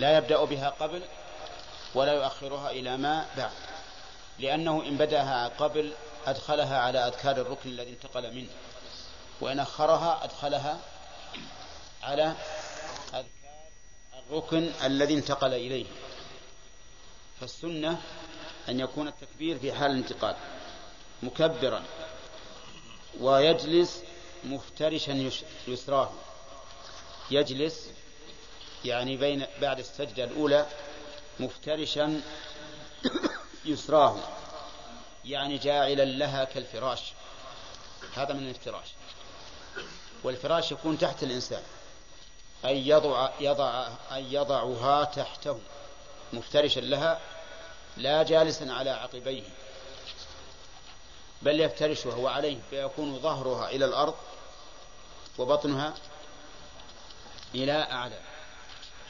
لا 0.00 0.18
يبدأ 0.18 0.44
بها 0.44 0.70
قبل 0.70 1.02
ولا 1.94 2.12
يؤخرها 2.12 2.70
إلى 2.70 2.96
ما 2.96 3.26
بعد 3.36 3.50
لأنه 4.38 4.82
إن 4.82 4.96
بدأها 4.96 5.48
قبل 5.48 5.92
أدخلها 6.26 6.78
على 6.78 6.98
أذكار 6.98 7.36
الركن 7.36 7.70
الذي 7.70 7.90
انتقل 7.90 8.34
منه 8.34 8.48
وإن 9.40 9.60
أخرها 9.60 10.24
أدخلها 10.24 10.80
على 12.02 12.34
أذكار 13.14 13.24
الركن 14.30 14.72
الذي 14.84 15.14
انتقل 15.14 15.54
إليه. 15.54 15.86
فالسنة 17.40 18.02
أن 18.68 18.80
يكون 18.80 19.08
التكبير 19.08 19.58
في 19.58 19.72
حال 19.72 19.90
الانتقال 19.90 20.36
مكبرا 21.22 21.82
ويجلس 23.20 24.02
مفترشا 24.44 25.30
يسراه 25.68 26.10
يجلس 27.30 27.90
يعني 28.84 29.16
بين 29.16 29.46
بعد 29.60 29.78
السجدة 29.78 30.24
الأولى 30.24 30.66
مفترشا 31.40 32.20
يسراه 33.64 34.16
يعني 35.24 35.58
جاعلا 35.58 36.04
لها 36.04 36.44
كالفراش. 36.44 37.12
هذا 38.14 38.32
من 38.32 38.42
الافتراش 38.42 38.88
والفراش 40.22 40.72
يكون 40.72 40.98
تحت 40.98 41.22
الإنسان. 41.22 41.62
أي 42.64 42.88
يضع, 42.88 43.30
يضع 43.40 43.88
أي 44.12 44.32
يضعها 44.34 45.04
تحته. 45.04 45.60
مفترشا 46.32 46.80
لها 46.80 47.20
لا 47.96 48.22
جالسا 48.22 48.64
على 48.64 48.90
عقبيه. 48.90 49.42
بل 51.42 51.60
يفترشها 51.60 52.14
وعليه 52.14 52.58
فيكون 52.70 53.18
ظهرها 53.18 53.70
إلى 53.70 53.84
الأرض 53.84 54.14
وبطنها 55.38 55.94
إلى 57.54 57.72
أعلى. 57.72 58.29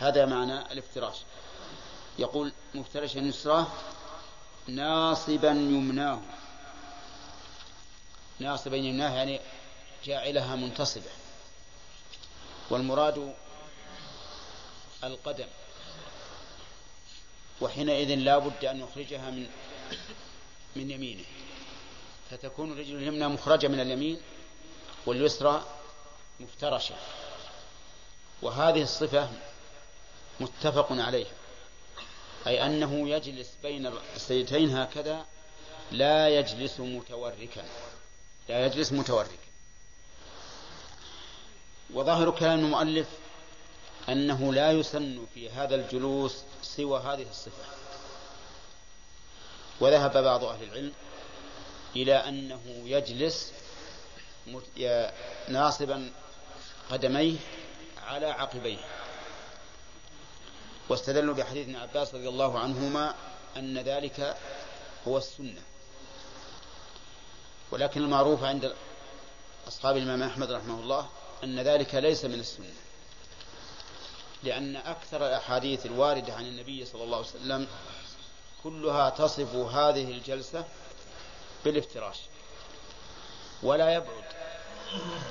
هذا 0.00 0.26
معنى 0.26 0.72
الافتراش. 0.72 1.16
يقول 2.18 2.52
مفترشا 2.74 3.18
يسراه 3.18 3.66
ناصبا 4.66 5.50
يمناه. 5.50 6.20
ناصبا 8.38 8.76
يمناه 8.76 9.14
يعني 9.14 9.40
جاعلها 10.04 10.56
منتصبة. 10.56 11.10
والمراد 12.70 13.34
القدم. 15.04 15.46
وحينئذ 17.60 18.14
لا 18.14 18.38
بد 18.38 18.64
أن 18.64 18.80
يخرجها 18.80 19.30
من 19.30 19.46
من 20.76 20.90
يمينه. 20.90 21.24
فتكون 22.30 22.72
الرجل 22.72 22.96
اليمنى 22.96 23.28
مخرجة 23.28 23.68
من 23.68 23.80
اليمين 23.80 24.20
واليسرى 25.06 25.64
مفترشة. 26.40 26.94
وهذه 28.42 28.82
الصفة 28.82 29.28
متفق 30.40 30.86
عليها 30.90 31.32
أي 32.46 32.66
أنه 32.66 33.08
يجلس 33.08 33.48
بين 33.62 33.92
السيدتين 34.16 34.76
هكذا 34.76 35.26
لا 35.92 36.28
يجلس 36.28 36.80
متوركا. 36.80 37.64
لا 38.48 38.66
يجلس 38.66 38.92
متوركا. 38.92 39.32
وظاهر 41.94 42.30
كلام 42.30 42.58
المؤلف 42.58 43.06
أنه 44.08 44.52
لا 44.52 44.72
يسن 44.72 45.26
في 45.34 45.50
هذا 45.50 45.74
الجلوس 45.74 46.36
سوى 46.62 47.00
هذه 47.00 47.26
الصفة. 47.30 47.64
وذهب 49.80 50.24
بعض 50.24 50.44
أهل 50.44 50.62
العلم 50.62 50.92
إلى 51.96 52.14
أنه 52.14 52.62
يجلس 52.66 53.52
ناصبا 55.48 56.12
قدميه 56.90 57.36
على 58.02 58.26
عقبيه. 58.26 58.99
واستدلوا 60.90 61.34
بحديث 61.34 61.66
ابن 61.66 61.76
عباس 61.76 62.14
رضي 62.14 62.28
الله 62.28 62.58
عنهما 62.58 63.14
أن 63.56 63.78
ذلك 63.78 64.36
هو 65.08 65.18
السنة. 65.18 65.62
ولكن 67.70 68.00
المعروف 68.02 68.44
عند 68.44 68.74
أصحاب 69.68 69.96
الإمام 69.96 70.22
أحمد 70.22 70.52
رحمه 70.52 70.80
الله 70.80 71.08
أن 71.44 71.60
ذلك 71.60 71.94
ليس 71.94 72.24
من 72.24 72.40
السنة. 72.40 72.74
لأن 74.42 74.76
أكثر 74.76 75.26
الأحاديث 75.26 75.86
الواردة 75.86 76.34
عن 76.34 76.46
النبي 76.46 76.84
صلى 76.84 77.04
الله 77.04 77.16
عليه 77.16 77.26
وسلم 77.26 77.66
كلها 78.62 79.10
تصف 79.10 79.54
هذه 79.54 80.10
الجلسة 80.10 80.64
بالافتراش. 81.64 82.18
ولا 83.62 83.94
يبعد 83.94 84.24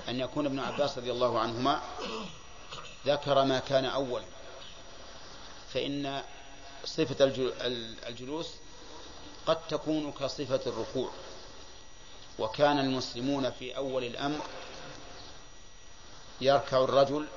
أن 0.10 0.20
يكون 0.20 0.45
ابن 0.45 0.60
عباس 0.60 0.97
رضي 0.97 1.12
الله 1.12 1.39
عنهما 1.39 1.82
ذكر 3.05 3.43
ما 3.43 3.60
كان 3.60 3.86
أولا. 3.86 4.26
فإن 5.74 6.24
صفة 6.86 7.15
الجلوس 8.07 8.47
قد 9.45 9.67
تكون 9.67 10.11
كصفة 10.11 10.61
الركوع 10.67 11.09
وكان 12.39 12.80
المسلمون 12.80 13.51
في 13.51 13.78
أول 13.78 14.03
الأمر 14.03 14.45
يركع 16.41 16.84
الرجل 16.84 17.28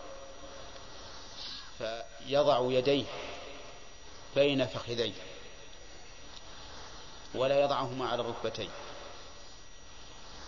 فيضع 1.78 2.72
يديه 2.72 3.04
بين 4.36 4.66
فخذيه 4.66 5.12
ولا 7.34 7.60
يضعهما 7.60 8.08
على 8.08 8.22
الركبتين 8.22 8.70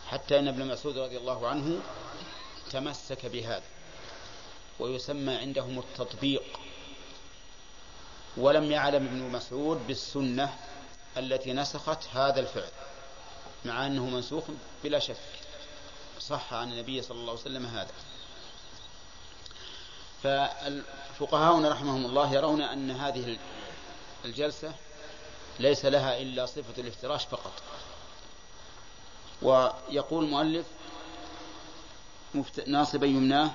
حتى 0.08 0.38
أن 0.38 0.48
ابن 0.48 0.66
مسعود 0.66 0.98
رضي 0.98 1.16
الله 1.16 1.48
عنه 1.48 1.82
تمسك 2.70 3.26
بهذا 3.26 3.62
ويسمى 4.80 5.34
عندهم 5.34 5.78
التطبيق. 5.78 6.42
ولم 8.36 8.70
يعلم 8.72 9.06
ابن 9.06 9.18
مسعود 9.18 9.86
بالسنة 9.86 10.56
التي 11.16 11.52
نسخت 11.52 11.98
هذا 12.14 12.40
الفعل 12.40 12.70
مع 13.64 13.86
أنه 13.86 14.06
منسوخ 14.06 14.44
بلا 14.84 14.98
شك. 14.98 15.16
صح 16.20 16.54
عن 16.54 16.72
النبي 16.72 17.02
صلى 17.02 17.18
الله 17.18 17.30
عليه 17.30 17.40
وسلم 17.40 17.66
هذا. 17.66 17.92
فالفقهاء 20.22 21.64
رحمهم 21.64 22.04
الله 22.06 22.34
يرون 22.34 22.62
أن 22.62 22.90
هذه 22.90 23.38
الجلسة 24.24 24.74
ليس 25.60 25.84
لها 25.84 26.18
إلا 26.18 26.46
صفة 26.46 26.82
الافتراش 26.82 27.24
فقط. 27.24 27.52
ويقول 29.42 30.24
المؤلف 30.24 30.66
ناصبا 32.66 33.06
يمناه 33.06 33.50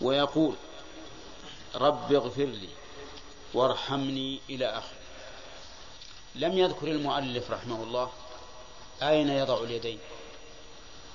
ويقول 0.00 0.56
رب 1.76 2.12
اغفر 2.12 2.44
لي 2.44 2.68
وارحمني 3.54 4.40
إلى 4.50 4.66
آخره. 4.66 4.98
لم 6.34 6.58
يذكر 6.58 6.88
المؤلف 6.88 7.50
رحمه 7.50 7.82
الله 7.82 8.12
أين 9.02 9.28
يضع 9.28 9.58
اليدين 9.58 9.98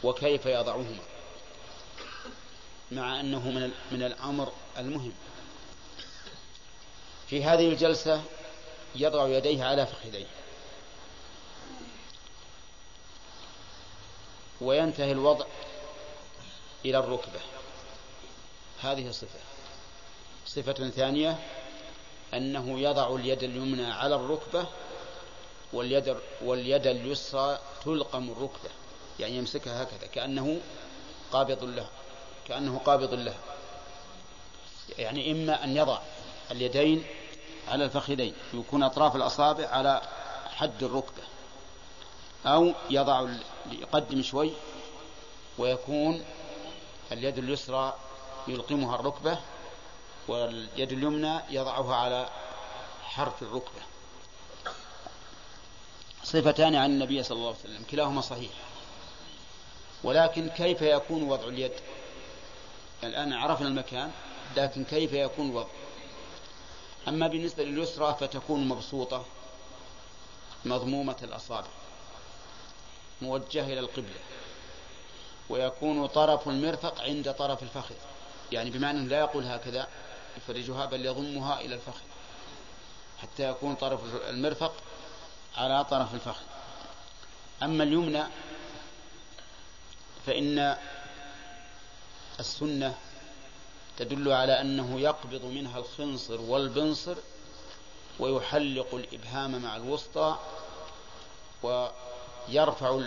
وكيف 0.03 0.45
يضعهما 0.45 1.03
مع 2.91 3.19
أنه 3.19 3.49
من 3.49 3.71
من 3.91 4.03
الأمر 4.03 4.51
المهم. 4.77 5.13
في 7.27 7.43
هذه 7.43 7.69
الجلسة 7.69 8.23
يضع 8.95 9.27
يديه 9.27 9.63
على 9.63 9.87
فخذيه. 9.87 10.27
وينتهي 14.61 15.11
الوضع 15.11 15.45
إلى 16.85 16.97
الركبة. 16.97 17.39
هذه 18.81 19.11
صفة 19.11 19.50
صفة 20.45 20.89
ثانية 20.89 21.39
أنه 22.33 22.79
يضع 22.79 23.15
اليد 23.15 23.43
اليمنى 23.43 23.91
على 23.91 24.15
الركبة 24.15 24.65
واليد 25.73 26.17
واليد 26.41 26.87
اليسرى 26.87 27.59
تلقم 27.85 28.29
الركبة 28.29 28.69
يعني 29.19 29.37
يمسكها 29.37 29.83
هكذا 29.83 30.07
كأنه 30.07 30.61
قابض 31.31 31.63
لها 31.63 31.89
كأنه 32.47 32.77
قابض 32.77 33.13
لها. 33.13 33.39
يعني 34.97 35.31
إما 35.31 35.63
أن 35.63 35.77
يضع 35.77 35.99
اليدين 36.51 37.03
على 37.67 37.85
الفخذين 37.85 38.33
يكون 38.53 38.83
أطراف 38.83 39.15
الأصابع 39.15 39.67
على 39.67 40.01
حد 40.55 40.83
الركبة 40.83 41.23
أو 42.45 42.73
يضع 42.89 43.29
يقدم 43.71 44.21
شوي 44.21 44.51
ويكون 45.57 46.23
اليد 47.11 47.37
اليسرى 47.37 47.95
يلقمها 48.47 48.95
الركبة 48.95 49.39
واليد 50.27 50.91
اليمنى 50.91 51.39
يضعها 51.49 51.95
على 51.95 52.29
حرف 53.03 53.41
الركبة 53.41 53.81
صفتان 56.23 56.75
عن 56.75 56.89
النبي 56.89 57.23
صلى 57.23 57.37
الله 57.37 57.47
عليه 57.47 57.59
وسلم. 57.59 57.83
كلاهما 57.91 58.21
صحيح. 58.21 58.51
ولكن 60.03 60.49
كيف 60.49 60.81
يكون 60.81 61.23
وضع 61.23 61.47
اليد؟ 61.47 61.71
الآن 63.03 63.33
عرفنا 63.33 63.67
المكان 63.67 64.11
لكن 64.57 64.83
كيف 64.83 65.13
يكون 65.13 65.49
الوضع؟ 65.49 65.69
أما 67.07 67.27
بالنسبة 67.27 67.63
لليسرى 67.63 68.17
فتكون 68.19 68.67
مبسوطة 68.67 69.25
مضمومة 70.65 71.15
الأصابع 71.23 71.67
موجهة 73.21 73.65
إلى 73.65 73.79
القبلة 73.79 74.19
ويكون 75.49 76.07
طرف 76.07 76.47
المرفق 76.47 77.01
عند 77.01 77.33
طرف 77.33 77.63
الفخذ. 77.63 77.95
يعني 78.51 78.69
بمعنى 78.69 79.07
لا 79.07 79.19
يقول 79.19 79.45
هكذا 79.45 79.87
يفرجها 80.37 80.85
بل 80.85 81.05
يضمها 81.05 81.61
إلى 81.61 81.75
الفخذ 81.75 82.01
حتى 83.21 83.49
يكون 83.49 83.75
طرف 83.75 83.99
المرفق 84.29 84.73
على 85.57 85.85
طرف 85.85 86.13
الفخذ. 86.13 86.43
أما 87.63 87.83
اليمنى 87.83 88.23
فإن 90.25 90.77
السنة 92.39 92.97
تدل 93.97 94.31
على 94.31 94.61
أنه 94.61 94.99
يقبض 94.99 95.45
منها 95.45 95.79
الخنصر 95.79 96.41
والبنصر 96.41 97.15
ويحلق 98.19 98.95
الإبهام 98.95 99.61
مع 99.61 99.75
الوسطى 99.75 100.39
ويرفع 101.63 103.01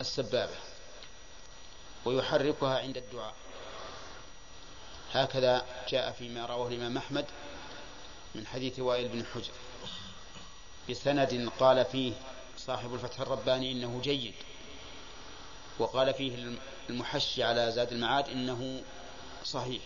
السبابة 0.00 0.56
ويحركها 2.04 2.78
عند 2.78 2.96
الدعاء. 2.96 3.34
هكذا 5.14 5.64
جاء 5.88 6.12
فيما 6.12 6.46
رواه 6.46 6.68
الإمام 6.68 6.96
أحمد 6.96 7.24
من 8.34 8.46
حديث 8.46 8.78
وائل 8.78 9.08
بن 9.08 9.24
حجر. 9.34 9.52
بسند 10.90 11.50
قال 11.60 11.84
فيه 11.84 12.12
صاحب 12.58 12.94
الفتح 12.94 13.20
الرباني 13.20 13.72
إنه 13.72 14.00
جيد 14.02 14.34
وقال 15.78 16.14
فيه 16.14 16.56
المحشي 16.90 17.42
على 17.42 17.72
زاد 17.72 17.92
المعاد 17.92 18.28
إنه 18.28 18.82
صحيح. 19.44 19.82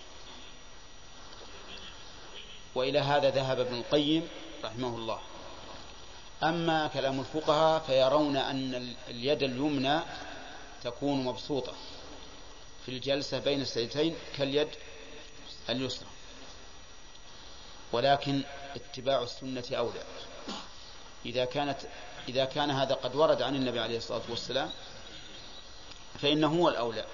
وإلى 2.74 2.98
هذا 2.98 3.30
ذهب 3.30 3.60
ابن 3.60 3.74
القيم 3.74 4.28
رحمه 4.64 4.96
الله. 4.96 5.20
أما 6.42 6.86
كلام 6.86 7.20
الفقهاء 7.20 7.80
فيرون 7.80 8.36
أن 8.36 8.94
اليد 9.08 9.42
اليمنى 9.42 10.00
تكون 10.84 11.24
مبسوطة 11.24 11.72
في 12.86 12.88
الجلسة 12.94 13.38
بين 13.38 13.60
السجدتين 13.60 14.16
كاليد 14.36 14.68
اليسرى. 15.70 16.08
ولكن 17.92 18.42
اتباع 18.74 19.22
السنة 19.22 19.64
أولى. 19.72 20.02
إذا 21.26 21.44
كانت 21.44 21.80
إذا 22.28 22.44
كان 22.44 22.70
هذا 22.70 22.94
قد 22.94 23.16
ورد 23.16 23.42
عن 23.42 23.54
النبي 23.54 23.80
عليه 23.80 23.96
الصلاة 23.96 24.22
والسلام 24.28 24.70
فإنه 26.22 26.60
هو 26.60 26.68
الأولى. 26.68 27.04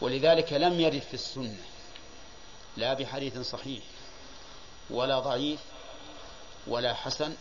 ولذلك 0.00 0.52
لم 0.52 0.80
يرد 0.80 1.02
في 1.02 1.14
السنة 1.14 1.64
لا 2.76 2.94
بحديث 2.94 3.38
صحيح 3.38 3.84
ولا 4.90 5.18
ضعيف 5.18 5.60
ولا 6.66 6.94
حسن 6.94 7.36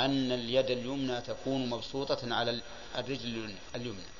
أن 0.00 0.32
اليد 0.32 0.70
اليمنى 0.70 1.20
تكون 1.20 1.70
مبسوطة 1.70 2.34
على 2.34 2.60
الرجل 2.98 3.56
اليمنى. 3.74 4.14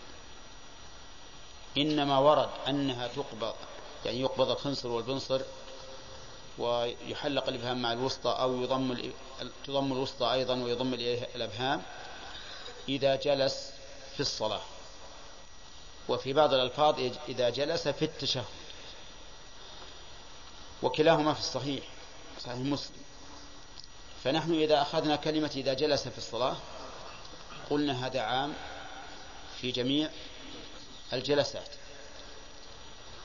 إنما 1.78 2.18
ورد 2.18 2.50
أنها 2.68 3.06
تقبض 3.06 3.54
يعني 4.04 4.20
يقبض 4.20 4.50
الخنصر 4.50 4.88
والبنصر 4.88 5.40
ويحلق 6.58 7.48
الإبهام 7.48 7.82
مع 7.82 7.92
الوسطى 7.92 8.30
أو 8.30 8.62
يضم 8.62 9.12
تضم 9.66 9.92
الوسطى 9.92 10.32
أيضا 10.32 10.54
ويضم 10.54 10.94
الإبهام 11.34 11.82
إذا 12.88 13.16
جلس 13.16 13.70
في 14.14 14.20
الصلاة. 14.20 14.60
وفي 16.08 16.32
بعض 16.32 16.54
الألفاظ 16.54 17.10
إذا 17.28 17.50
جلس 17.50 17.88
في 17.88 18.04
التشهد. 18.04 18.44
وكلاهما 20.82 21.34
في 21.34 21.40
الصحيح 21.40 21.84
صحيح 22.40 22.58
مسلم. 22.58 23.04
فنحن 24.24 24.52
إذا 24.54 24.82
أخذنا 24.82 25.16
كلمة 25.16 25.50
إذا 25.56 25.74
جلس 25.74 26.08
في 26.08 26.18
الصلاة 26.18 26.56
قلنا 27.70 28.06
هذا 28.06 28.20
عام 28.20 28.54
في 29.60 29.70
جميع 29.70 30.10
الجلسات. 31.12 31.68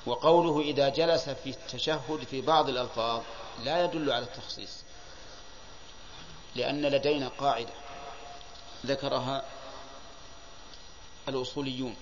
وقوله 0.06 0.62
إذا 0.62 0.90
جلس 0.90 1.30
في 1.30 1.50
التشهد 1.50 2.24
في 2.30 2.42
بعض 2.42 2.70
الألفاظ 2.70 3.22
لا 3.64 3.84
يدل 3.84 4.12
على 4.12 4.26
التخصيص 4.26 4.84
لأن 6.56 6.86
لدينا 6.86 7.28
قاعدة 7.28 7.74
ذكرها 8.86 9.46
الأصوليون 11.28 11.96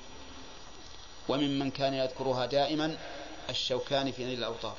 وممن 1.28 1.72
كان 1.72 1.94
يذكرها 1.94 2.46
دائما 2.46 2.98
الشوكاني 3.50 4.12
في 4.12 4.26
نيل 4.26 4.38
الأوطار 4.38 4.76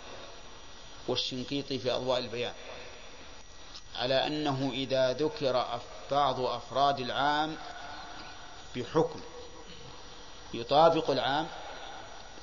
والشنقيطي 1.09 1.79
في 1.79 1.93
أضواء 1.93 2.19
البيان 2.19 2.53
على 3.97 4.27
أنه 4.27 4.71
إذا 4.73 5.13
ذكر 5.13 5.81
بعض 6.11 6.41
أفراد 6.41 7.01
العام 7.01 7.57
بحكم 8.77 9.21
يطابق 10.55 11.11
العام 11.11 11.47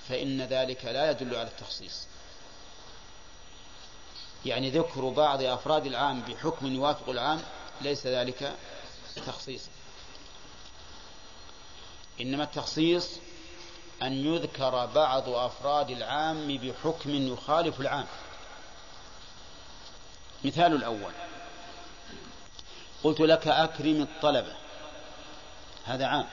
فإن 0.10 0.42
ذلك 0.42 0.86
لا 0.86 1.12
يدل 1.12 1.36
على 1.36 1.48
التخصيص. 1.48 2.08
يعني 4.46 4.70
ذكر 4.70 5.10
بعض 5.10 5.42
أفراد 5.42 5.86
العام 5.86 6.22
بحكم 6.22 6.68
يوافق 6.68 7.10
العام 7.10 7.42
ليس 7.82 8.08
ذلك 8.08 8.56
تخصيصا 9.28 9.70
إنما 12.22 12.44
التخصيص 12.44 13.10
أن 14.02 14.14
يذكر 14.14 14.86
بعض 14.86 15.30
أفراد 15.30 15.90
العام 15.90 16.58
بحكم 16.58 17.10
يخالف 17.10 17.82
العام. 17.82 18.06
مثال 20.44 20.76
الأول 20.76 21.12
قلت 23.04 23.20
لك 23.20 23.48
أكرم 23.48 24.02
الطلبة 24.02 24.56
هذا 25.86 26.06
عام 26.06 26.28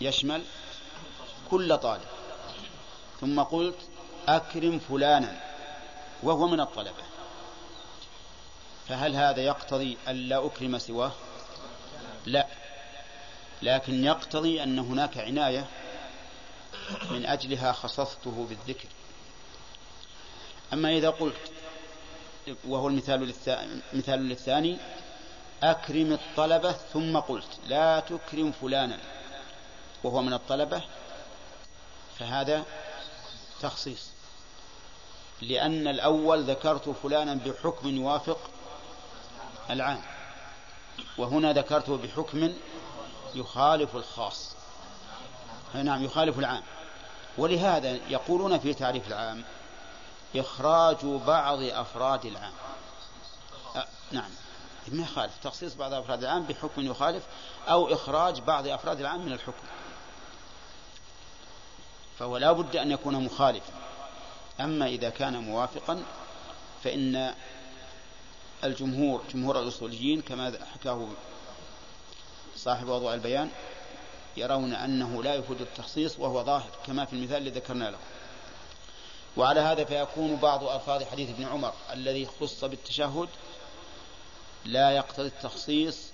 يشمل 0.00 0.42
كل 1.50 1.78
طالب. 1.78 2.19
ثم 3.20 3.40
قلت 3.42 3.78
أكرم 4.28 4.78
فلانا 4.78 5.40
وهو 6.22 6.46
من 6.46 6.60
الطلبة. 6.60 7.02
فهل 8.88 9.16
هذا 9.16 9.40
يقتضي 9.40 9.96
أن 10.08 10.16
لا 10.16 10.46
أكرم 10.46 10.78
سواه؟ 10.78 11.12
لا. 12.26 12.46
لكن 13.62 14.04
يقتضي 14.04 14.62
أن 14.62 14.78
هناك 14.78 15.18
عناية 15.18 15.66
من 17.10 17.26
أجلها 17.26 17.72
خصصته 17.72 18.46
بالذكر. 18.48 18.88
أما 20.72 20.96
إذا 20.96 21.10
قلت 21.10 21.52
وهو 22.64 22.88
المثال 22.88 23.34
مثال 23.92 24.28
للثاني 24.28 24.78
أكرم 25.62 26.12
الطلبة 26.12 26.72
ثم 26.72 27.18
قلت 27.18 27.58
لا 27.68 28.00
تكرم 28.00 28.52
فلانا 28.52 28.98
وهو 30.04 30.22
من 30.22 30.32
الطلبة 30.32 30.82
فهذا 32.18 32.64
تخصيص. 33.62 34.10
لأن 35.40 35.88
الأول 35.88 36.42
ذكرت 36.50 36.88
فلانا 36.88 37.34
بحكم 37.34 37.88
يوافق 37.88 38.38
العام 39.70 40.02
وهنا 41.18 41.52
ذكرته 41.52 41.96
بحكم 41.96 42.52
يخالف 43.34 43.96
الخاص. 43.96 44.54
نعم 45.74 46.04
يخالف 46.04 46.38
العام. 46.38 46.62
ولهذا 47.38 47.90
يقولون 48.08 48.58
في 48.58 48.74
تعريف 48.74 49.08
العام 49.08 49.44
إخراج 50.36 50.96
بعض 51.04 51.62
أفراد 51.62 52.26
العام. 52.26 52.52
أه 53.76 53.86
نعم 54.12 54.30
ما 54.88 55.02
يخالف 55.02 55.32
تخصيص 55.42 55.74
بعض 55.74 55.92
أفراد 55.92 56.22
العام 56.22 56.42
بحكم 56.42 56.82
يخالف 56.82 57.22
أو 57.68 57.94
إخراج 57.94 58.40
بعض 58.40 58.66
أفراد 58.66 59.00
العام 59.00 59.26
من 59.26 59.32
الحكم. 59.32 59.66
فهو 62.20 62.36
لا 62.36 62.52
بد 62.52 62.76
أن 62.76 62.90
يكون 62.90 63.24
مخالفا. 63.24 63.72
أما 64.60 64.86
إذا 64.86 65.10
كان 65.10 65.36
موافقا 65.36 66.02
فإن 66.84 67.34
الجمهور 68.64 69.22
جمهور 69.34 69.62
الأصوليين 69.62 70.22
كما 70.22 70.52
حكاه 70.74 71.08
صاحب 72.56 72.88
وضوء 72.88 73.14
البيان 73.14 73.50
يرون 74.36 74.72
أنه 74.72 75.22
لا 75.22 75.34
يفيد 75.34 75.60
التخصيص 75.60 76.18
وهو 76.18 76.44
ظاهر 76.44 76.70
كما 76.86 77.04
في 77.04 77.12
المثال 77.12 77.36
الذي 77.36 77.50
ذكرنا 77.50 77.90
له. 77.90 77.98
وعلى 79.36 79.60
هذا 79.60 79.84
فيكون 79.84 80.36
بعض 80.36 80.64
ألفاظ 80.64 81.02
حديث 81.02 81.30
ابن 81.30 81.44
عمر 81.44 81.72
الذي 81.92 82.26
خص 82.26 82.64
بالتشهد 82.64 83.28
لا 84.64 84.90
يقتضي 84.90 85.26
التخصيص 85.26 86.10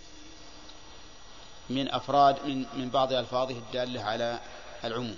من 1.71 1.95
أفراد 1.95 2.47
من, 2.47 2.67
من 2.75 2.91
بعض 2.91 3.13
ألفاظه 3.13 3.55
الدالة 3.59 4.03
على 4.03 4.41
العموم. 4.85 5.17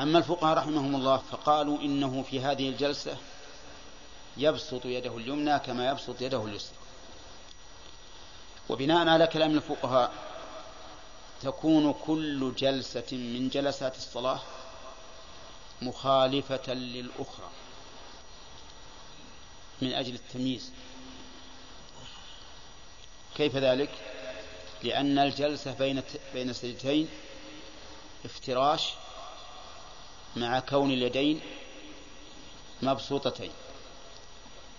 أما 0.00 0.18
الفقهاء 0.18 0.56
رحمهم 0.58 0.94
الله 0.94 1.16
فقالوا 1.16 1.80
إنه 1.80 2.22
في 2.22 2.40
هذه 2.40 2.68
الجلسة 2.68 3.16
يبسط 4.36 4.84
يده 4.84 5.16
اليمنى 5.16 5.58
كما 5.58 5.90
يبسط 5.90 6.20
يده 6.20 6.44
اليسرى 6.44 6.76
وبناء 8.68 9.08
على 9.08 9.26
كلام 9.26 9.50
الفقهاء 9.56 10.12
تكون 11.42 11.92
كل 11.92 12.54
جلسة 12.54 13.06
من 13.12 13.48
جلسات 13.48 13.96
الصلاة 13.96 14.40
مخالفة 15.82 16.74
للأخرى 16.74 17.50
من 19.82 19.92
أجل 19.92 20.14
التمييز 20.14 20.72
كيف 23.36 23.56
ذلك؟ 23.56 23.90
لأن 24.82 25.18
الجلسة 25.18 25.72
بين 25.72 26.02
بين 26.34 26.50
السجدتين 26.50 27.08
افتراش 28.24 28.92
مع 30.36 30.60
كون 30.60 30.90
اليدين 30.90 31.40
مبسوطتين. 32.82 33.50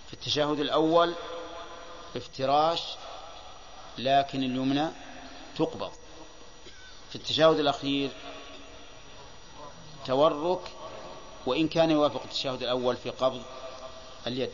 في 0.07 0.13
التشهد 0.13 0.59
الأول 0.59 1.15
افتراش 2.15 2.81
لكن 3.97 4.43
اليمنى 4.43 4.89
تقبض. 5.57 5.91
في 7.09 7.15
التشهد 7.15 7.59
الأخير 7.59 8.09
تورك 10.05 10.61
وإن 11.45 11.67
كان 11.67 11.91
يوافق 11.91 12.23
التشهد 12.23 12.63
الأول 12.63 12.97
في 12.97 13.09
قبض 13.09 13.41
اليد. 14.27 14.51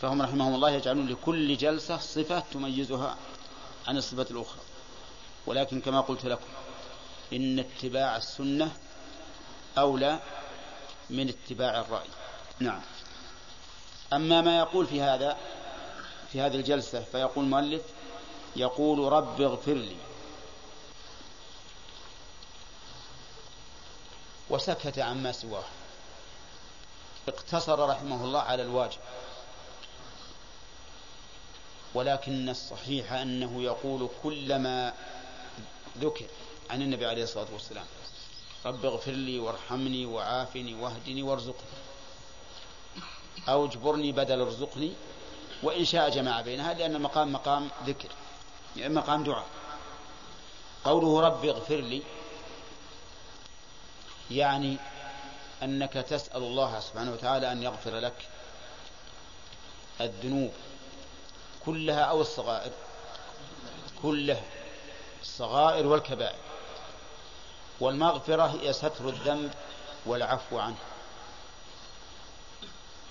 فهم 0.00 0.22
رحمهم 0.22 0.54
الله 0.54 0.70
يجعلون 0.70 1.08
لكل 1.08 1.56
جلسة 1.56 1.98
صفة 1.98 2.40
تميزها 2.40 3.16
عن 3.86 3.96
الصفة 3.96 4.26
الأخرى. 4.30 4.60
ولكن 5.46 5.80
كما 5.80 6.00
قلت 6.00 6.26
لكم 6.26 6.48
إن 7.32 7.58
اتباع 7.58 8.16
السنة 8.16 8.76
أولى 9.78 10.18
من 11.10 11.28
اتباع 11.28 11.80
الرأي. 11.80 12.08
نعم. 12.58 12.80
أما 14.12 14.40
ما 14.40 14.58
يقول 14.58 14.86
في 14.86 15.02
هذا 15.02 15.36
في 16.32 16.40
هذه 16.40 16.54
الجلسة 16.54 17.00
فيقول 17.00 17.44
المؤلف 17.44 17.82
يقول 18.56 19.12
رب 19.12 19.40
اغفر 19.40 19.74
لي. 19.74 19.96
وسكت 24.50 24.98
عما 24.98 25.32
سواه. 25.32 25.64
اقتصر 27.28 27.88
رحمه 27.88 28.24
الله 28.24 28.40
على 28.40 28.62
الواجب. 28.62 29.00
ولكن 31.94 32.48
الصحيح 32.48 33.12
أنه 33.12 33.62
يقول 33.62 34.08
كلما 34.22 34.94
ذكر 35.98 36.26
عن 36.70 36.82
النبي 36.82 37.06
عليه 37.06 37.22
الصلاة 37.22 37.46
والسلام. 37.52 37.86
رب 38.66 38.84
اغفر 38.84 39.12
لي 39.12 39.38
وارحمني 39.38 40.06
وعافني 40.06 40.74
واهدني 40.74 41.22
وارزقني. 41.22 41.68
أو 43.48 43.66
اجبرني 43.66 44.12
بدل 44.12 44.40
ارزقني. 44.40 44.92
وإن 45.62 45.84
شاء 45.84 46.10
جمع 46.10 46.40
بينها 46.40 46.74
لأن 46.74 46.96
المقام 46.96 47.32
مقام 47.32 47.68
ذكر. 47.86 48.08
يعني 48.76 48.94
مقام 48.94 49.24
دعاء. 49.24 49.46
قوله 50.84 51.20
رب 51.20 51.44
اغفر 51.44 51.76
لي 51.76 52.02
يعني 54.30 54.76
أنك 55.62 55.92
تسأل 55.92 56.42
الله 56.42 56.80
سبحانه 56.80 57.12
وتعالى 57.12 57.52
أن 57.52 57.62
يغفر 57.62 57.98
لك 57.98 58.28
الذنوب 60.00 60.52
كلها 61.66 62.00
أو 62.00 62.20
الصغائر. 62.20 62.72
كلها. 64.02 64.44
الصغائر 65.22 65.86
والكبائر. 65.86 66.53
والمغفرة 67.80 68.46
هي 68.46 68.72
ستر 68.72 69.08
الذنب 69.08 69.54
والعفو 70.06 70.58
عنه. 70.58 70.76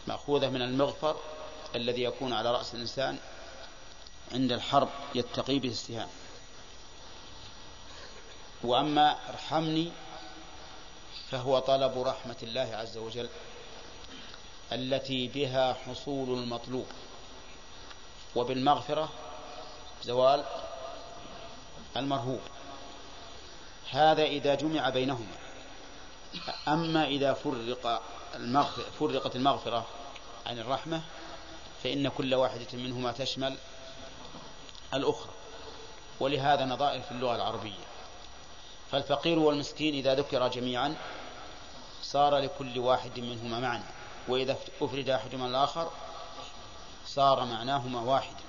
مأخوذة 0.07 0.49
من 0.49 0.61
المغفر 0.61 1.16
الذي 1.76 2.03
يكون 2.03 2.34
على 2.34 2.51
رأس 2.51 2.74
الإنسان 2.76 3.18
عند 4.32 4.51
الحرب 4.51 4.89
يتقي 5.16 5.59
به 5.59 5.70
السهام. 5.70 6.09
وأما 8.64 9.30
ارحمني 9.30 9.91
فهو 11.32 11.59
طلب 11.59 12.01
رحمة 12.01 12.38
الله 12.43 12.76
عز 12.76 12.97
وجل 12.97 13.30
التي 14.72 15.28
بها 15.28 15.74
حصول 15.74 16.39
المطلوب. 16.39 16.86
وبالمغفرة 18.36 19.09
زوال 20.03 20.45
المرهوب. 21.97 22.41
هذا 23.94 24.24
إذا 24.24 24.56
جمع 24.56 24.89
بينهما. 24.89 25.36
أما 26.68 27.06
إذا 27.06 27.34
فرق 27.34 28.02
المغفرة 28.36 28.84
فرقت 29.00 29.36
المغفرة 29.36 29.86
عن 30.46 30.60
الرحمة 30.60 31.02
فإن 31.84 32.08
كل 32.08 32.36
واحدة 32.36 32.68
منهما 32.74 33.12
تشمل 33.12 33.58
الأخرى. 34.94 35.32
ولهذا 36.20 36.66
نظائر 36.66 37.02
في 37.02 37.12
اللغة 37.12 37.36
العربية. 37.36 37.84
فالفقير 38.91 39.39
والمسكين 39.39 39.94
إذا 39.94 40.16
ذكر 40.16 40.48
جميعا 40.48 40.96
صار 42.02 42.38
لكل 42.38 42.80
واحد 42.80 43.20
منهما 43.20 43.60
معنى. 43.60 43.84
وإذا 44.28 44.58
أفرد 44.82 45.10
أحدهما 45.10 45.48
الآخر 45.48 45.91
صار 47.06 47.46
معناهما 47.46 48.02
واحدا. 48.02 48.44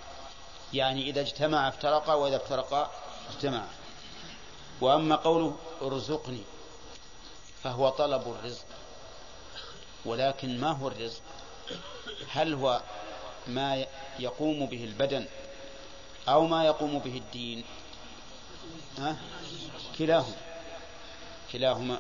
يعني 0.73 1.11
إذا 1.11 1.21
اجتمع 1.21 1.69
افترقا 1.69 2.15
وإذا 2.15 2.37
افترقا 2.37 2.91
اجتمعا. 3.35 3.69
وأما 4.85 5.17
قوله 5.17 5.57
ارزقني 5.83 6.43
فهو 7.63 7.89
طلب 7.89 8.23
الرزق. 8.29 8.65
ولكن 10.05 10.61
ما 10.61 10.71
هو 10.71 10.89
الرزق؟ 10.89 11.23
هل 12.31 12.55
هو 12.55 12.83
ما 13.47 13.87
يقوم 14.19 14.67
به 14.67 14.85
البدن 14.85 15.27
أو 16.29 16.47
ما 16.47 16.65
يقوم 16.65 16.99
به 16.99 17.17
الدين؟ 17.17 17.65
ها؟ 18.99 19.17
كلاهما. 19.99 20.37
كلاهما 21.53 21.99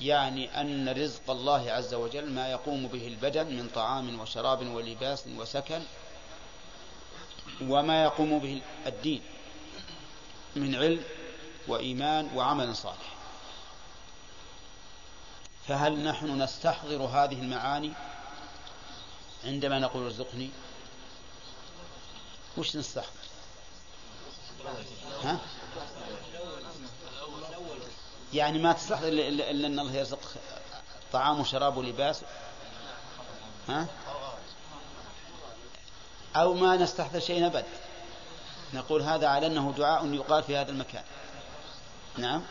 يعني 0.00 0.60
أن 0.60 0.88
رزق 0.88 1.30
الله 1.30 1.70
عز 1.70 1.94
وجل 1.94 2.30
ما 2.30 2.50
يقوم 2.50 2.86
به 2.86 3.06
البدن 3.06 3.46
من 3.46 3.68
طعام 3.74 4.20
وشراب 4.20 4.66
ولباس 4.66 5.24
وسكن 5.38 5.82
وما 7.62 8.04
يقوم 8.04 8.38
به 8.38 8.62
الدين. 8.86 9.22
من 10.56 10.74
علم 10.74 11.04
وإيمان 11.68 12.30
وعمل 12.34 12.76
صالح. 12.76 13.16
فهل 15.68 16.04
نحن 16.04 16.42
نستحضر 16.42 17.02
هذه 17.02 17.40
المعاني 17.40 17.92
عندما 19.44 19.78
نقول 19.78 20.04
ارزقني؟ 20.04 20.50
وش 22.56 22.76
نستحضر؟ 22.76 23.10
ها؟ 25.22 25.38
يعني 28.34 28.58
ما 28.58 28.72
تستحضر 28.72 29.08
إلا 29.08 29.50
أن 29.50 29.78
الله 29.80 29.92
يرزق 29.92 30.20
طعام 31.12 31.40
وشراب 31.40 31.76
ولباس؟ 31.76 32.22
ها؟ 33.68 33.86
أو 36.36 36.54
ما 36.54 36.76
نستحضر 36.76 37.20
شيء 37.20 37.46
أبد 37.46 37.64
نقول 38.74 39.02
هذا 39.02 39.28
على 39.28 39.46
أنه 39.46 39.74
دعاء 39.76 40.06
يقال 40.06 40.42
في 40.42 40.56
هذا 40.56 40.70
المكان. 40.70 41.04
نعم. 42.18 42.42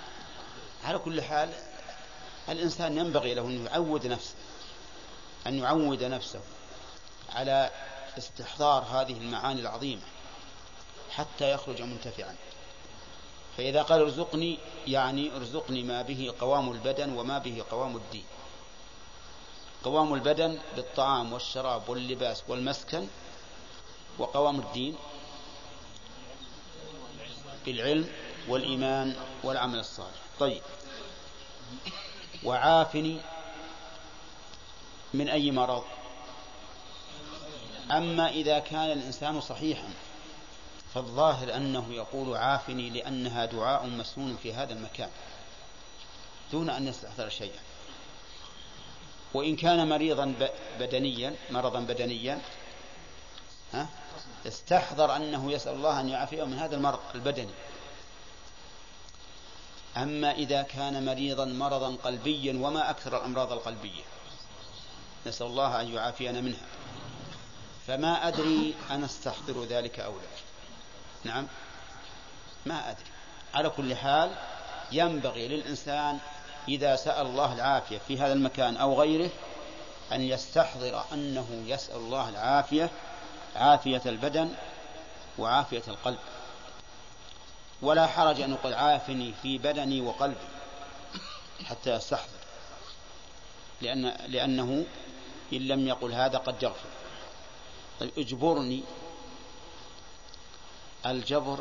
على 0.84 0.98
كل 0.98 1.22
حال 1.22 1.50
الإنسان 2.50 2.98
ينبغي 2.98 3.34
له 3.34 3.42
أن 3.42 3.66
يعود 3.66 4.08
نفسه 4.08 4.36
أن 5.48 5.60
يعود 5.60 6.04
نفسه 6.04 6.42
على 7.30 7.72
استحضار 8.18 8.84
هذه 8.84 9.18
المعاني 9.18 9.62
العظيمة 9.62 10.02
حتى 11.12 11.52
يخرج 11.52 11.82
منتفعا. 11.82 12.36
فإذا 13.58 13.82
قال 13.82 14.02
ارزقني 14.02 14.58
يعني 14.88 15.36
ارزقني 15.36 15.84
ما 15.84 16.02
به 16.02 16.34
قوام 16.40 16.72
البدن 16.72 17.14
وما 17.18 17.38
به 17.38 17.64
قوام 17.72 17.98
الدين. 17.98 18.26
قوام 19.84 20.14
البدن 20.14 20.60
بالطعام 20.76 21.34
والشراب 21.34 21.90
واللباس 21.90 22.44
والمسكن 22.48 23.08
وقوام 24.20 24.60
الدين 24.60 24.96
بالعلم 27.66 28.10
والإيمان 28.48 29.16
والعمل 29.44 29.80
الصالح. 29.80 30.22
طيب. 30.40 30.62
وعافني 32.44 33.20
من 35.14 35.30
أي 35.30 35.52
مرض. 35.52 35.84
أما 37.92 38.30
إذا 38.30 38.60
كان 38.60 38.92
الإنسان 38.92 39.42
صحيحا 39.42 39.90
فالظاهر 40.94 41.56
أنه 41.56 41.94
يقول 41.94 42.38
عافني 42.38 42.90
لأنها 42.90 43.46
دعاء 43.46 43.86
مسنون 43.86 44.38
في 44.44 44.54
هذا 44.54 44.74
المكان 44.74 45.10
دون 46.52 46.70
أن 46.70 46.88
يستحضر 46.88 47.30
شيئا. 47.30 47.60
وإن 49.34 49.56
كان 49.56 49.90
مريضا 49.90 50.34
بدنيا 50.80 51.36
مرضا 51.52 51.80
بدنيا 51.80 52.42
ها 53.74 53.90
استحضر 54.48 55.16
أنه 55.16 55.52
يسأل 55.52 55.74
الله 55.74 56.00
أن 56.00 56.10
يعافيه 56.10 56.44
من 56.44 56.60
هذا 56.60 56.76
المرض 56.76 57.00
البدني. 57.16 57.54
أما 59.98 60.32
إذا 60.32 60.62
كان 60.62 61.06
مريضا 61.06 61.46
مرضا 61.46 61.96
قلبيا 61.96 62.54
وما 62.54 62.90
أكثر 62.90 63.18
الأمراض 63.18 63.52
القلبية. 63.52 64.04
نسأل 65.28 65.48
الله 65.48 65.82
أن 65.82 65.94
يعافينا 65.94 66.42
منها. 66.42 66.66
فما 67.88 68.28
أدري 68.28 68.76
أنا 68.92 69.06
أستحضر 69.06 69.64
ذلك 69.64 70.00
أو 70.00 70.12
لا. 70.12 70.28
نعم؟ 71.32 71.48
ما 72.66 72.90
أدري. 72.90 73.10
على 73.54 73.70
كل 73.70 73.96
حال 73.96 74.32
ينبغي 74.92 75.48
للإنسان 75.48 76.20
إذا 76.68 76.96
سأل 76.96 77.26
الله 77.26 77.54
العافية 77.54 77.98
في 78.08 78.20
هذا 78.20 78.34
المكان 78.34 78.78
أو 78.78 79.02
غيره 79.02 79.30
أن 80.12 80.22
يستحضر 80.22 81.04
أنه 81.14 81.64
يسأل 81.66 81.96
الله 81.96 82.30
العافية 82.30 82.90
عافية 83.56 84.02
البدن 84.06 84.54
وعافية 85.38 85.84
القلب. 85.88 86.18
ولا 87.82 88.08
حرج 88.08 88.42
أن 88.42 88.52
يقول 88.52 88.74
عافني 88.74 89.34
في 89.42 89.58
بدني 89.58 90.02
وقلبي 90.02 90.48
حتى 91.66 91.96
يستحضر. 91.96 92.30
لأن 93.82 94.06
لأنه 94.28 94.86
إن 95.54 95.68
لم 95.68 95.88
يقل 95.88 96.14
هذا 96.14 96.38
قد 96.38 96.64
يغفر. 96.64 96.90
طيب 98.00 98.12
اجبرني. 98.18 98.84
الجبر 101.06 101.60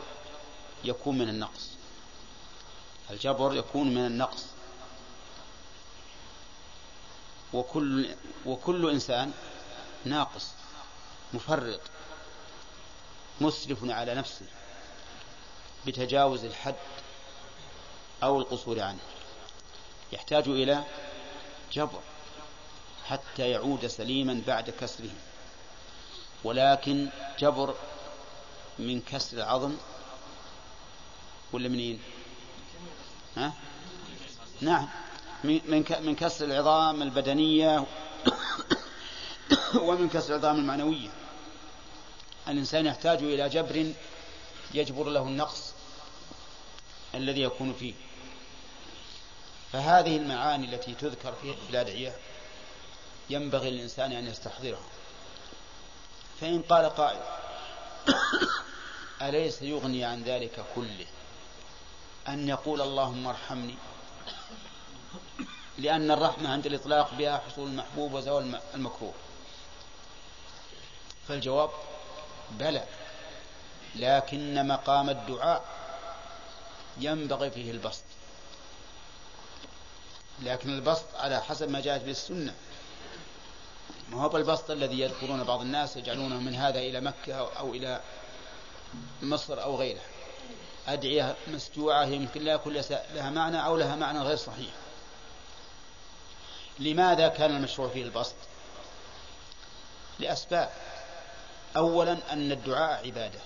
يكون 0.84 1.18
من 1.18 1.28
النقص. 1.28 1.68
الجبر 3.10 3.54
يكون 3.54 3.94
من 3.94 4.06
النقص. 4.06 4.44
وكل 7.52 8.14
وكل 8.46 8.90
إنسان 8.90 9.32
ناقص 10.04 10.50
مفرط 11.32 11.80
مسرف 13.40 13.78
على 13.84 14.14
نفسه. 14.14 14.46
بتجاوز 15.86 16.44
الحد 16.44 16.74
أو 18.22 18.38
القصور 18.40 18.80
عنه. 18.80 18.98
يحتاج 20.12 20.48
إلى 20.48 20.84
جبر 21.72 22.00
حتى 23.06 23.50
يعود 23.50 23.86
سليما 23.86 24.42
بعد 24.46 24.70
كسره. 24.70 25.10
ولكن 26.44 27.08
جبر 27.38 27.74
من 28.78 29.00
كسر 29.00 29.36
العظم 29.36 29.76
ولا 31.52 31.68
منين؟ 31.68 32.00
ها؟ 33.36 33.52
نعم. 34.60 34.88
من 35.44 35.84
من 36.00 36.14
كسر 36.14 36.44
العظام 36.44 37.02
البدنية 37.02 37.86
ومن 39.86 40.08
كسر 40.08 40.34
العظام 40.34 40.56
المعنوية. 40.56 41.10
الإنسان 42.48 42.86
يحتاج 42.86 43.18
إلى 43.22 43.48
جبر 43.48 43.92
يجبر 44.74 45.08
له 45.08 45.22
النقص. 45.22 45.73
الذي 47.16 47.42
يكون 47.42 47.72
فيه. 47.72 47.94
فهذه 49.72 50.16
المعاني 50.16 50.74
التي 50.74 50.94
تذكر 50.94 51.32
في 51.32 51.54
الأدعية 51.70 52.16
ينبغي 53.30 53.70
للإنسان 53.70 54.12
أن 54.12 54.26
يستحضرها. 54.26 54.88
فإن 56.40 56.62
قال 56.62 56.86
قائل 56.86 57.20
أليس 59.22 59.62
يغني 59.62 60.04
عن 60.04 60.22
ذلك 60.22 60.64
كله؟ 60.74 61.06
أن 62.28 62.48
يقول 62.48 62.80
اللهم 62.80 63.26
ارحمني. 63.26 63.74
لأن 65.78 66.10
الرحمة 66.10 66.52
عند 66.52 66.66
الإطلاق 66.66 67.14
بها 67.14 67.38
حصول 67.38 67.68
المحبوب 67.68 68.12
وزوال 68.12 68.60
المكروه. 68.74 69.14
فالجواب 71.28 71.70
بلى. 72.50 72.84
لكن 73.94 74.68
مقام 74.68 75.10
الدعاء 75.10 75.64
ينبغي 76.98 77.50
فيه 77.50 77.70
البسط. 77.70 78.04
لكن 80.42 80.74
البسط 80.74 81.14
على 81.14 81.42
حسب 81.42 81.70
ما 81.70 81.80
جاءت 81.80 82.02
به 82.02 82.10
السنة. 82.10 82.54
ما 84.08 84.22
هو 84.22 84.28
بالبسط 84.28 84.70
الذي 84.70 85.00
يذكرون 85.00 85.44
بعض 85.44 85.60
الناس 85.60 85.96
يجعلونه 85.96 86.40
من 86.40 86.54
هذا 86.54 86.78
إلى 86.78 87.00
مكة 87.00 87.34
أو 87.58 87.74
إلى 87.74 88.00
مصر 89.22 89.62
أو 89.62 89.76
غيره 89.76 90.02
أدعية 90.88 91.36
مسجوعة 91.46 92.04
يمكن 92.04 92.42
لا 92.42 92.52
يكون 92.52 92.72
لها 93.14 93.30
معنى 93.30 93.66
أو 93.66 93.76
لها 93.76 93.96
معنى 93.96 94.18
غير 94.18 94.36
صحيح. 94.36 94.70
لماذا 96.78 97.28
كان 97.28 97.56
المشروع 97.56 97.88
فيه 97.88 98.02
البسط؟ 98.02 98.34
لأسباب. 100.18 100.70
أولا 101.76 102.18
أن 102.32 102.52
الدعاء 102.52 103.06
عبادة. 103.06 103.40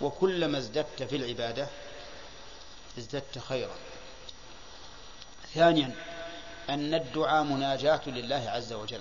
وكلما 0.00 0.58
ازددت 0.58 1.02
في 1.02 1.16
العبادة 1.16 1.68
ازددت 2.98 3.38
خيرا. 3.38 3.74
ثانيا 5.54 5.94
أن 6.70 6.94
الدعاء 6.94 7.42
مناجاة 7.42 8.00
لله 8.06 8.50
عز 8.50 8.72
وجل. 8.72 9.00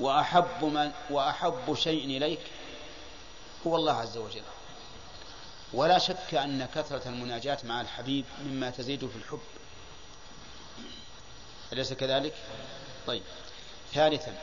وأحب 0.00 0.64
من 0.64 0.92
وأحب 1.10 1.74
شيء 1.74 2.04
إليك 2.04 2.40
هو 3.66 3.76
الله 3.76 3.92
عز 3.92 4.16
وجل. 4.16 4.42
ولا 5.72 5.98
شك 5.98 6.34
أن 6.34 6.68
كثرة 6.74 7.08
المناجاة 7.08 7.58
مع 7.64 7.80
الحبيب 7.80 8.24
مما 8.44 8.70
تزيد 8.70 9.08
في 9.08 9.16
الحب. 9.16 9.40
أليس 11.72 11.92
كذلك؟ 11.92 12.34
طيب. 13.06 13.22
ثالثا 13.94 14.34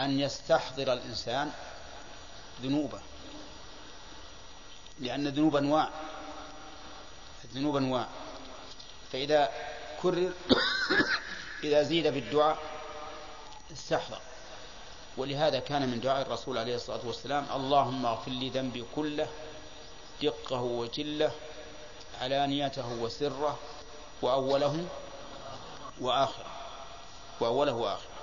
أن 0.00 0.20
يستحضر 0.20 0.92
الإنسان 0.92 1.52
ذنوبه. 2.62 3.00
لأن 5.00 5.26
الذنوب 5.26 5.56
أنواع. 5.56 5.90
الذنوب 7.44 7.76
أنواع. 7.76 8.08
فإذا 9.12 9.50
كرر 10.02 10.32
إذا 11.64 11.82
زيد 11.82 12.06
بالدعاء 12.06 12.58
استحضر. 13.72 14.20
ولهذا 15.16 15.58
كان 15.58 15.88
من 15.88 16.00
دعاء 16.00 16.22
الرسول 16.22 16.58
عليه 16.58 16.74
الصلاة 16.74 17.06
والسلام 17.06 17.46
اللهم 17.54 18.06
اغفر 18.06 18.30
لي 18.30 18.48
ذنبي 18.48 18.84
كله 18.94 19.28
دقه 20.22 20.60
وجله 20.60 21.32
علانيته 22.20 22.92
وسره 22.92 23.58
وأوله 24.22 24.86
وآخره. 26.00 26.50
وأوله 27.40 27.72
وآخره. 27.72 28.14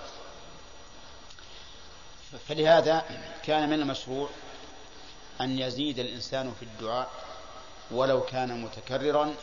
فلهذا 2.47 3.05
كان 3.43 3.69
من 3.69 3.81
المشروع 3.81 4.29
أن 5.41 5.59
يزيد 5.59 5.99
الإنسان 5.99 6.53
في 6.59 6.65
الدعاء 6.65 7.09
ولو 7.91 8.21
كان 8.21 8.61
متكررا 8.61 9.35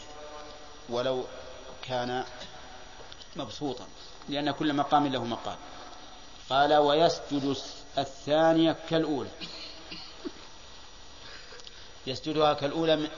ولو 0.89 1.25
كان 1.83 2.25
مبسوطا 3.37 3.87
لأن 4.29 4.51
كل 4.51 4.73
مقام 4.73 5.07
له 5.07 5.25
مقام. 5.25 5.57
قال 6.51 6.75
ويسجد 6.75 7.57
الثانية 7.99 8.77
كالأولى. 8.91 9.31
يسجدها 12.07 12.53
كالأولى 12.53 13.09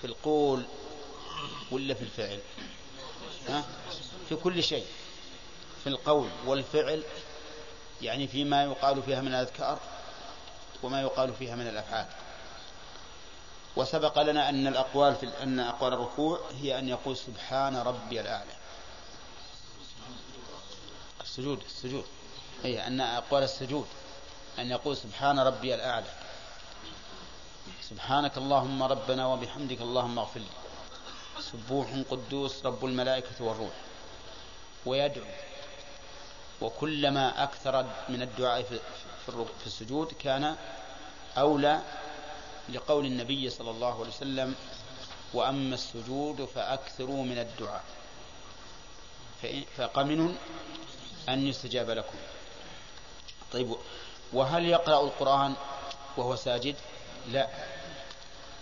في 0.00 0.06
القول 0.06 0.62
ولا 1.70 1.94
في 1.94 2.02
الفعل؟ 2.02 2.40
ها؟ 3.48 3.64
في 4.28 4.36
كل 4.36 4.62
شيء. 4.62 4.86
في 5.84 5.86
القول 5.90 6.28
والفعل 6.46 7.02
يعني 8.02 8.28
فيما 8.28 8.64
يقال 8.64 9.02
فيها 9.02 9.20
من 9.20 9.28
الأذكار. 9.28 9.80
وما 10.84 11.00
يقال 11.02 11.34
فيها 11.34 11.56
من 11.56 11.68
الأفعال. 11.68 12.06
وسبق 13.76 14.22
لنا 14.22 14.48
أن 14.48 14.66
الأقوال 14.66 15.14
في 15.14 15.42
أن 15.42 15.60
أقوال 15.60 15.92
الركوع 15.92 16.40
هي 16.60 16.78
أن 16.78 16.88
يقول 16.88 17.16
سبحان 17.16 17.76
ربي 17.76 18.20
الأعلى. 18.20 18.52
السجود 21.20 21.62
السجود. 21.66 22.04
هي 22.62 22.86
أن 22.86 23.00
أقوال 23.00 23.42
السجود. 23.42 23.86
أن 24.58 24.70
يقول 24.70 24.96
سبحان 24.96 25.38
ربي 25.38 25.74
الأعلى. 25.74 26.10
سبحانك 27.90 28.38
اللهم 28.38 28.82
ربنا 28.82 29.26
وبحمدك 29.26 29.80
اللهم 29.80 30.18
اغفر 30.18 30.40
لي. 30.40 30.46
سبوح 31.40 31.88
قدوس 32.10 32.66
رب 32.66 32.84
الملائكة 32.84 33.44
والروح. 33.44 33.74
ويدعو. 34.86 35.26
وكلما 36.60 37.42
أكثر 37.42 37.86
من 38.08 38.22
الدعاء 38.22 38.62
في 39.30 39.66
السجود 39.66 40.12
كان 40.12 40.56
أولى 41.38 41.80
لقول 42.68 43.06
النبي 43.06 43.50
صلى 43.50 43.70
الله 43.70 43.94
عليه 44.00 44.08
وسلم 44.08 44.54
وأما 45.34 45.74
السجود 45.74 46.44
فأكثروا 46.44 47.24
من 47.24 47.38
الدعاء. 47.38 47.84
فقمن 49.76 50.36
أن 51.28 51.46
يستجاب 51.46 51.90
لكم. 51.90 52.18
طيب 53.52 53.76
وهل 54.32 54.64
يقرأ 54.64 55.04
القرآن 55.04 55.54
وهو 56.16 56.36
ساجد؟ 56.36 56.76
لا 57.28 57.48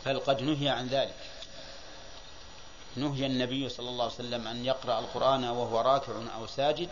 بل 0.06 0.20
قد 0.20 0.42
نهي 0.42 0.68
عن 0.68 0.86
ذلك. 0.86 1.16
نهي 2.96 3.26
النبي 3.26 3.68
صلى 3.68 3.88
الله 3.88 4.04
عليه 4.04 4.14
وسلم 4.14 4.48
أن 4.48 4.64
يقرأ 4.64 4.98
القرآن 4.98 5.44
وهو 5.44 5.80
راكع 5.80 6.12
أو 6.36 6.46
ساجد. 6.46 6.88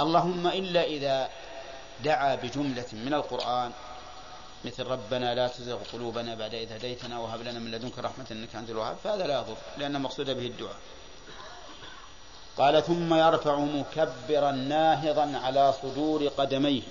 اللهم 0.00 0.46
إلا 0.46 0.84
إذا 0.84 1.30
دعا 2.04 2.34
بجملة 2.34 2.86
من 2.92 3.14
القرآن 3.14 3.72
مثل 4.64 4.86
ربنا 4.86 5.34
لا 5.34 5.48
تزغ 5.48 5.78
قلوبنا 5.92 6.34
بعد 6.34 6.54
إذ 6.54 6.72
هديتنا 6.72 7.18
وهب 7.18 7.42
لنا 7.42 7.58
من 7.58 7.70
لدنك 7.70 7.98
رحمة 7.98 8.26
إنك 8.30 8.56
أنت 8.56 8.70
الوهاب. 8.70 8.96
فهذا 9.04 9.26
لا 9.26 9.38
يضر 9.38 9.56
لأن 9.78 9.96
المقصود 9.96 10.30
به 10.30 10.46
الدعاء. 10.46 10.76
قال 12.56 12.82
ثم 12.82 13.14
يرفع 13.14 13.56
مكبرا 13.58 14.50
ناهضا 14.52 15.40
على 15.44 15.74
صدور 15.82 16.28
قدميه. 16.28 16.82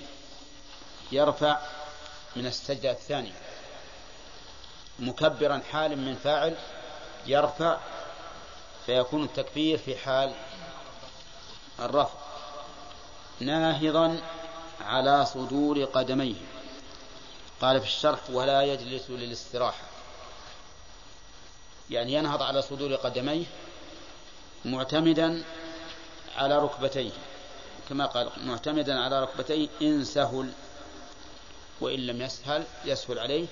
يرفع 1.12 1.58
من 2.36 2.46
السجدة 2.46 2.90
الثانية. 2.90 3.32
مكبرا 4.98 5.62
حال 5.72 5.98
من 5.98 6.14
فاعل 6.14 6.56
يرفع 7.26 7.76
فيكون 8.86 9.24
التكبير 9.24 9.78
في 9.78 9.96
حال 9.96 10.32
الرفع. 11.80 12.18
ناهضا 13.40 14.20
على 14.88 15.26
صدور 15.26 15.84
قدميه. 15.84 16.34
قال 17.60 17.80
في 17.80 17.86
الشرح 17.86 18.30
ولا 18.30 18.62
يجلس 18.62 19.10
للاستراحة. 19.10 19.84
يعني 21.90 22.12
ينهض 22.12 22.42
على 22.42 22.62
صدور 22.62 22.94
قدميه 22.94 23.44
معتمدا 24.64 25.44
على 26.36 26.58
ركبتيه. 26.58 27.10
كما 27.88 28.06
قال 28.06 28.30
معتمدا 28.36 29.00
على 29.00 29.22
ركبتيه 29.22 29.68
إن 29.82 30.04
سهل 30.04 30.52
وإن 31.80 32.06
لم 32.06 32.22
يسهل 32.22 32.64
يسهل 32.84 33.18
عليه 33.18 33.46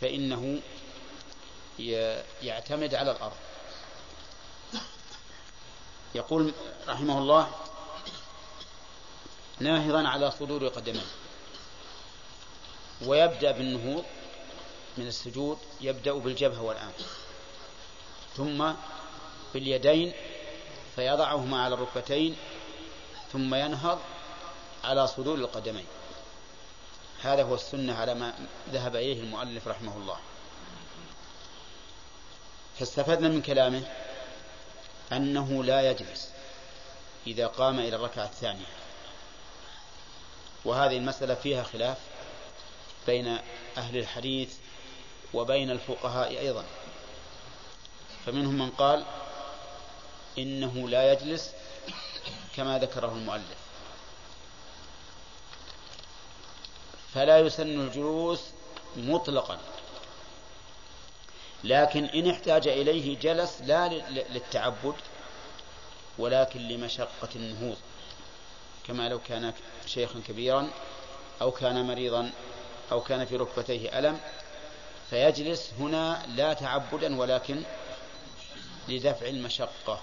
فإنه 0.00 0.60
يعتمد 2.42 2.94
على 2.94 3.10
الأرض. 3.10 3.36
يقول 6.14 6.52
رحمه 6.88 7.18
الله 7.18 7.50
ناهضا 9.60 10.08
على 10.08 10.30
صدور 10.30 10.68
قدميه. 10.68 11.06
ويبدأ 13.06 13.50
بالنهوض 13.50 14.04
من 14.98 15.06
السجود 15.06 15.58
يبدأ 15.80 16.12
بالجبهة 16.12 16.62
والأنف 16.62 17.18
ثم 18.36 18.72
باليدين 19.54 20.12
فيضعهما 20.96 21.62
على 21.62 21.74
الركبتين 21.74 22.36
ثم 23.32 23.54
ينهض 23.54 23.98
على 24.84 25.06
صدور 25.06 25.34
القدمين. 25.34 25.86
هذا 27.22 27.42
هو 27.42 27.54
السنة 27.54 27.94
على 27.94 28.14
ما 28.14 28.34
ذهب 28.70 28.96
إليه 28.96 29.20
المؤلف 29.20 29.68
رحمه 29.68 29.96
الله. 29.96 30.16
فاستفدنا 32.78 33.28
من 33.28 33.42
كلامه 33.42 33.82
أنه 35.12 35.64
لا 35.64 35.90
يجلس 35.90 36.30
إذا 37.26 37.46
قام 37.46 37.78
إلى 37.78 37.96
الركعة 37.96 38.24
الثانية. 38.24 38.79
وهذه 40.64 40.96
المسألة 40.96 41.34
فيها 41.34 41.62
خلاف 41.62 41.98
بين 43.06 43.38
أهل 43.76 43.96
الحديث 43.96 44.54
وبين 45.34 45.70
الفقهاء 45.70 46.38
أيضا. 46.38 46.64
فمنهم 48.26 48.58
من 48.58 48.70
قال 48.70 49.04
إنه 50.38 50.88
لا 50.88 51.12
يجلس 51.12 51.52
كما 52.56 52.78
ذكره 52.78 53.12
المؤلف. 53.12 53.58
فلا 57.14 57.38
يسن 57.38 57.80
الجلوس 57.80 58.40
مطلقا. 58.96 59.58
لكن 61.64 62.04
إن 62.04 62.30
احتاج 62.30 62.68
إليه 62.68 63.18
جلس 63.18 63.60
لا 63.60 63.88
للتعبد 64.10 64.94
ولكن 66.18 66.60
لمشقة 66.60 67.28
النهوض. 67.36 67.76
كما 68.90 69.08
لو 69.08 69.18
كان 69.18 69.52
شيخا 69.86 70.20
كبيرا 70.28 70.70
أو 71.42 71.50
كان 71.50 71.86
مريضا 71.86 72.32
أو 72.92 73.00
كان 73.00 73.24
في 73.24 73.36
ركبتيه 73.36 73.98
ألم 73.98 74.20
فيجلس 75.10 75.70
هنا 75.78 76.26
لا 76.28 76.52
تعبدا 76.52 77.18
ولكن 77.20 77.62
لدفع 78.88 79.26
المشقة. 79.26 80.00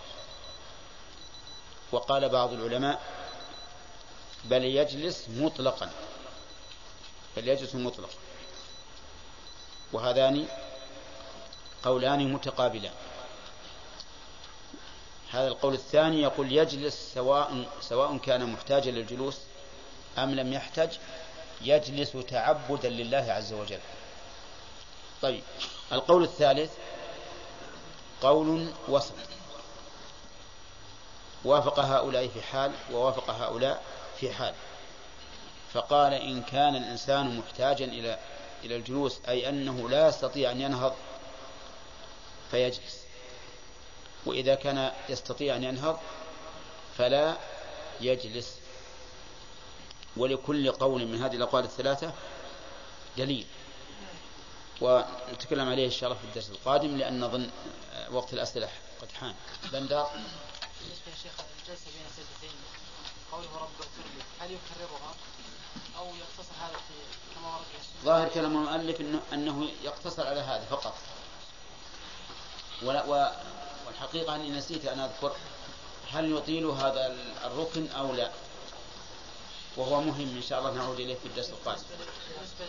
وقال 1.91 2.29
بعض 2.29 2.53
العلماء 2.53 3.01
بل 4.45 4.63
يجلس 4.63 5.29
مطلقا 5.29 5.91
بل 7.37 7.47
يجلس 7.47 7.75
مطلقا. 7.75 8.17
وهذان 9.93 10.47
قولان 11.83 12.33
متقابلان. 12.33 12.93
هذا 15.31 15.47
القول 15.47 15.73
الثاني 15.73 16.21
يقول 16.21 16.51
يجلس 16.51 17.13
سواء 17.13 17.65
سواء 17.81 18.17
كان 18.17 18.53
محتاجا 18.53 18.91
للجلوس 18.91 19.37
أم 20.17 20.35
لم 20.35 20.53
يحتج 20.53 20.89
يجلس 21.61 22.11
تعبدا 22.11 22.89
لله 22.89 23.25
عز 23.29 23.53
وجل. 23.53 23.79
طيب 25.21 25.43
القول 25.91 26.23
الثالث 26.23 26.71
قول 28.21 28.71
وسط 28.87 29.13
وافق 31.45 31.79
هؤلاء 31.79 32.27
في 32.27 32.41
حال 32.41 32.71
ووافق 32.93 33.29
هؤلاء 33.29 33.83
في 34.19 34.33
حال. 34.33 34.53
فقال 35.73 36.13
إن 36.13 36.43
كان 36.43 36.75
الإنسان 36.75 37.37
محتاجا 37.37 37.85
إلى 37.85 38.19
إلى 38.63 38.75
الجلوس 38.75 39.19
أي 39.27 39.49
أنه 39.49 39.89
لا 39.89 40.07
يستطيع 40.07 40.51
أن 40.51 40.61
ينهض 40.61 40.95
فيجلس. 42.51 43.06
وإذا 44.25 44.55
كان 44.55 44.91
يستطيع 45.09 45.55
أن 45.55 45.63
ينهض 45.63 45.99
فلا 46.97 47.37
يجلس. 48.01 48.55
ولكل 50.17 50.71
قول 50.71 51.05
من 51.05 51.21
هذه 51.23 51.35
الأقوال 51.35 51.63
الثلاثة 51.63 52.13
دليل. 53.17 53.47
ونتكلم 54.81 55.69
عليه 55.69 55.85
إن 55.85 55.91
شاء 55.91 56.09
الله 56.09 56.21
في 56.21 56.27
الدرس 56.27 56.49
القادم 56.49 56.97
لأن 56.97 57.19
نظن 57.19 57.49
وقت 58.11 58.33
الأسئلة 58.33 58.69
قد 59.01 59.11
حان. 59.11 59.35
بندر. 59.63 60.07
بالنسبة 60.81 61.11
يا 61.11 61.15
شيخ 61.23 61.31
الجلسة 61.61 61.85
بين 61.85 62.05
السجدتين 62.09 62.57
قوله 63.31 63.55
رب 63.55 63.69
اغفر 63.79 64.03
لي 64.15 64.23
هل 64.39 64.51
يكررها 64.51 65.15
أو 65.97 66.05
يقتصر 66.05 66.53
هذا 66.61 66.77
في 66.87 66.93
كما 67.35 67.47
ورد 67.55 67.65
ظاهر 68.03 68.29
كلام 68.29 68.57
المؤلف 68.57 69.01
أنه 69.33 69.69
يقتصر 69.83 70.27
على 70.27 70.39
هذا 70.39 70.65
فقط. 70.69 70.93
ولا 72.81 73.35
و 73.97 74.01
والحقيقة 74.01 74.35
أني 74.35 74.49
نسيت 74.49 74.85
أن 74.85 74.99
أذكر. 74.99 75.35
هل 76.11 76.31
يطيل 76.31 76.65
هذا 76.65 77.15
الركن 77.45 77.87
أو 77.87 78.13
لا؟ 78.13 78.31
وهو 79.77 80.01
مهم 80.01 80.35
إن 80.37 80.43
شاء 80.49 80.59
الله 80.59 80.73
نعود 80.73 80.99
إليه 80.99 81.15
في 81.15 81.25
الدرس 81.25 81.49
القادم. 81.49 81.81
بالنسبة 81.81 82.65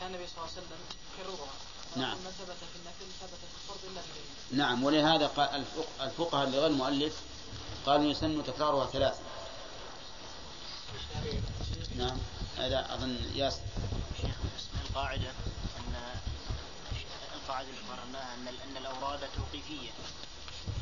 كان 0.00 0.14
النبي 0.14 0.26
صلى 0.26 0.36
الله 0.36 0.50
عليه 0.50 0.52
وسلم 0.52 0.78
يكررها 1.18 1.52
نعم. 1.96 2.16
ما 2.24 2.30
ثبت 2.30 2.56
في 2.72 2.76
النفل 2.76 3.06
ثبت 3.20 3.38
في 3.38 3.72
الفرض 3.72 3.90
إلا 3.92 4.00
في 4.00 4.56
نعم 4.56 4.84
ولهذا 4.84 5.26
قال 5.26 5.64
الفقهاء 6.00 6.46
اللي 6.46 6.58
غير 6.58 6.66
المؤلف 6.66 7.20
قالوا 7.86 8.10
يسن 8.10 8.44
تكرارها 8.44 8.86
ثلاثة. 8.86 9.20
نعم 11.96 12.18
هذا 12.56 12.94
أظن 12.94 13.16
ياسر 13.34 13.60
القاعدة. 14.88 15.32
القاعدة 17.44 17.68
اللي 17.68 17.80
قررناها 17.90 18.34
أن 18.34 18.48
أن 18.48 18.76
الأوراد 18.76 19.20
توقيفية 19.36 19.90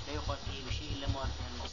لا 0.06 0.12
يقال 0.14 0.38
فيه 0.46 0.70
بشيء 0.70 0.92
إلا 0.92 1.06
ما 1.06 1.18
ورد 1.20 1.30
النص. 1.54 1.72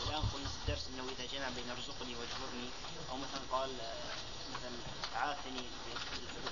والآن 0.00 0.22
قلنا 0.32 0.48
في 0.48 0.56
الدرس 0.62 0.88
أنه 0.88 1.04
إذا 1.12 1.26
جمع 1.32 1.48
بين 1.48 1.70
ارزقني 1.70 2.14
واجبرني 2.16 2.68
أو 3.10 3.16
مثلا 3.16 3.42
قال 3.52 3.70
آه، 3.80 4.14
مثلا 4.54 4.72
عافني 5.14 5.62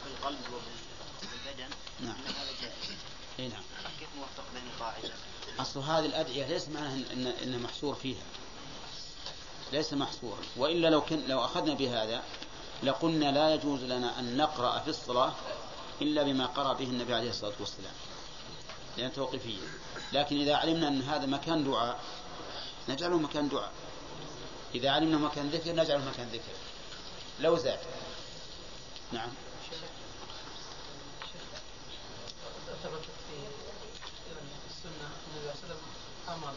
بالقلب 0.05 0.39
وبالبدن 0.52 1.70
نعم. 2.01 2.15
أن 2.15 2.35
هذا 2.35 2.52
جائز. 2.62 2.97
إي 3.39 3.48
نعم. 3.48 3.62
كيف 4.01 4.09
نوفق 4.16 4.44
بين 4.55 4.62
القاعدة؟ 4.74 5.11
أصل 5.59 5.81
هذه 5.81 6.07
الأدعية 6.07 6.47
ليس 6.47 6.69
معناها 6.69 6.94
إن, 6.94 7.27
إن 7.27 7.62
محصور 7.62 7.94
فيها. 7.94 8.24
ليس 9.73 9.93
محصورا 9.93 10.39
وإلا 10.57 10.89
لو 10.89 11.01
كن 11.01 11.20
لو 11.27 11.44
أخذنا 11.44 11.74
بهذا 11.74 12.23
لقلنا 12.82 13.32
لا 13.32 13.55
يجوز 13.55 13.85
لنا 13.85 14.19
أن 14.19 14.36
نقرأ 14.36 14.78
في 14.78 14.90
الصلاة 14.90 15.35
إلا 16.03 16.23
بما 16.23 16.47
قرأ 16.47 16.73
به 16.73 16.85
النبي 16.85 17.15
عليه 17.15 17.31
الصلاة 17.31 17.55
والسلام 17.61 17.93
لأن 18.97 19.13
توقيفية 19.13 19.59
لكن 20.13 20.41
إذا 20.41 20.55
علمنا 20.57 20.89
أن 20.89 21.03
هذا 21.03 21.27
مكان 21.27 21.65
دعاء 21.65 22.01
نجعله 22.89 23.19
مكان 23.19 23.49
دعاء 23.49 23.73
إذا 24.75 24.91
علمنا 24.91 25.19
مكان 25.19 25.49
ذكر 25.51 25.73
نجعله 25.73 26.11
مكان 26.11 26.29
ذكر 26.29 26.53
لو 27.41 27.57
زاد 27.57 27.79
نعم 29.13 29.31
ثبت 32.83 33.05
في 33.29 33.37
السنة 34.71 35.09
النبي 35.27 35.53
صلى 35.53 35.53
الله 35.53 35.55
عليه 35.55 35.65
وسلم 35.65 35.81
أمر 36.29 36.55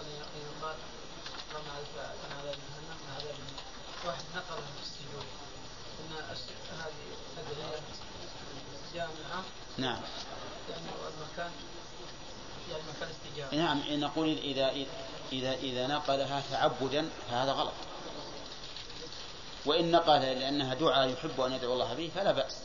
أن 0.00 0.06
يقال 0.46 0.76
رمى 1.54 1.70
عن 1.70 2.38
عذاب 2.38 2.54
جهنم 2.54 2.96
من 3.06 3.14
عذاب 3.16 3.36
واحد 4.06 4.24
نقل 4.34 4.62
في 4.76 4.82
السجود 4.82 5.26
أن 6.00 6.12
هذه 6.78 7.16
الأدعية 7.38 7.80
جامعة. 8.96 9.42
نعم. 9.78 10.00
يعني 10.70 10.82
المكان 11.18 11.50
يعني 12.70 12.82
مكان 12.96 13.08
استجابة. 13.08 13.56
نعم 13.56 13.82
نقول 14.00 14.28
إذا 14.38 14.70
إذا 15.32 15.52
إذا 15.52 15.86
نقلها 15.86 16.42
تعبدا 16.50 17.08
فهذا 17.30 17.52
غلط. 17.52 17.72
وإن 19.66 19.90
نقلها 19.90 20.34
لأنها 20.34 20.74
دعاء 20.74 21.08
يحب 21.08 21.40
أن 21.40 21.52
يدعو 21.52 21.72
الله 21.72 21.94
به 21.94 22.10
فلا 22.14 22.32
بأس. 22.32 22.56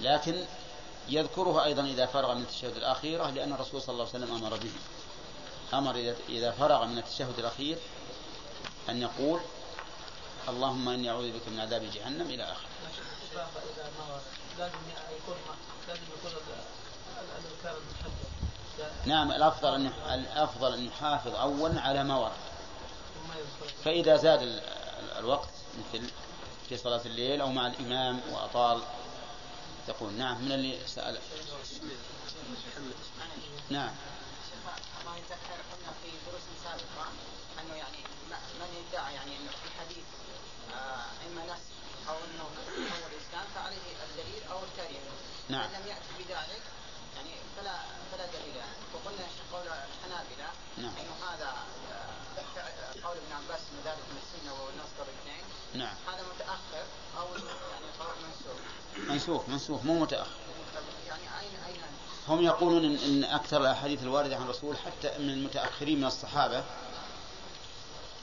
لكن 0.00 0.44
يذكرها 1.08 1.64
أيضا 1.64 1.82
إذا 1.82 2.06
فرغ 2.06 2.34
من 2.34 2.42
التشهد 2.42 2.76
الأخيرة 2.76 3.30
لأن 3.30 3.52
الرسول 3.52 3.82
صلى 3.82 3.92
الله 3.92 4.08
عليه 4.14 4.24
وسلم 4.24 4.34
أمر 4.36 4.56
به. 4.56 4.72
أمر 5.78 5.92
إذا- 5.94 6.30
إذا 6.30 6.50
فرغ 6.50 6.84
من 6.86 6.98
التشهد 6.98 7.38
الأخير 7.38 7.78
أن 8.88 9.02
يقول 9.02 9.40
اللهم 10.48 10.88
إني 10.88 11.10
أعوذ 11.10 11.30
بك 11.30 11.48
من 11.48 11.60
عذاب 11.60 11.90
جهنم 11.94 12.30
إلى 12.30 12.42
آخره. 12.42 12.68
لازم 14.58 14.78
يكون 15.22 15.36
لازم 15.88 16.02
يكون 16.18 16.30
ال- 16.30 16.54
ال- 17.20 17.44
الأذكار 17.44 17.76
المحددة 17.82 18.90
نعم 19.06 19.32
الأفضل 19.32 19.74
أن 19.74 19.86
يح- 19.86 20.12
الأفضل 20.12 20.74
أن 20.74 20.86
يحافظ 20.86 21.34
أولا 21.34 21.80
على 21.80 22.04
ما 22.04 22.16
ورد. 22.18 22.32
فإذا 23.84 24.16
زاد 24.16 24.42
ال- 24.42 24.58
ال- 24.98 25.18
الوقت 25.18 25.48
مثل 25.78 26.10
في 26.68 26.76
صلاة 26.76 27.00
الليل 27.06 27.40
أو 27.40 27.48
مع 27.52 27.66
الإمام 27.66 28.20
وأطال 28.32 28.82
تقول 29.86 30.12
نعم 30.12 30.44
من 30.44 30.52
اللي 30.52 30.78
سأل 30.86 31.18
نعم. 33.70 33.92
ما 35.06 35.16
يتذكر 35.16 35.58
قلنا 35.72 35.92
في 36.02 36.10
دروس 36.30 36.42
سابقة 36.64 37.06
أنه 37.60 37.74
يعني 37.74 37.98
من 38.60 38.84
يدعي 38.88 39.14
يعني 39.14 39.36
أنه 39.36 39.50
في 39.50 39.68
الحديث 39.68 40.04
آه، 40.74 41.06
إما 41.26 41.44
نسخ 41.44 42.08
أو 42.08 42.14
أنه 42.14 42.42
هو 42.42 43.06
الإسلام 43.12 43.44
فعليه 43.54 43.92
نعم. 45.48 45.70
من 45.70 45.76
لم 45.76 45.86
يأتي 45.88 46.12
بذلك 46.18 46.62
يعني 47.16 47.34
فلا 47.56 47.76
فلا 48.12 48.26
دليل 48.26 48.56
وقلنا 48.94 49.26
قول 49.52 49.62
الحنابلة 49.62 50.48
نعم. 50.78 50.92
أنه 51.00 51.30
هذا 51.30 51.54
آه، 52.56 53.06
قول 53.06 53.16
ابن 53.16 53.32
عباس 53.32 53.60
أن 53.60 53.80
ذلك 53.84 54.04
من 54.10 54.18
السنة 54.22 54.52
والنص 54.52 54.90
الاثنين 54.98 55.44
نعم. 55.74 55.94
هذا 56.06 56.22
متأخر 56.34 56.84
أو 57.18 57.26
يعني 57.34 57.86
قول 58.00 58.14
منسوخ؟ 58.24 59.10
منسوخ 59.10 59.48
منسوخ 59.48 59.82
مو 59.82 59.98
متأخر. 59.98 60.30
يعني 61.06 61.22
أين 61.40 61.64
أين؟ 61.66 61.82
هم 62.28 62.42
يقولون 62.42 62.84
إن, 62.84 62.96
إن 62.96 63.24
أكثر 63.24 63.60
الأحاديث 63.60 64.02
الواردة 64.02 64.36
عن 64.36 64.42
الرسول 64.42 64.76
حتى 64.76 65.18
من 65.18 65.30
المتأخرين 65.30 65.98
من 65.98 66.06
الصحابة 66.06 66.64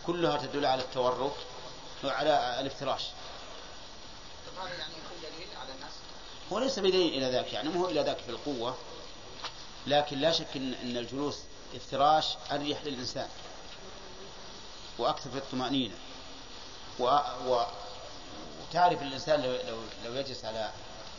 كلها 0.06 0.38
تدل 0.38 0.66
على 0.66 0.82
التورك 0.82 1.36
وعلى 2.04 2.60
الافتراش. 2.60 3.04
يعني 4.58 4.94
يكون 4.94 5.18
دليل 5.22 5.48
على 5.62 5.72
الناس 5.72 5.92
هو 6.52 6.60
ليس 6.60 6.80
بدليل 6.80 7.14
إلى 7.14 7.32
ذاك 7.32 7.54
يعني 7.54 7.70
مو 7.70 7.86
إلى 7.88 8.02
ذاك 8.02 8.18
في 8.18 8.30
القوة 8.30 8.78
لكن 9.88 10.20
لا 10.20 10.32
شك 10.32 10.48
إن, 10.56 10.74
إن 10.74 10.98
الجلوس 10.98 11.40
افتراش 11.76 12.26
أريح 12.52 12.84
للإنسان 12.86 13.28
وأكثر 14.98 15.30
في 15.30 15.38
الطمأنينة 15.38 15.96
و... 17.00 17.04
و... 17.48 17.66
وتعرف 18.62 19.02
الإنسان 19.02 19.42
لو, 19.42 19.52
لو, 19.52 19.80
لو 20.06 20.14
يجلس 20.20 20.46
على 20.46 20.72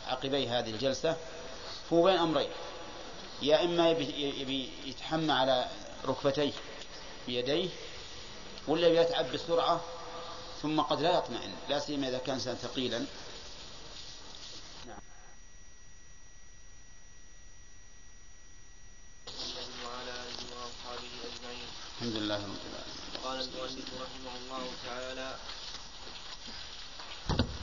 عقبي 0.07 0.49
هذه 0.49 0.71
الجلسة 0.71 1.17
هو 1.93 2.03
بين 2.03 2.17
أمرين. 2.17 2.51
يا 3.43 3.65
إما 3.65 3.91
يبي, 3.91 4.41
يبي 4.41 4.71
يتحمى 4.85 5.33
على 5.33 5.67
ركبتيه 6.05 6.53
بيديه 7.27 7.69
ولا 8.69 8.89
يتعب 8.89 9.33
بسرعة 9.33 9.81
ثم 10.63 10.81
قد 10.81 11.01
لا 11.01 11.19
يطمئن 11.19 11.53
لا 11.69 11.79
سيما 11.79 12.09
إذا 12.09 12.19
كان 12.19 12.35
إنسان 12.35 12.55
ثقيلا 12.55 13.05
وعلى 19.85 20.11
آله 20.11 20.57
وأصحابه 20.57 21.13
أجمعين 21.25 21.69
الحمد 22.03 22.17
لله 22.17 22.37
رب 22.37 22.65
العالمين. 22.71 22.99
قال 23.25 23.39
المؤلف 23.41 23.89
رحمه 24.05 24.35
الله 24.43 24.65
تعالى 24.87 25.37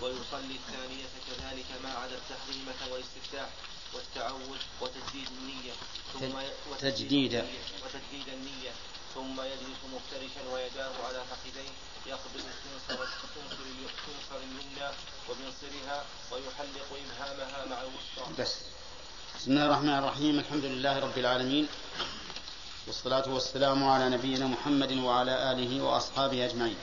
ويصلي 0.02 0.56
الثانية 0.62 1.08
كذلك 1.28 1.70
ما 1.84 1.92
عدا 2.02 2.18
التحريمة 2.22 2.80
والاستفتاح 2.92 3.50
والتعوذ 3.94 4.62
وتجديد 4.82 5.28
النية 5.38 5.74
ثم 6.14 6.36
تجديد. 6.80 7.34
وتجديد 7.84 8.28
النية 8.38 8.72
ثم 9.16 9.42
يجلس 9.42 9.82
مفترشا 9.96 10.44
ويداه 10.54 10.94
على 11.08 11.22
فخذيه 11.30 11.72
يقبض 12.06 12.44
الخنصر 12.54 13.04
الخنصر 13.04 14.38
اليمنى 14.38 14.90
وبنصرها 15.30 16.06
ويحلق 16.32 16.90
إبهامها 17.04 17.66
مع 17.66 17.82
الوسطى. 17.82 18.42
بس. 18.42 18.54
بسم 19.36 19.52
الله 19.52 19.66
الرحمن 19.66 19.98
الرحيم 20.00 20.40
الحمد 20.40 20.66
لله 20.66 21.00
رب 21.00 21.18
العالمين. 21.18 21.68
والصلاة 22.90 23.30
والسلام 23.30 23.88
على 23.88 24.10
نبينا 24.10 24.48
محمد 24.48 24.92
وعلى 24.92 25.52
آله 25.52 25.84
وأصحابه 25.84 26.46
أجمعين. 26.46 26.78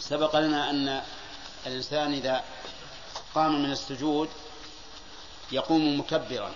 سبق 0.00 0.36
لنا 0.36 0.70
أن 0.70 1.02
الإنسان 1.66 2.12
إذا 2.12 2.44
قام 3.34 3.62
من 3.62 3.72
السجود 3.72 4.28
يقوم 5.52 6.00
مكبرا 6.00 6.54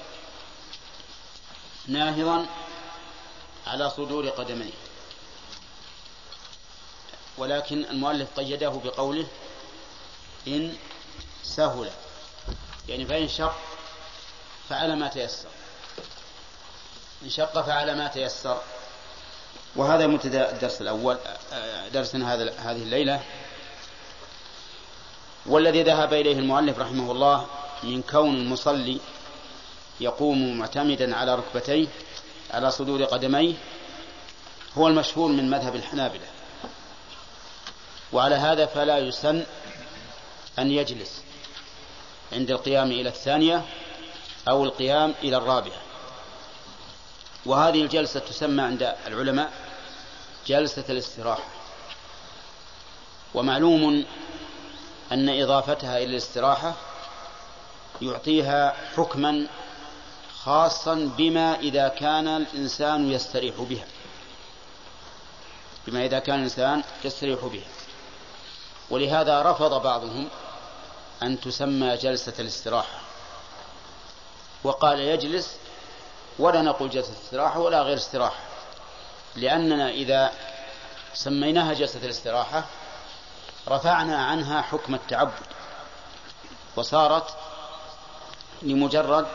ناهضا 1.86 2.46
على 3.66 3.90
صدور 3.90 4.28
قدميه. 4.28 4.72
ولكن 7.38 7.84
المؤلف 7.84 8.28
قيده 8.36 8.70
بقوله 8.84 9.26
إن 10.48 10.76
سهل 11.42 11.90
يعني 12.88 13.06
فإن 13.06 13.28
شق 13.28 13.56
فعل 14.68 14.98
ما 14.98 15.08
تيسر. 15.08 15.61
إن 17.24 17.30
شق 17.30 17.60
فعل 17.60 17.96
ما 17.96 18.08
تيسر. 18.08 18.60
وهذا 19.76 20.06
مبتدا 20.06 20.50
الدرس 20.50 20.80
الأول 20.80 21.18
آه، 21.52 21.88
درسنا 21.88 22.34
هذا 22.34 22.52
هذه 22.58 22.82
الليلة. 22.82 23.20
والذي 25.46 25.82
ذهب 25.82 26.14
إليه 26.14 26.38
المؤلف 26.38 26.78
رحمه 26.78 27.12
الله 27.12 27.46
من 27.82 28.02
كون 28.02 28.34
المصلي 28.34 29.00
يقوم 30.00 30.58
معتمدا 30.58 31.16
على 31.16 31.34
ركبتيه 31.34 31.88
على 32.50 32.70
صدور 32.70 33.04
قدميه 33.04 33.54
هو 34.78 34.88
المشهور 34.88 35.28
من 35.28 35.50
مذهب 35.50 35.74
الحنابلة. 35.74 36.26
وعلى 38.12 38.34
هذا 38.34 38.66
فلا 38.66 38.98
يسن 38.98 39.44
أن 40.58 40.70
يجلس 40.70 41.22
عند 42.32 42.50
القيام 42.50 42.90
إلى 42.90 43.08
الثانية 43.08 43.64
أو 44.48 44.64
القيام 44.64 45.14
إلى 45.22 45.36
الرابعة. 45.36 45.91
وهذه 47.46 47.82
الجلسة 47.82 48.20
تسمى 48.20 48.62
عند 48.62 48.94
العلماء 49.06 49.52
جلسة 50.46 50.84
الاستراحة. 50.90 51.44
ومعلوم 53.34 54.04
أن 55.12 55.42
إضافتها 55.42 55.96
إلى 55.98 56.04
الاستراحة 56.04 56.74
يعطيها 58.02 58.76
حكما 58.96 59.46
خاصا 60.42 60.94
بما 61.18 61.60
إذا 61.60 61.88
كان 61.88 62.28
الإنسان 62.28 63.12
يستريح 63.12 63.54
بها. 63.60 63.86
بما 65.86 66.04
إذا 66.04 66.18
كان 66.18 66.38
الإنسان 66.38 66.82
يستريح 67.04 67.44
بها. 67.44 67.68
ولهذا 68.90 69.42
رفض 69.42 69.82
بعضهم 69.82 70.28
أن 71.22 71.40
تسمى 71.40 71.96
جلسة 71.96 72.34
الاستراحة. 72.38 73.00
وقال 74.64 75.00
يجلس 75.00 75.56
ولا 76.38 76.62
نقول 76.62 76.90
جلسة 76.90 77.12
استراحة 77.12 77.60
ولا 77.60 77.82
غير 77.82 77.96
استراحة. 77.96 78.40
لأننا 79.36 79.90
إذا 79.90 80.32
سميناها 81.14 81.72
جلسة 81.72 81.98
الاستراحة 82.04 82.64
رفعنا 83.68 84.24
عنها 84.26 84.62
حكم 84.62 84.94
التعبد 84.94 85.46
وصارت 86.76 87.36
لمجرد 88.62 89.26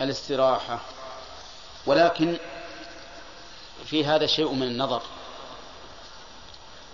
الاستراحة. 0.00 0.78
ولكن 1.86 2.38
في 3.84 4.04
هذا 4.04 4.26
شيء 4.26 4.52
من 4.52 4.62
النظر 4.62 5.02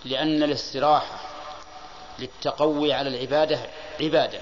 لأن 0.05 0.43
الاستراحة 0.43 1.21
للتقوي 2.19 2.93
على 2.93 3.09
العبادة 3.09 3.61
عبادة. 4.01 4.41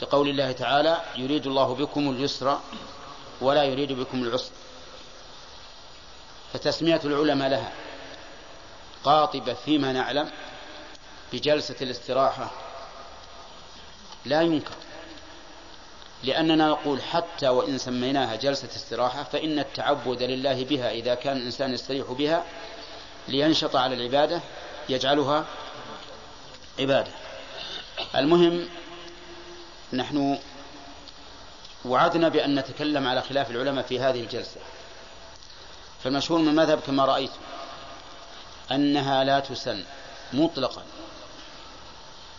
كقول 0.00 0.28
الله 0.28 0.52
تعالى 0.52 1.00
يريد 1.16 1.46
الله 1.46 1.74
بكم 1.74 2.10
اليسر 2.10 2.60
ولا 3.42 3.64
يريد 3.64 3.92
بكم 3.92 4.22
العسر. 4.22 4.52
فتسمية 6.52 7.00
العلماء 7.04 7.48
لها 7.48 7.72
قاطبة 9.04 9.54
فيما 9.54 9.92
نعلم 9.92 10.30
بجلسة 11.32 11.76
الاستراحة. 11.82 12.50
لا 14.24 14.42
ينكر 14.42 14.74
لأننا 16.24 16.68
نقول 16.68 17.02
حتى 17.02 17.48
وإن 17.48 17.78
سميناها 17.78 18.36
جلسة 18.36 18.68
استراحة 18.68 19.22
فإن 19.22 19.58
التعبد 19.58 20.22
لله 20.22 20.64
بها 20.64 20.90
إذا 20.90 21.14
كان 21.14 21.36
الإنسان 21.36 21.74
يستريح 21.74 22.10
بها 22.10 22.44
لينشط 23.28 23.76
على 23.76 23.94
العبادة 23.94 24.40
يجعلها 24.88 25.44
عبادة. 26.78 27.10
المهم 28.14 28.68
نحن 29.92 30.38
وعدنا 31.84 32.28
بأن 32.28 32.58
نتكلم 32.58 33.08
على 33.08 33.22
خلاف 33.22 33.50
العلماء 33.50 33.84
في 33.84 34.00
هذه 34.00 34.20
الجلسة. 34.20 34.60
فالمشهور 36.04 36.40
من 36.40 36.48
المذهب 36.48 36.80
كما 36.80 37.04
رأيت 37.04 37.30
أنها 38.72 39.24
لا 39.24 39.40
تسن 39.40 39.84
مطلقا 40.32 40.82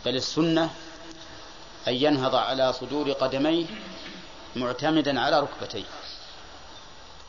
بل 0.04 0.16
السنة 0.16 0.70
أن 1.88 1.94
ينهض 1.94 2.34
على 2.34 2.72
صدور 2.72 3.12
قدميه 3.12 3.66
معتمدا 4.56 5.20
على 5.20 5.40
ركبتيه 5.40 5.84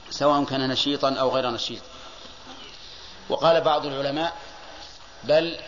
سواء 0.10 0.44
كان 0.44 0.70
نشيطا 0.70 1.14
أو 1.14 1.36
غير 1.36 1.50
نشيط. 1.50 1.82
وقال 3.30 3.62
بعض 3.62 3.86
العلماء 3.86 4.38
بل 5.24 5.60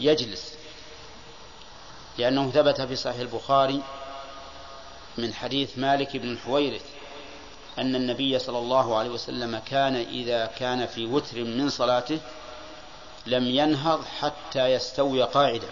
يجلس 0.00 0.54
لأنه 2.18 2.50
ثبت 2.50 2.80
في 2.80 2.96
صحيح 2.96 3.20
البخاري 3.20 3.82
من 5.18 5.34
حديث 5.34 5.78
مالك 5.78 6.16
بن 6.16 6.30
الحويرث 6.30 6.82
أن 7.78 7.94
النبي 7.94 8.38
صلى 8.38 8.58
الله 8.58 8.98
عليه 8.98 9.10
وسلم 9.10 9.58
كان 9.58 9.96
إذا 9.96 10.46
كان 10.46 10.86
في 10.86 11.06
وتر 11.06 11.44
من 11.44 11.68
صلاته 11.68 12.18
لم 13.26 13.44
ينهض 13.44 14.04
حتى 14.20 14.66
يستوي 14.66 15.22
قاعدا. 15.22 15.68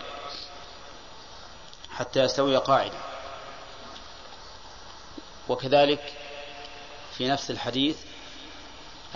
حتى 1.91 2.21
يستوي 2.21 2.57
قاعدا. 2.57 2.99
وكذلك 5.49 6.13
في 7.19 7.29
نفس 7.29 7.51
الحديث 7.51 7.97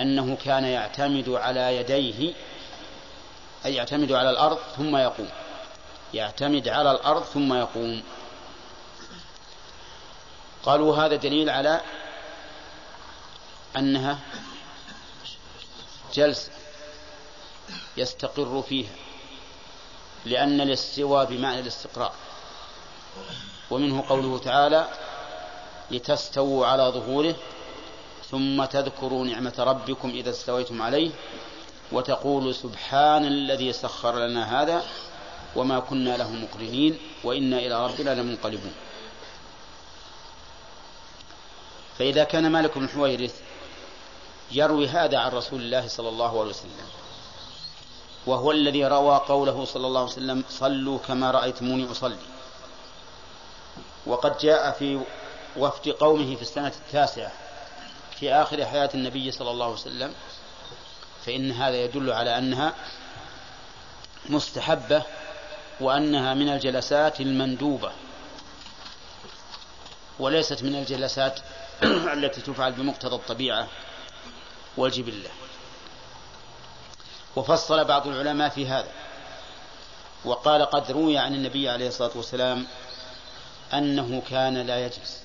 أنه 0.01 0.36
كان 0.44 0.65
يعتمد 0.65 1.28
على 1.28 1.77
يديه 1.77 2.35
أي 3.65 3.74
يعتمد 3.74 4.12
على 4.12 4.31
الأرض 4.31 4.59
ثم 4.77 4.97
يقوم. 4.97 5.28
يعتمد 6.15 6.69
على 6.69 6.90
الأرض 6.90 7.23
ثم 7.23 7.55
يقوم. 7.55 8.03
قالوا 10.66 10.97
هذا 10.97 11.16
دليل 11.16 11.51
على 11.51 11.80
أنها 13.76 14.18
جلسة 16.14 16.51
يستقر 17.97 18.62
فيها 18.62 18.90
لأن 20.24 20.60
الاستواء 20.60 21.24
بمعنى 21.24 21.60
الاستقرار. 21.60 22.12
ومنه 23.70 24.05
قوله 24.09 24.38
تعالى 24.38 24.88
لتستووا 25.90 26.66
على 26.66 26.82
ظهوره 26.82 27.34
ثم 28.30 28.64
تذكروا 28.64 29.24
نعمة 29.24 29.55
ربكم 29.59 30.09
إذا 30.09 30.30
استويتم 30.30 30.82
عليه 30.82 31.10
وتقولوا 31.93 32.52
سبحان 32.52 33.24
الذي 33.24 33.72
سخر 33.72 34.18
لنا 34.26 34.62
هذا 34.62 34.84
وما 35.56 35.80
كنا 35.80 36.16
له 36.16 36.30
مقرنين 36.30 36.98
وإنا 37.24 37.59
إلى 37.59 37.86
ربنا 37.86 38.10
لمنقلبون. 38.10 38.74
فإذا 41.98 42.24
كان 42.24 42.51
مالك 42.52 42.78
بن 42.78 42.89
حويرث 42.89 43.40
يروي 44.52 44.89
هذا 44.89 45.18
عن 45.18 45.31
رسول 45.31 45.60
الله 45.60 45.89
صلى 45.89 46.09
الله 46.09 46.40
عليه 46.40 46.51
وسلم 46.51 46.86
وهو 48.27 48.52
الذي 48.52 48.86
روى 48.86 49.16
قوله 49.16 49.64
صلى 49.64 49.86
الله 49.86 50.01
عليه 50.01 50.12
وسلم 50.12 50.44
صلوا 50.51 50.98
كما 50.98 51.31
رأيتموني 51.31 51.90
أصلي 51.90 52.16
وقد 54.06 54.39
جاء 54.39 54.70
في 54.70 55.01
وفد 55.56 55.89
قومه 55.89 56.36
في 56.36 56.43
السنة 56.43 56.73
التاسعة 56.86 57.32
في 58.20 58.32
آخر 58.32 58.66
حياة 58.66 58.90
النبي 58.94 59.31
صلى 59.31 59.51
الله 59.51 59.64
عليه 59.64 59.74
وسلم 59.74 60.14
فإن 61.27 61.52
هذا 61.52 61.77
يدل 61.77 62.12
على 62.12 62.39
أنها 62.39 62.74
مستحبة 64.28 65.02
وأنها 65.81 66.35
من 66.35 66.48
الجلسات 66.48 67.20
المندوبة. 67.20 67.93
وليست 70.18 70.62
من 70.62 70.74
الجلسات 70.74 71.40
التي 72.16 72.40
تفعل 72.40 72.72
بمقتضى 72.72 73.16
الطبيعة 73.16 73.68
والجبلة. 74.76 75.30
وفصل 77.36 77.84
بعض 77.84 78.06
العلماء 78.06 78.48
في 78.48 78.66
هذا 78.66 78.90
وقال 80.24 80.64
قد 80.64 80.90
روي 80.90 81.18
عن 81.18 81.34
النبي 81.34 81.68
عليه 81.68 81.88
الصلاة 81.88 82.10
والسلام 82.14 82.66
أنه 83.74 84.22
كان 84.30 84.59
لا 84.59 84.86
يجلس 84.86 85.22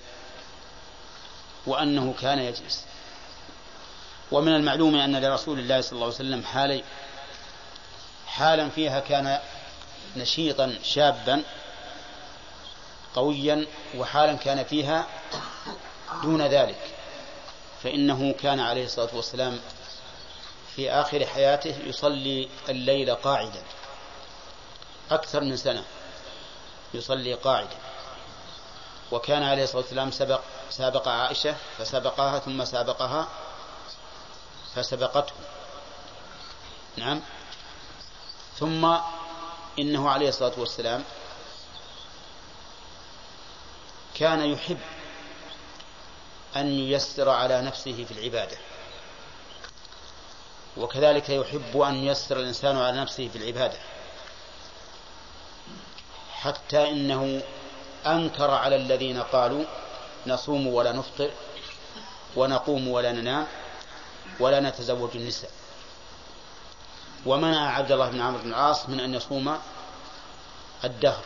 وأنه 1.65 2.13
كان 2.21 2.39
يجلس. 2.39 2.85
ومن 4.31 4.55
المعلوم 4.55 4.95
أن 4.95 5.15
لرسول 5.15 5.59
الله 5.59 5.81
صلى 5.81 5.91
الله 5.91 6.05
عليه 6.05 6.15
وسلم 6.15 6.43
حالين 6.43 6.83
حالا 8.27 8.69
فيها 8.69 8.99
كان 8.99 9.39
نشيطا 10.17 10.75
شابا 10.83 11.43
قويا 13.15 13.67
وحالا 13.97 14.33
كان 14.33 14.63
فيها 14.63 15.07
دون 16.23 16.41
ذلك. 16.41 16.95
فإنه 17.83 18.33
كان 18.33 18.59
عليه 18.59 18.85
الصلاة 18.85 19.09
والسلام 19.13 19.59
في 20.75 20.91
آخر 20.91 21.25
حياته 21.25 21.77
يصلي 21.85 22.49
الليل 22.69 23.15
قاعدا. 23.15 23.63
أكثر 25.11 25.41
من 25.41 25.57
سنة 25.57 25.83
يصلي 26.93 27.33
قاعدا. 27.33 27.77
وكان 29.11 29.43
عليه 29.43 29.63
الصلاة 29.63 29.81
والسلام 29.81 30.11
سبق 30.11 30.41
سابق 30.69 31.07
عائشة 31.07 31.55
فسبقها 31.77 32.39
ثم 32.39 32.65
سابقها 32.65 33.27
فسبقته. 34.75 35.33
نعم. 36.97 37.21
ثم 38.59 38.95
إنه 39.79 40.09
عليه 40.09 40.29
الصلاة 40.29 40.53
والسلام 40.57 41.03
كان 44.15 44.51
يحب 44.51 44.79
أن 46.55 46.67
ييسر 46.67 47.29
على 47.29 47.61
نفسه 47.61 48.05
في 48.05 48.11
العبادة. 48.11 48.57
وكذلك 50.77 51.29
يحب 51.29 51.81
أن 51.81 51.95
ييسر 51.95 52.39
الإنسان 52.39 52.77
على 52.77 53.01
نفسه 53.01 53.27
في 53.27 53.37
العبادة. 53.37 53.77
حتى 56.31 56.89
إنه 56.89 57.41
أنكر 58.05 58.51
على 58.51 58.75
الذين 58.75 59.21
قالوا 59.21 59.65
نصوم 60.27 60.67
ولا 60.67 60.91
نفطر 60.91 61.31
ونقوم 62.35 62.87
ولا 62.87 63.11
ننام 63.11 63.47
ولا 64.39 64.59
نتزوج 64.59 65.09
النساء. 65.15 65.51
ومنع 67.25 67.75
عبد 67.75 67.91
الله 67.91 68.09
بن 68.09 68.21
عمرو 68.21 68.43
بن 68.43 68.49
العاص 68.49 68.89
من 68.89 68.99
أن 68.99 69.13
يصوم 69.13 69.59
الدهر. 70.83 71.23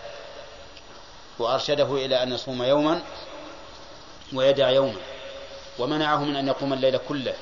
وأرشده 1.39 2.05
إلى 2.05 2.23
أن 2.23 2.31
يصوم 2.31 2.63
يوما 2.63 3.01
ويدع 4.33 4.69
يوما 4.69 4.99
ومنعه 5.79 6.23
من 6.23 6.35
أن 6.35 6.47
يقوم 6.47 6.73
الليل 6.73 6.97
كله 6.97 7.35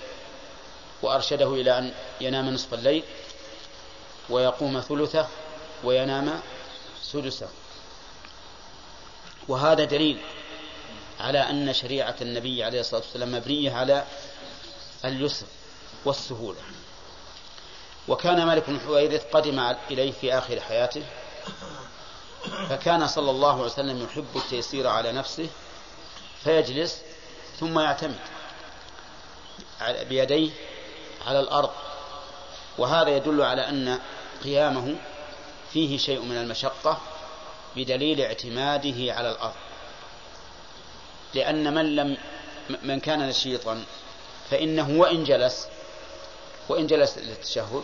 وأرشده 1.02 1.54
إلى 1.54 1.78
أن 1.78 1.94
ينام 2.22 2.50
نصف 2.50 2.74
الليل 2.74 3.04
ويقوم 4.30 4.82
ثلثه 4.82 5.28
وينام 5.84 6.42
سدسه. 7.02 7.48
وهذا 9.48 9.84
دليل 9.84 10.22
على 11.20 11.40
أن 11.40 11.74
شريعة 11.74 12.16
النبي 12.22 12.64
عليه 12.64 12.80
الصلاة 12.80 13.02
والسلام 13.02 13.32
مبنية 13.32 13.72
على 13.72 14.04
اليسر 15.06 15.46
والسهولة. 16.06 16.60
وكان 18.08 18.46
مالك 18.46 18.70
بن 18.70 18.80
حويرث 18.80 19.26
قدم 19.34 19.60
إليه 19.92 20.12
في 20.12 20.38
آخر 20.38 20.60
حياته 20.62 21.04
فكان 22.70 23.08
صلى 23.08 23.32
الله 23.32 23.54
عليه 23.54 23.64
وسلم 23.64 24.04
يحب 24.04 24.28
التيسير 24.36 24.88
على 24.88 25.12
نفسه 25.12 25.48
فيجلس 26.44 27.02
ثم 27.60 27.80
يعتمد 27.80 28.20
بيديه 29.82 30.52
على 31.28 31.40
الأرض. 31.40 31.70
وهذا 32.78 33.10
يدل 33.10 33.42
على 33.42 33.70
أن 33.70 34.00
قيامه 34.44 34.96
فيه 35.74 35.98
شيء 35.98 36.22
من 36.22 36.38
المشقة 36.38 37.02
بدليل 37.76 38.22
اعتماده 38.22 39.14
على 39.14 39.32
الأرض. 39.32 39.54
لأن 41.34 41.74
من 41.74 41.96
لم 41.96 42.18
من 42.84 43.00
كان 43.00 43.30
نشيطا 43.30 43.84
فإنه 44.52 45.00
وإن 45.00 45.24
جلس 45.24 45.68
وإن 46.70 46.88
جلس 46.88 47.18
للتشهد 47.18 47.84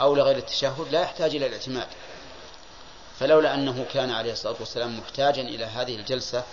أو 0.00 0.14
لغير 0.14 0.36
التشهد 0.36 0.86
لا 0.92 1.02
يحتاج 1.02 1.36
إلى 1.36 1.46
الاعتماد. 1.46 1.86
فلولا 3.22 3.54
أنه 3.54 3.86
كان 3.92 4.10
عليه 4.10 4.32
الصلاة 4.32 4.56
والسلام 4.60 4.98
محتاجا 4.98 5.42
إلى 5.42 5.64
هذه 5.64 5.96
الجلسة 5.96 6.44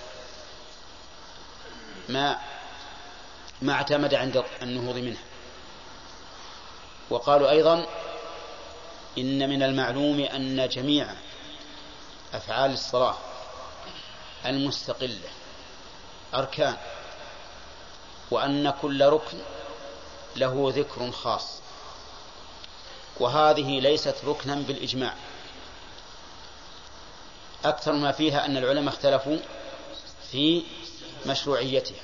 ما 2.10 2.38
ما 3.62 3.74
اعتمد 3.74 4.14
عند 4.14 4.44
النهوض 4.62 4.96
منها 4.96 5.22
وقالوا 7.10 7.50
أيضا 7.50 7.86
إن 9.18 9.50
من 9.50 9.64
المعلوم 9.64 10.20
أن 10.20 10.68
جميع 10.68 11.08
أفعال 12.34 12.74
الصلاة 12.74 13.16
المستقلة 14.46 15.30
أركان 16.34 16.78
وأن 18.32 18.74
كل 18.82 19.06
ركن 19.06 19.38
له 20.36 20.74
ذكر 20.76 21.12
خاص 21.12 21.62
وهذه 23.20 23.80
ليست 23.80 24.16
ركنا 24.26 24.56
بالإجماع. 24.56 25.16
أكثر 27.66 27.92
ما 27.92 28.12
فيها 28.12 28.46
أن 28.46 28.58
العلماء 28.58 28.94
اختلفوا 28.94 29.38
في 30.32 30.64
مشروعيتها. 31.26 32.02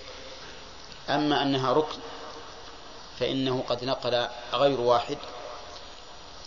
أما 1.09 1.41
أنها 1.41 1.73
ركن 1.73 1.99
فإنه 3.19 3.63
قد 3.69 3.83
نقل 3.85 4.27
غير 4.53 4.81
واحد 4.81 5.17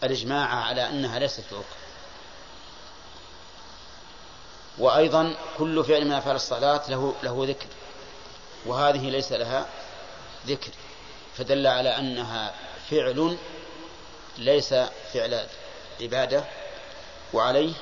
الإجماع 0.02 0.46
على 0.46 0.88
أنها 0.88 1.18
ليست 1.18 1.44
ركن. 1.52 1.78
وأيضا 4.78 5.34
كل 5.58 5.84
فعل 5.84 6.04
من 6.04 6.12
أفعال 6.12 6.36
الصلاة 6.36 6.90
له 6.90 7.14
له 7.22 7.44
ذكر 7.48 7.66
وهذه 8.66 9.10
ليس 9.10 9.32
لها 9.32 9.66
ذكر 10.46 10.70
فدل 11.36 11.66
على 11.66 11.96
أنها 11.96 12.54
فعل 12.90 13.38
ليس 14.38 14.74
فعل 15.12 15.46
عبادة 16.00 16.44
وعليه 17.32 17.72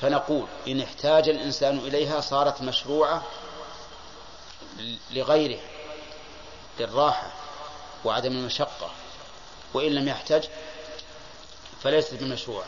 فنقول 0.00 0.46
إن 0.68 0.80
احتاج 0.80 1.28
الإنسان 1.28 1.78
إليها 1.78 2.20
صارت 2.20 2.62
مشروعة 2.62 3.22
لغيره 5.10 5.60
للراحة 6.80 7.32
وعدم 8.04 8.32
المشقة 8.32 8.90
وإن 9.74 9.92
لم 9.92 10.08
يحتج 10.08 10.44
فليست 11.82 12.14
بمشروعة. 12.14 12.66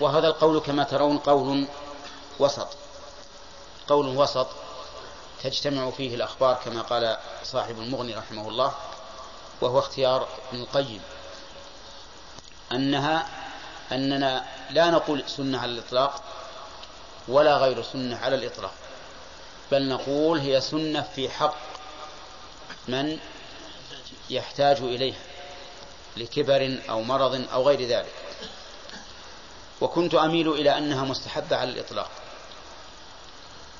وهذا 0.00 0.28
القول 0.28 0.60
كما 0.60 0.84
ترون 0.84 1.18
قول 1.18 1.66
وسط 2.38 2.68
قول 3.88 4.06
وسط 4.06 4.46
تجتمع 5.42 5.90
فيه 5.90 6.14
الأخبار 6.14 6.54
كما 6.64 6.82
قال 6.82 7.16
صاحب 7.44 7.78
المغني 7.78 8.14
رحمه 8.14 8.48
الله 8.48 8.74
وهو 9.60 9.78
اختيار 9.78 10.28
ابن 10.52 10.62
القيم 10.62 11.02
أنها 12.72 13.28
أننا 13.92 14.44
لا 14.70 14.90
نقول 14.90 15.24
سنة 15.26 15.58
على 15.58 15.72
الإطلاق 15.72 16.22
ولا 17.28 17.56
غير 17.56 17.82
سنة 17.82 18.16
على 18.16 18.36
الإطلاق 18.36 18.74
بل 19.72 19.88
نقول 19.88 20.38
هي 20.38 20.60
سنة 20.60 21.02
في 21.14 21.28
حق 21.28 21.56
من 22.88 23.18
يحتاج 24.30 24.76
إليها 24.76 25.18
لكبر 26.16 26.78
أو 26.88 27.02
مرض 27.02 27.46
أو 27.52 27.68
غير 27.68 27.88
ذلك. 27.88 28.12
وكنت 29.80 30.14
أميل 30.14 30.48
إلى 30.48 30.78
أنها 30.78 31.04
مستحبة 31.04 31.56
على 31.56 31.70
الإطلاق 31.70 32.10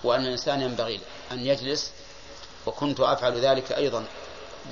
وأن 0.05 0.27
الإنسان 0.27 0.61
ينبغي 0.61 1.01
أن 1.33 1.47
يجلس 1.47 1.91
وكنت 2.67 3.01
أفعل 3.01 3.41
ذلك 3.41 3.73
أيضا 3.73 4.05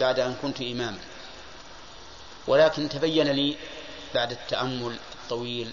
بعد 0.00 0.20
أن 0.20 0.36
كنت 0.42 0.60
إماما. 0.60 0.98
ولكن 2.46 2.88
تبين 2.88 3.28
لي 3.28 3.56
بعد 4.14 4.30
التأمل 4.32 4.98
الطويل 5.14 5.72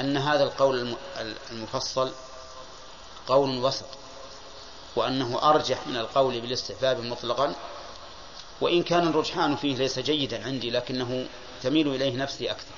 أن 0.00 0.16
هذا 0.16 0.44
القول 0.44 0.96
المفصل 1.50 2.12
قول 3.26 3.58
وسط 3.58 3.86
وأنه 4.96 5.50
أرجح 5.50 5.86
من 5.86 5.96
القول 5.96 6.40
بالاستحباب 6.40 7.00
مطلقا 7.00 7.54
وإن 8.60 8.82
كان 8.82 9.08
الرجحان 9.08 9.56
فيه 9.56 9.76
ليس 9.76 9.98
جيدا 9.98 10.44
عندي 10.46 10.70
لكنه 10.70 11.26
تميل 11.62 11.88
إليه 11.88 12.16
نفسي 12.16 12.50
أكثر. 12.50 12.74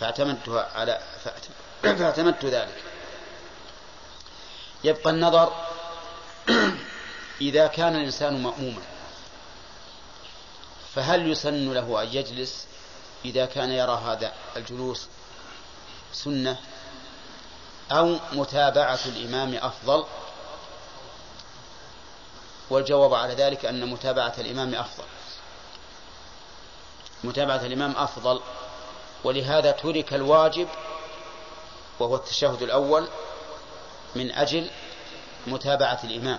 فاعتمدت 0.00 0.48
على 0.48 1.00
فاعتمدت 1.82 2.44
ذلك. 2.44 2.82
يبقى 4.84 5.10
النظر 5.10 5.52
إذا 7.40 7.66
كان 7.66 7.96
الإنسان 7.96 8.42
مأموما 8.42 8.82
فهل 10.98 11.30
يسن 11.30 11.72
له 11.72 12.02
أن 12.02 12.08
يجلس 12.12 12.66
إذا 13.24 13.46
كان 13.46 13.70
يرى 13.70 14.02
هذا 14.06 14.32
الجلوس 14.56 15.06
سنة 16.12 16.56
أو 17.92 18.16
متابعة 18.32 18.98
الإمام 19.06 19.54
أفضل؟ 19.54 20.04
والجواب 22.70 23.14
على 23.14 23.34
ذلك 23.34 23.64
أن 23.64 23.90
متابعة 23.90 24.34
الإمام 24.38 24.74
أفضل. 24.74 25.04
متابعة 27.24 27.66
الإمام 27.66 27.94
أفضل 27.96 28.40
ولهذا 29.24 29.70
ترك 29.70 30.14
الواجب 30.14 30.68
وهو 31.98 32.16
التشهد 32.16 32.62
الأول 32.62 33.08
من 34.14 34.32
أجل 34.32 34.70
متابعة 35.46 36.00
الإمام. 36.04 36.38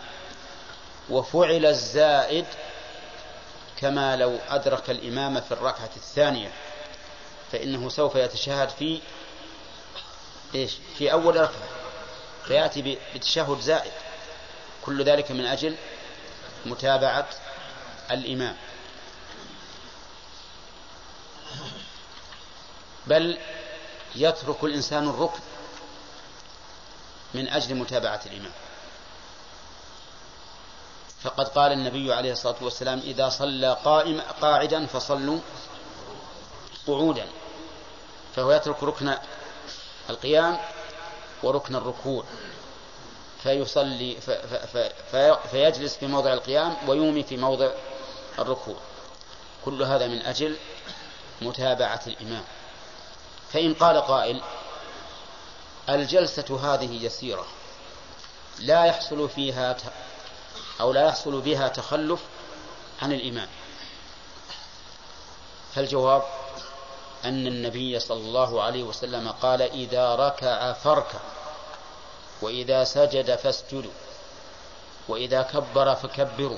وفعل 1.10 1.66
الزائد 1.66 2.46
كما 3.82 4.16
لو 4.16 4.38
أدرك 4.50 4.90
الإمام 4.90 5.42
في 5.42 5.52
الركعة 5.52 5.90
الثانية 5.96 6.52
فإنه 7.52 7.90
سوف 7.90 8.16
يتشهد 8.16 8.70
في 8.70 9.02
إيش؟ 10.56 10.74
في 10.98 11.12
أول 11.12 11.36
ركعة 11.36 11.52
فيأتي 12.48 12.98
بتشهد 13.16 13.60
زائد 13.60 13.92
كل 14.86 15.04
ذلك 15.04 15.32
من 15.32 15.46
أجل 15.46 15.76
متابعة 16.66 17.30
الإمام. 18.12 18.56
بل 23.08 23.38
يترك 24.16 24.64
الإنسان 24.64 25.10
الركن 25.10 25.40
من 27.34 27.50
أجل 27.50 27.76
متابعة 27.76 28.22
الإمام. 28.26 28.52
فقد 31.24 31.48
قال 31.48 31.72
النبي 31.72 32.14
عليه 32.14 32.32
الصلاة 32.32 32.56
والسلام 32.62 33.00
إذا 33.00 33.30
صلى 33.30 33.78
قائم 33.86 34.22
قاعدا 34.42 34.86
فصلوا 34.86 35.40
قعودا. 36.88 37.28
فهو 38.36 38.52
يترك 38.52 38.84
ركن 38.84 39.18
القيام 40.10 40.58
وركن 41.44 41.76
الركوع. 41.76 42.24
فيصلي 43.44 44.22
في 44.22 44.48
في 44.68 44.90
في 45.12 45.38
فيجلس 45.52 45.98
في 45.98 46.08
موضع 46.08 46.34
القيام 46.34 46.78
ويومي 46.88 47.24
في 47.24 47.38
موضع 47.38 47.72
الركوع. 48.40 48.78
كل 49.66 49.84
هذا 49.84 50.08
من 50.08 50.22
أجل 50.22 50.58
متابعة 51.42 52.02
الإمام. 52.08 52.44
فإن 53.54 53.74
قال 53.74 54.02
قائل 54.02 54.42
الجلسة 55.90 56.74
هذه 56.74 57.06
يسيرة. 57.06 57.46
لا 58.60 58.86
يحصل 58.86 59.30
فيها 59.30 59.78
أو 60.82 60.94
لا 60.94 61.08
يحصل 61.08 61.42
بها 61.42 61.68
تخلف 61.68 62.20
عن 63.02 63.12
الإمام. 63.14 63.48
فالجواب 65.76 66.24
أن 67.26 67.48
النبي 67.48 68.00
صلى 68.00 68.18
الله 68.18 68.64
عليه 68.64 68.84
وسلم 68.84 69.30
قال 69.30 69.62
إذا 69.62 70.16
ركع 70.16 70.74
فاركع 70.74 71.20
وإذا 72.42 72.84
سجد 72.84 73.36
فاسجدوا 73.36 73.92
وإذا 75.08 75.42
كبر 75.42 75.96
فكبروا. 75.96 76.58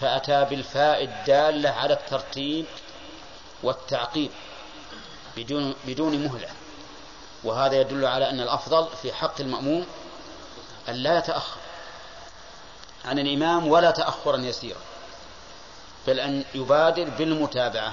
فأتى 0.00 0.44
بالفاء 0.44 1.04
الدالة 1.04 1.70
على 1.70 1.94
الترتيب 1.94 2.66
والتعقيب 3.62 4.30
بدون 5.36 5.74
بدون 5.84 6.24
مهلة. 6.24 6.48
وهذا 7.44 7.80
يدل 7.80 8.06
على 8.06 8.30
أن 8.30 8.40
الأفضل 8.40 8.88
في 9.02 9.12
حق 9.12 9.40
المأموم 9.40 9.86
أن 10.88 10.94
لا 10.94 11.18
يتأخر. 11.18 11.65
عن 13.04 13.18
الإمام 13.18 13.68
ولا 13.68 13.90
تأخرا 13.90 14.36
يسيرا. 14.36 14.80
بل 16.06 16.20
أن 16.20 16.44
يبادر 16.54 17.04
بالمتابعة. 17.04 17.92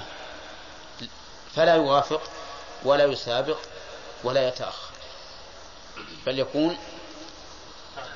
فلا 1.56 1.74
يوافق 1.74 2.22
ولا 2.84 3.04
يسابق 3.04 3.58
ولا 4.24 4.48
يتأخر. 4.48 4.94
بل 6.26 6.38
يكون 6.38 6.76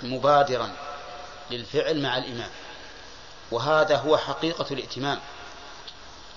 مبادرا 0.02 0.72
للفعل 1.50 2.02
مع 2.02 2.18
الإمام. 2.18 2.50
وهذا 3.50 3.96
هو 3.96 4.16
حقيقة 4.16 4.66
الائتمام 4.70 5.20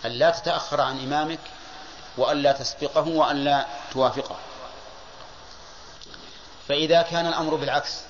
أن 0.05 0.11
لا 0.11 0.29
تتأخر 0.29 0.81
عن 0.81 1.03
إمامك 1.03 1.39
وأن 2.17 2.37
لا 2.37 2.51
تسبقه 2.51 3.07
وأن 3.07 3.43
لا 3.43 3.65
توافقه. 3.93 4.35
فإذا 6.67 7.01
كان 7.01 7.27
الأمر 7.27 7.55
بالعكس 7.55 8.01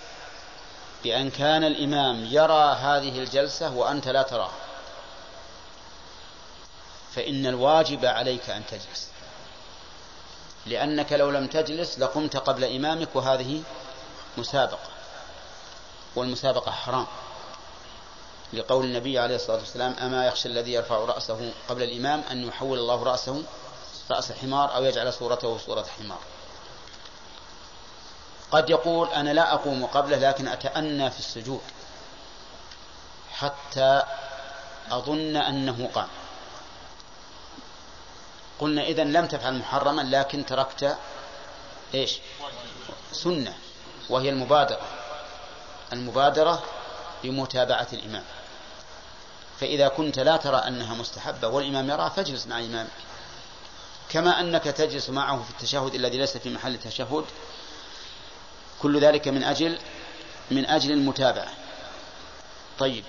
بأن 1.04 1.30
كان 1.30 1.64
الإمام 1.64 2.26
يرى 2.26 2.76
هذه 2.80 3.20
الجلسة 3.20 3.76
وأنت 3.76 4.08
لا 4.08 4.22
تراها 4.22 4.52
فإن 7.16 7.46
الواجب 7.46 8.06
عليك 8.06 8.50
أن 8.50 8.64
تجلس. 8.66 9.08
لأنك 10.66 11.14
لو 11.14 11.30
لم 11.30 11.48
تجلس 11.48 12.00
لقمت 12.00 12.38
قبل 12.38 12.64
إمامك 12.64 13.16
وهذه 13.16 13.64
مسابقة. 14.38 14.90
والمسابقة 16.16 16.72
حرام. 16.72 17.08
لقول 18.54 18.86
النبي 18.86 19.20
عليه 19.20 19.36
الصلاة 19.36 19.58
والسلام 19.58 19.96
أما 20.02 20.28
يخشى 20.28 20.48
الذي 20.48 20.74
يرفع 20.74 20.96
رأسه 20.96 21.52
قبل 21.70 21.84
الإمام 21.84 22.24
أن 22.32 22.48
يحول 22.48 22.80
الله 22.80 23.04
رأسه 23.04 23.44
رأس 24.12 24.32
حمار 24.32 24.76
أو 24.76 24.86
يجعل 24.86 25.14
صورته 25.14 25.58
صورة 25.58 25.86
حمار. 26.00 26.20
قد 28.52 28.70
يقول 28.70 29.08
أنا 29.10 29.34
لا 29.34 29.54
أقوم 29.54 29.86
قبله 29.86 30.18
لكن 30.18 30.48
أتأنى 30.48 31.12
في 31.12 31.20
السجود 31.20 31.62
حتى 33.34 34.04
أظن 34.92 35.36
أنه 35.36 35.90
قام. 35.94 36.08
قلنا 38.60 38.84
إذا 38.84 39.04
لم 39.04 39.26
تفعل 39.26 39.54
محرما 39.54 40.02
لكن 40.02 40.46
تركت 40.46 40.98
إيش؟ 41.94 42.20
سنة 43.12 43.54
وهي 44.10 44.30
المبادرة. 44.30 44.82
المبادرة 45.94 46.64
بمتابعة 47.24 47.88
الإمام. 47.94 48.24
فإذا 49.60 49.88
كنت 49.88 50.20
لا 50.20 50.38
ترى 50.38 50.58
أنها 50.58 50.96
مستحبة 50.96 51.48
والإمام 51.48 51.90
يراها 51.90 52.10
فاجلس 52.10 52.48
مع 52.48 52.60
إمامك. 52.60 52.90
كما 54.10 54.40
أنك 54.40 54.64
تجلس 54.64 55.10
معه 55.10 55.44
في 55.44 55.50
التشهد 55.50 55.96
الذي 55.96 56.18
ليس 56.18 56.38
في 56.38 56.50
محل 56.50 56.74
التشهد 56.74 57.26
كل 58.82 59.00
ذلك 59.00 59.28
من 59.28 59.44
أجل 59.44 59.78
من 60.52 60.66
أجل 60.66 60.92
المتابعة. 60.92 61.54
طيب. 62.80 63.04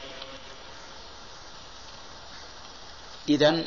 إذا 3.28 3.64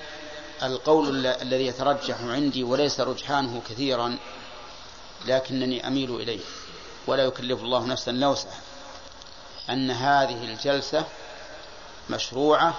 القول 0.64 1.26
الذي 1.26 1.68
يترجح 1.68 2.22
عندي 2.22 2.64
وليس 2.64 3.00
رجحانه 3.00 3.62
كثيرا 3.70 4.18
لكنني 5.26 5.88
أميل 5.88 6.16
إليه 6.16 6.40
ولا 7.08 7.24
يكلف 7.24 7.62
الله 7.62 7.86
نفسا 7.86 8.12
لوسعها 8.12 8.62
أن 9.70 9.92
هذه 9.92 10.44
الجلسة 10.44 11.06
مشروعة 12.10 12.76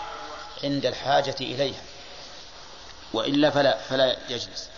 عند 0.64 0.86
الحاجة 0.86 1.36
إليها 1.40 1.82
وإلا 3.12 3.50
فلا 3.50 3.78
فلا 3.78 4.16
يجلس. 4.28 4.68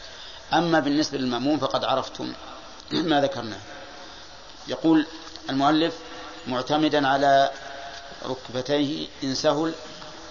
أما 0.52 0.80
بالنسبة 0.80 1.18
للمأموم 1.18 1.58
فقد 1.58 1.84
عرفتم 1.84 2.32
ما 2.92 3.20
ذكرناه. 3.20 3.60
يقول 4.68 5.06
المؤلف 5.50 5.94
معتمدا 6.46 7.08
على 7.08 7.52
ركبتيه 8.24 9.08
إن 9.24 9.34
سهل 9.34 9.74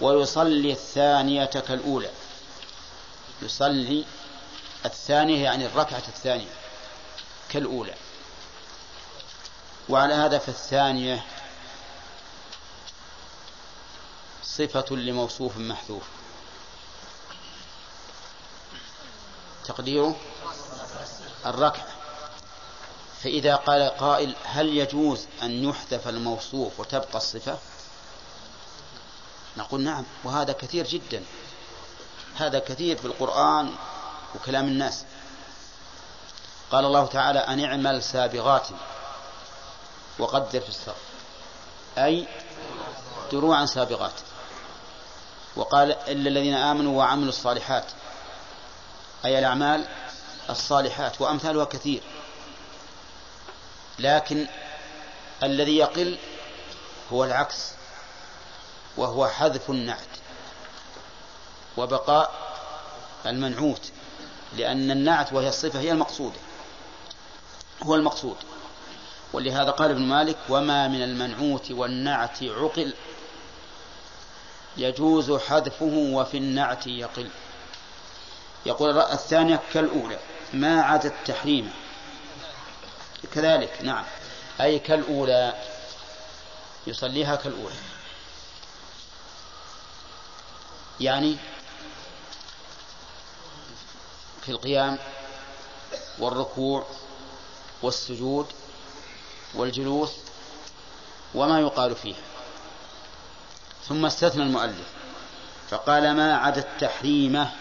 ويصلي 0.00 0.72
الثانية 0.72 1.44
كالأولى. 1.44 2.10
يصلي 3.42 4.04
الثانية 4.84 5.44
يعني 5.44 5.66
الركعة 5.66 6.02
الثانية 6.08 6.50
كالأولى. 7.48 7.94
وعلى 9.88 10.14
هذا 10.14 10.38
فالثانية 10.38 11.24
صفة 14.42 14.96
لموصوف 14.96 15.56
محذوف. 15.56 16.02
تقديره؟ 19.64 20.16
الركعة. 21.46 21.97
فإذا 23.22 23.56
قال 23.56 23.82
قائل 23.82 24.34
هل 24.44 24.76
يجوز 24.76 25.26
أن 25.42 25.64
يحذف 25.64 26.08
الموصوف 26.08 26.80
وتبقى 26.80 27.16
الصفة؟ 27.16 27.58
نقول 29.56 29.80
نعم 29.80 30.04
وهذا 30.24 30.52
كثير 30.52 30.86
جدا. 30.86 31.22
هذا 32.36 32.58
كثير 32.58 32.96
في 32.96 33.04
القرآن 33.04 33.74
وكلام 34.34 34.64
الناس. 34.64 35.04
قال 36.70 36.84
الله 36.84 37.06
تعالى 37.06 37.38
أن 37.38 37.64
اعمل 37.64 38.02
سابغات 38.02 38.68
وقدر 40.18 40.60
في 40.60 40.68
السر. 40.68 40.94
أي 41.98 42.26
دروعا 43.32 43.66
سابغات. 43.66 44.12
وقال 45.56 45.92
إلا 45.92 46.28
الذين 46.28 46.54
آمنوا 46.54 46.98
وعملوا 46.98 47.28
الصالحات. 47.28 47.84
أي 49.24 49.38
الأعمال 49.38 49.88
الصالحات 50.50 51.20
وأمثالها 51.20 51.64
كثير. 51.64 52.02
لكن 53.98 54.46
الذي 55.42 55.76
يقل 55.76 56.18
هو 57.12 57.24
العكس 57.24 57.72
وهو 58.96 59.26
حذف 59.26 59.70
النعت 59.70 60.08
وبقاء 61.76 62.32
المنعوت 63.26 63.90
لأن 64.56 64.90
النعت 64.90 65.32
وهي 65.32 65.48
الصفة 65.48 65.80
هي 65.80 65.92
المقصودة 65.92 66.36
هو 67.82 67.94
المقصود. 67.94 68.36
ولهذا 69.32 69.70
قال 69.70 69.90
ابن 69.90 70.02
مالك 70.02 70.36
وما 70.48 70.88
من 70.88 71.02
المنعوت 71.02 71.70
والنعت 71.70 72.42
عقل 72.42 72.94
يجوز 74.76 75.32
حذفه 75.32 76.10
وفي 76.12 76.36
النعت 76.36 76.86
يقل. 76.86 77.30
يقول 78.66 78.98
الثانية 78.98 79.60
كالأولى 79.72 80.18
ما 80.52 80.82
عدا 80.82 81.08
التحريم 81.08 81.72
كذلك 83.32 83.78
نعم. 83.82 84.04
أي 84.60 84.78
كالأولى 84.78 85.62
يصليها 86.86 87.36
كالأولى. 87.36 87.74
يعني 91.00 91.36
في 94.42 94.48
القيام 94.48 94.98
والركوع 96.18 96.86
والسجود 97.82 98.46
والجلوس 99.54 100.12
وما 101.34 101.60
يقال 101.60 101.96
فيه 101.96 102.14
ثم 103.88 104.06
استثنى 104.06 104.42
المؤلف 104.42 104.86
فقال 105.70 106.16
ما 106.16 106.36
عدا 106.36 106.60
التحريمة 106.60 107.52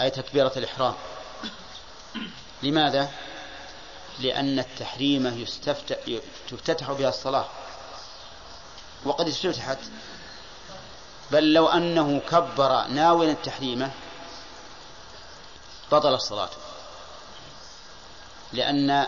أي 0.00 0.10
تكبيرة 0.10 0.52
الإحرام. 0.56 0.94
لماذا؟ 2.62 3.10
لأن 4.18 4.58
التحريمة 4.58 5.46
تفتتح 6.50 6.92
بها 6.92 7.08
الصلاة. 7.08 7.46
وقد 9.04 9.28
استفتحت. 9.28 9.78
بل 11.30 11.52
لو 11.52 11.68
أنه 11.68 12.20
كبر 12.30 12.86
ناويا 12.86 13.32
التحريمة 13.32 13.90
بطل 15.92 16.14
الصلاة. 16.14 16.50
لأن 18.52 19.06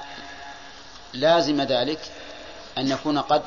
لازم 1.13 1.61
ذلك 1.61 2.13
أن 2.79 2.89
يكون 2.89 3.19
قد 3.19 3.43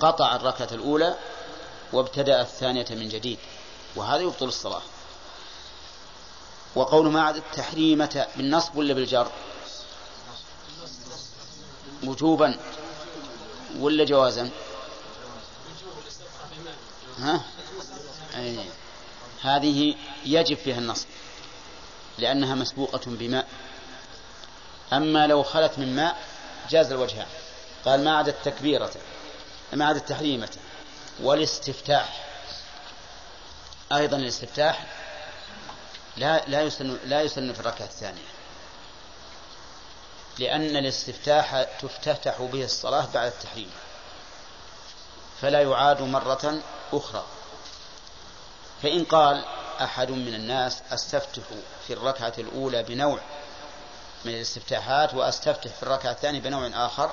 قطع 0.00 0.36
الركعة 0.36 0.68
الأولى 0.72 1.16
وابتدأ 1.92 2.40
الثانية 2.40 2.86
من 2.90 3.08
جديد. 3.08 3.38
وهذا 3.96 4.22
يبطل 4.22 4.48
الصلاة. 4.48 4.82
وقول 6.74 7.12
ما 7.12 7.22
عاد 7.22 7.36
التحريمة 7.36 8.26
بالنصب 8.36 8.76
ولا 8.76 8.94
بالجر؟ 8.94 9.30
وجوبا 12.04 12.58
ولا 13.78 14.04
جوازا؟ 14.04 14.50
ها؟ 17.18 17.44
أي. 18.36 18.58
هذه 19.42 19.94
يجب 20.24 20.56
فيها 20.56 20.78
النصب 20.78 21.06
لأنها 22.18 22.54
مسبوقة 22.54 23.00
بماء. 23.06 23.48
أما 24.92 25.26
لو 25.26 25.42
خلت 25.42 25.78
من 25.78 25.96
ماء 25.96 26.16
جاز 26.70 26.92
الوجهان 26.92 27.26
قال 27.84 28.04
ما 28.04 28.16
عدا 28.16 28.30
التكبيرة 28.30 28.90
ما 29.72 29.84
عدا 29.86 29.98
التحريمة. 29.98 30.56
والاستفتاح. 31.22 32.26
أيضا 33.92 34.16
الاستفتاح 34.16 34.86
لا 36.16 36.44
لا 36.46 36.62
يسن 36.62 36.98
لا 37.04 37.22
يسن 37.22 37.52
في 37.52 37.60
الركعة 37.60 37.84
الثانية. 37.84 38.39
لأن 40.40 40.76
الاستفتاح 40.76 41.62
تفتتح 41.62 42.42
به 42.42 42.64
الصلاة 42.64 43.06
بعد 43.14 43.32
التحريم 43.32 43.70
فلا 45.40 45.62
يعاد 45.62 46.02
مرة 46.02 46.60
أخرى. 46.92 47.24
فإن 48.82 49.04
قال 49.04 49.44
أحد 49.80 50.10
من 50.10 50.34
الناس 50.34 50.82
أستفتح 50.92 51.42
في 51.86 51.92
الركعة 51.92 52.32
الأولى 52.38 52.82
بنوع 52.82 53.18
من 54.24 54.34
الاستفتاحات 54.34 55.14
وأستفتح 55.14 55.70
في 55.70 55.82
الركعة 55.82 56.10
الثانية 56.10 56.40
بنوع 56.40 56.70
آخر 56.86 57.10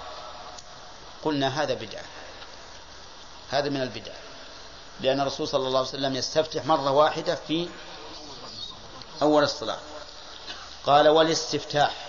قلنا 1.23 1.63
هذا 1.63 1.73
بدعة. 1.73 2.05
هذا 3.49 3.69
من 3.69 3.81
البدع. 3.81 4.13
لأن 5.01 5.21
الرسول 5.21 5.47
صلى 5.47 5.67
الله 5.67 5.79
عليه 5.79 5.89
وسلم 5.89 6.15
يستفتح 6.15 6.65
مرة 6.65 6.91
واحدة 6.91 7.35
في 7.47 7.69
أول 9.21 9.43
الصلاة. 9.43 9.79
قال 10.85 11.07
والاستفتاح. 11.07 12.06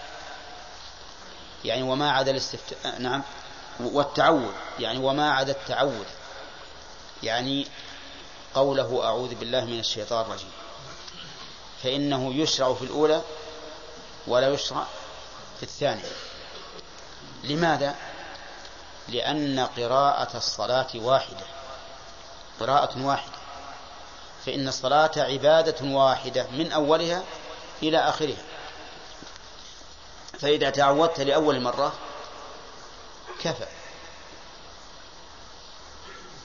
يعني 1.65 1.83
وما 1.83 2.11
عدا 2.11 2.31
الاستفتاح 2.31 2.99
نعم. 2.99 3.23
والتعوذ 3.81 4.53
يعني 4.79 4.99
وما 4.99 5.31
عدا 5.31 5.53
التعوذ. 5.53 6.05
يعني 7.23 7.67
قوله 8.55 9.05
أعوذ 9.05 9.35
بالله 9.35 9.65
من 9.65 9.79
الشيطان 9.81 10.21
الرجيم. 10.27 10.51
فإنه 11.83 12.35
يشرع 12.35 12.75
في 12.75 12.83
الأولى 12.83 13.23
ولا 14.27 14.49
يشرع 14.49 14.87
في 15.57 15.63
الثانية. 15.63 16.13
لماذا؟ 17.45 17.95
لأن 19.09 19.61
قراءة 19.61 20.37
الصلاة 20.37 20.89
واحدة. 20.95 21.47
قراءة 22.61 23.07
واحدة. 23.07 23.39
فإن 24.47 24.69
الصلاة 24.69 25.11
عبادة 25.17 25.95
واحدة 25.95 26.47
من 26.53 26.73
أولها 26.73 27.23
إلى 27.83 27.99
آخرها. 27.99 28.43
فإذا 30.41 30.71
تعودت 30.71 31.21
لأول 31.21 31.61
مرة 31.61 31.93
كفى. 33.43 33.67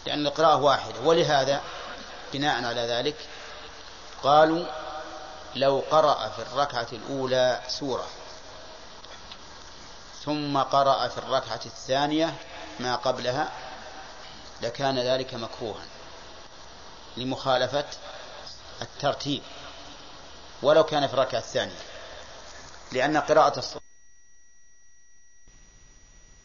لأن 0.06 0.28
القراءة 0.28 0.56
واحدة. 0.56 0.99
ولهذا 1.02 1.61
بناء 2.34 2.65
على 2.65 2.82
ذلك 2.82 3.15
قالوا 4.24 4.65
لو 5.56 5.84
قرأ 5.91 6.30
في 6.30 6.41
الركعة 6.41 6.88
الأولى 6.91 7.61
سورة 7.68 8.07
ثم 10.26 10.57
قرأ 10.57 11.07
في 11.07 11.18
الركعة 11.18 11.61
الثانية 11.65 12.36
ما 12.80 12.95
قبلها 12.95 13.52
لكان 14.61 14.99
ذلك 14.99 15.34
مكروها 15.34 15.86
لمخالفة 17.18 17.86
الترتيب 18.82 19.41
ولو 20.61 20.84
كان 20.84 21.07
في 21.07 21.14
الركعة 21.14 21.40
الثانية. 21.40 21.80
لأن 22.91 23.18
قراءة 23.18 23.60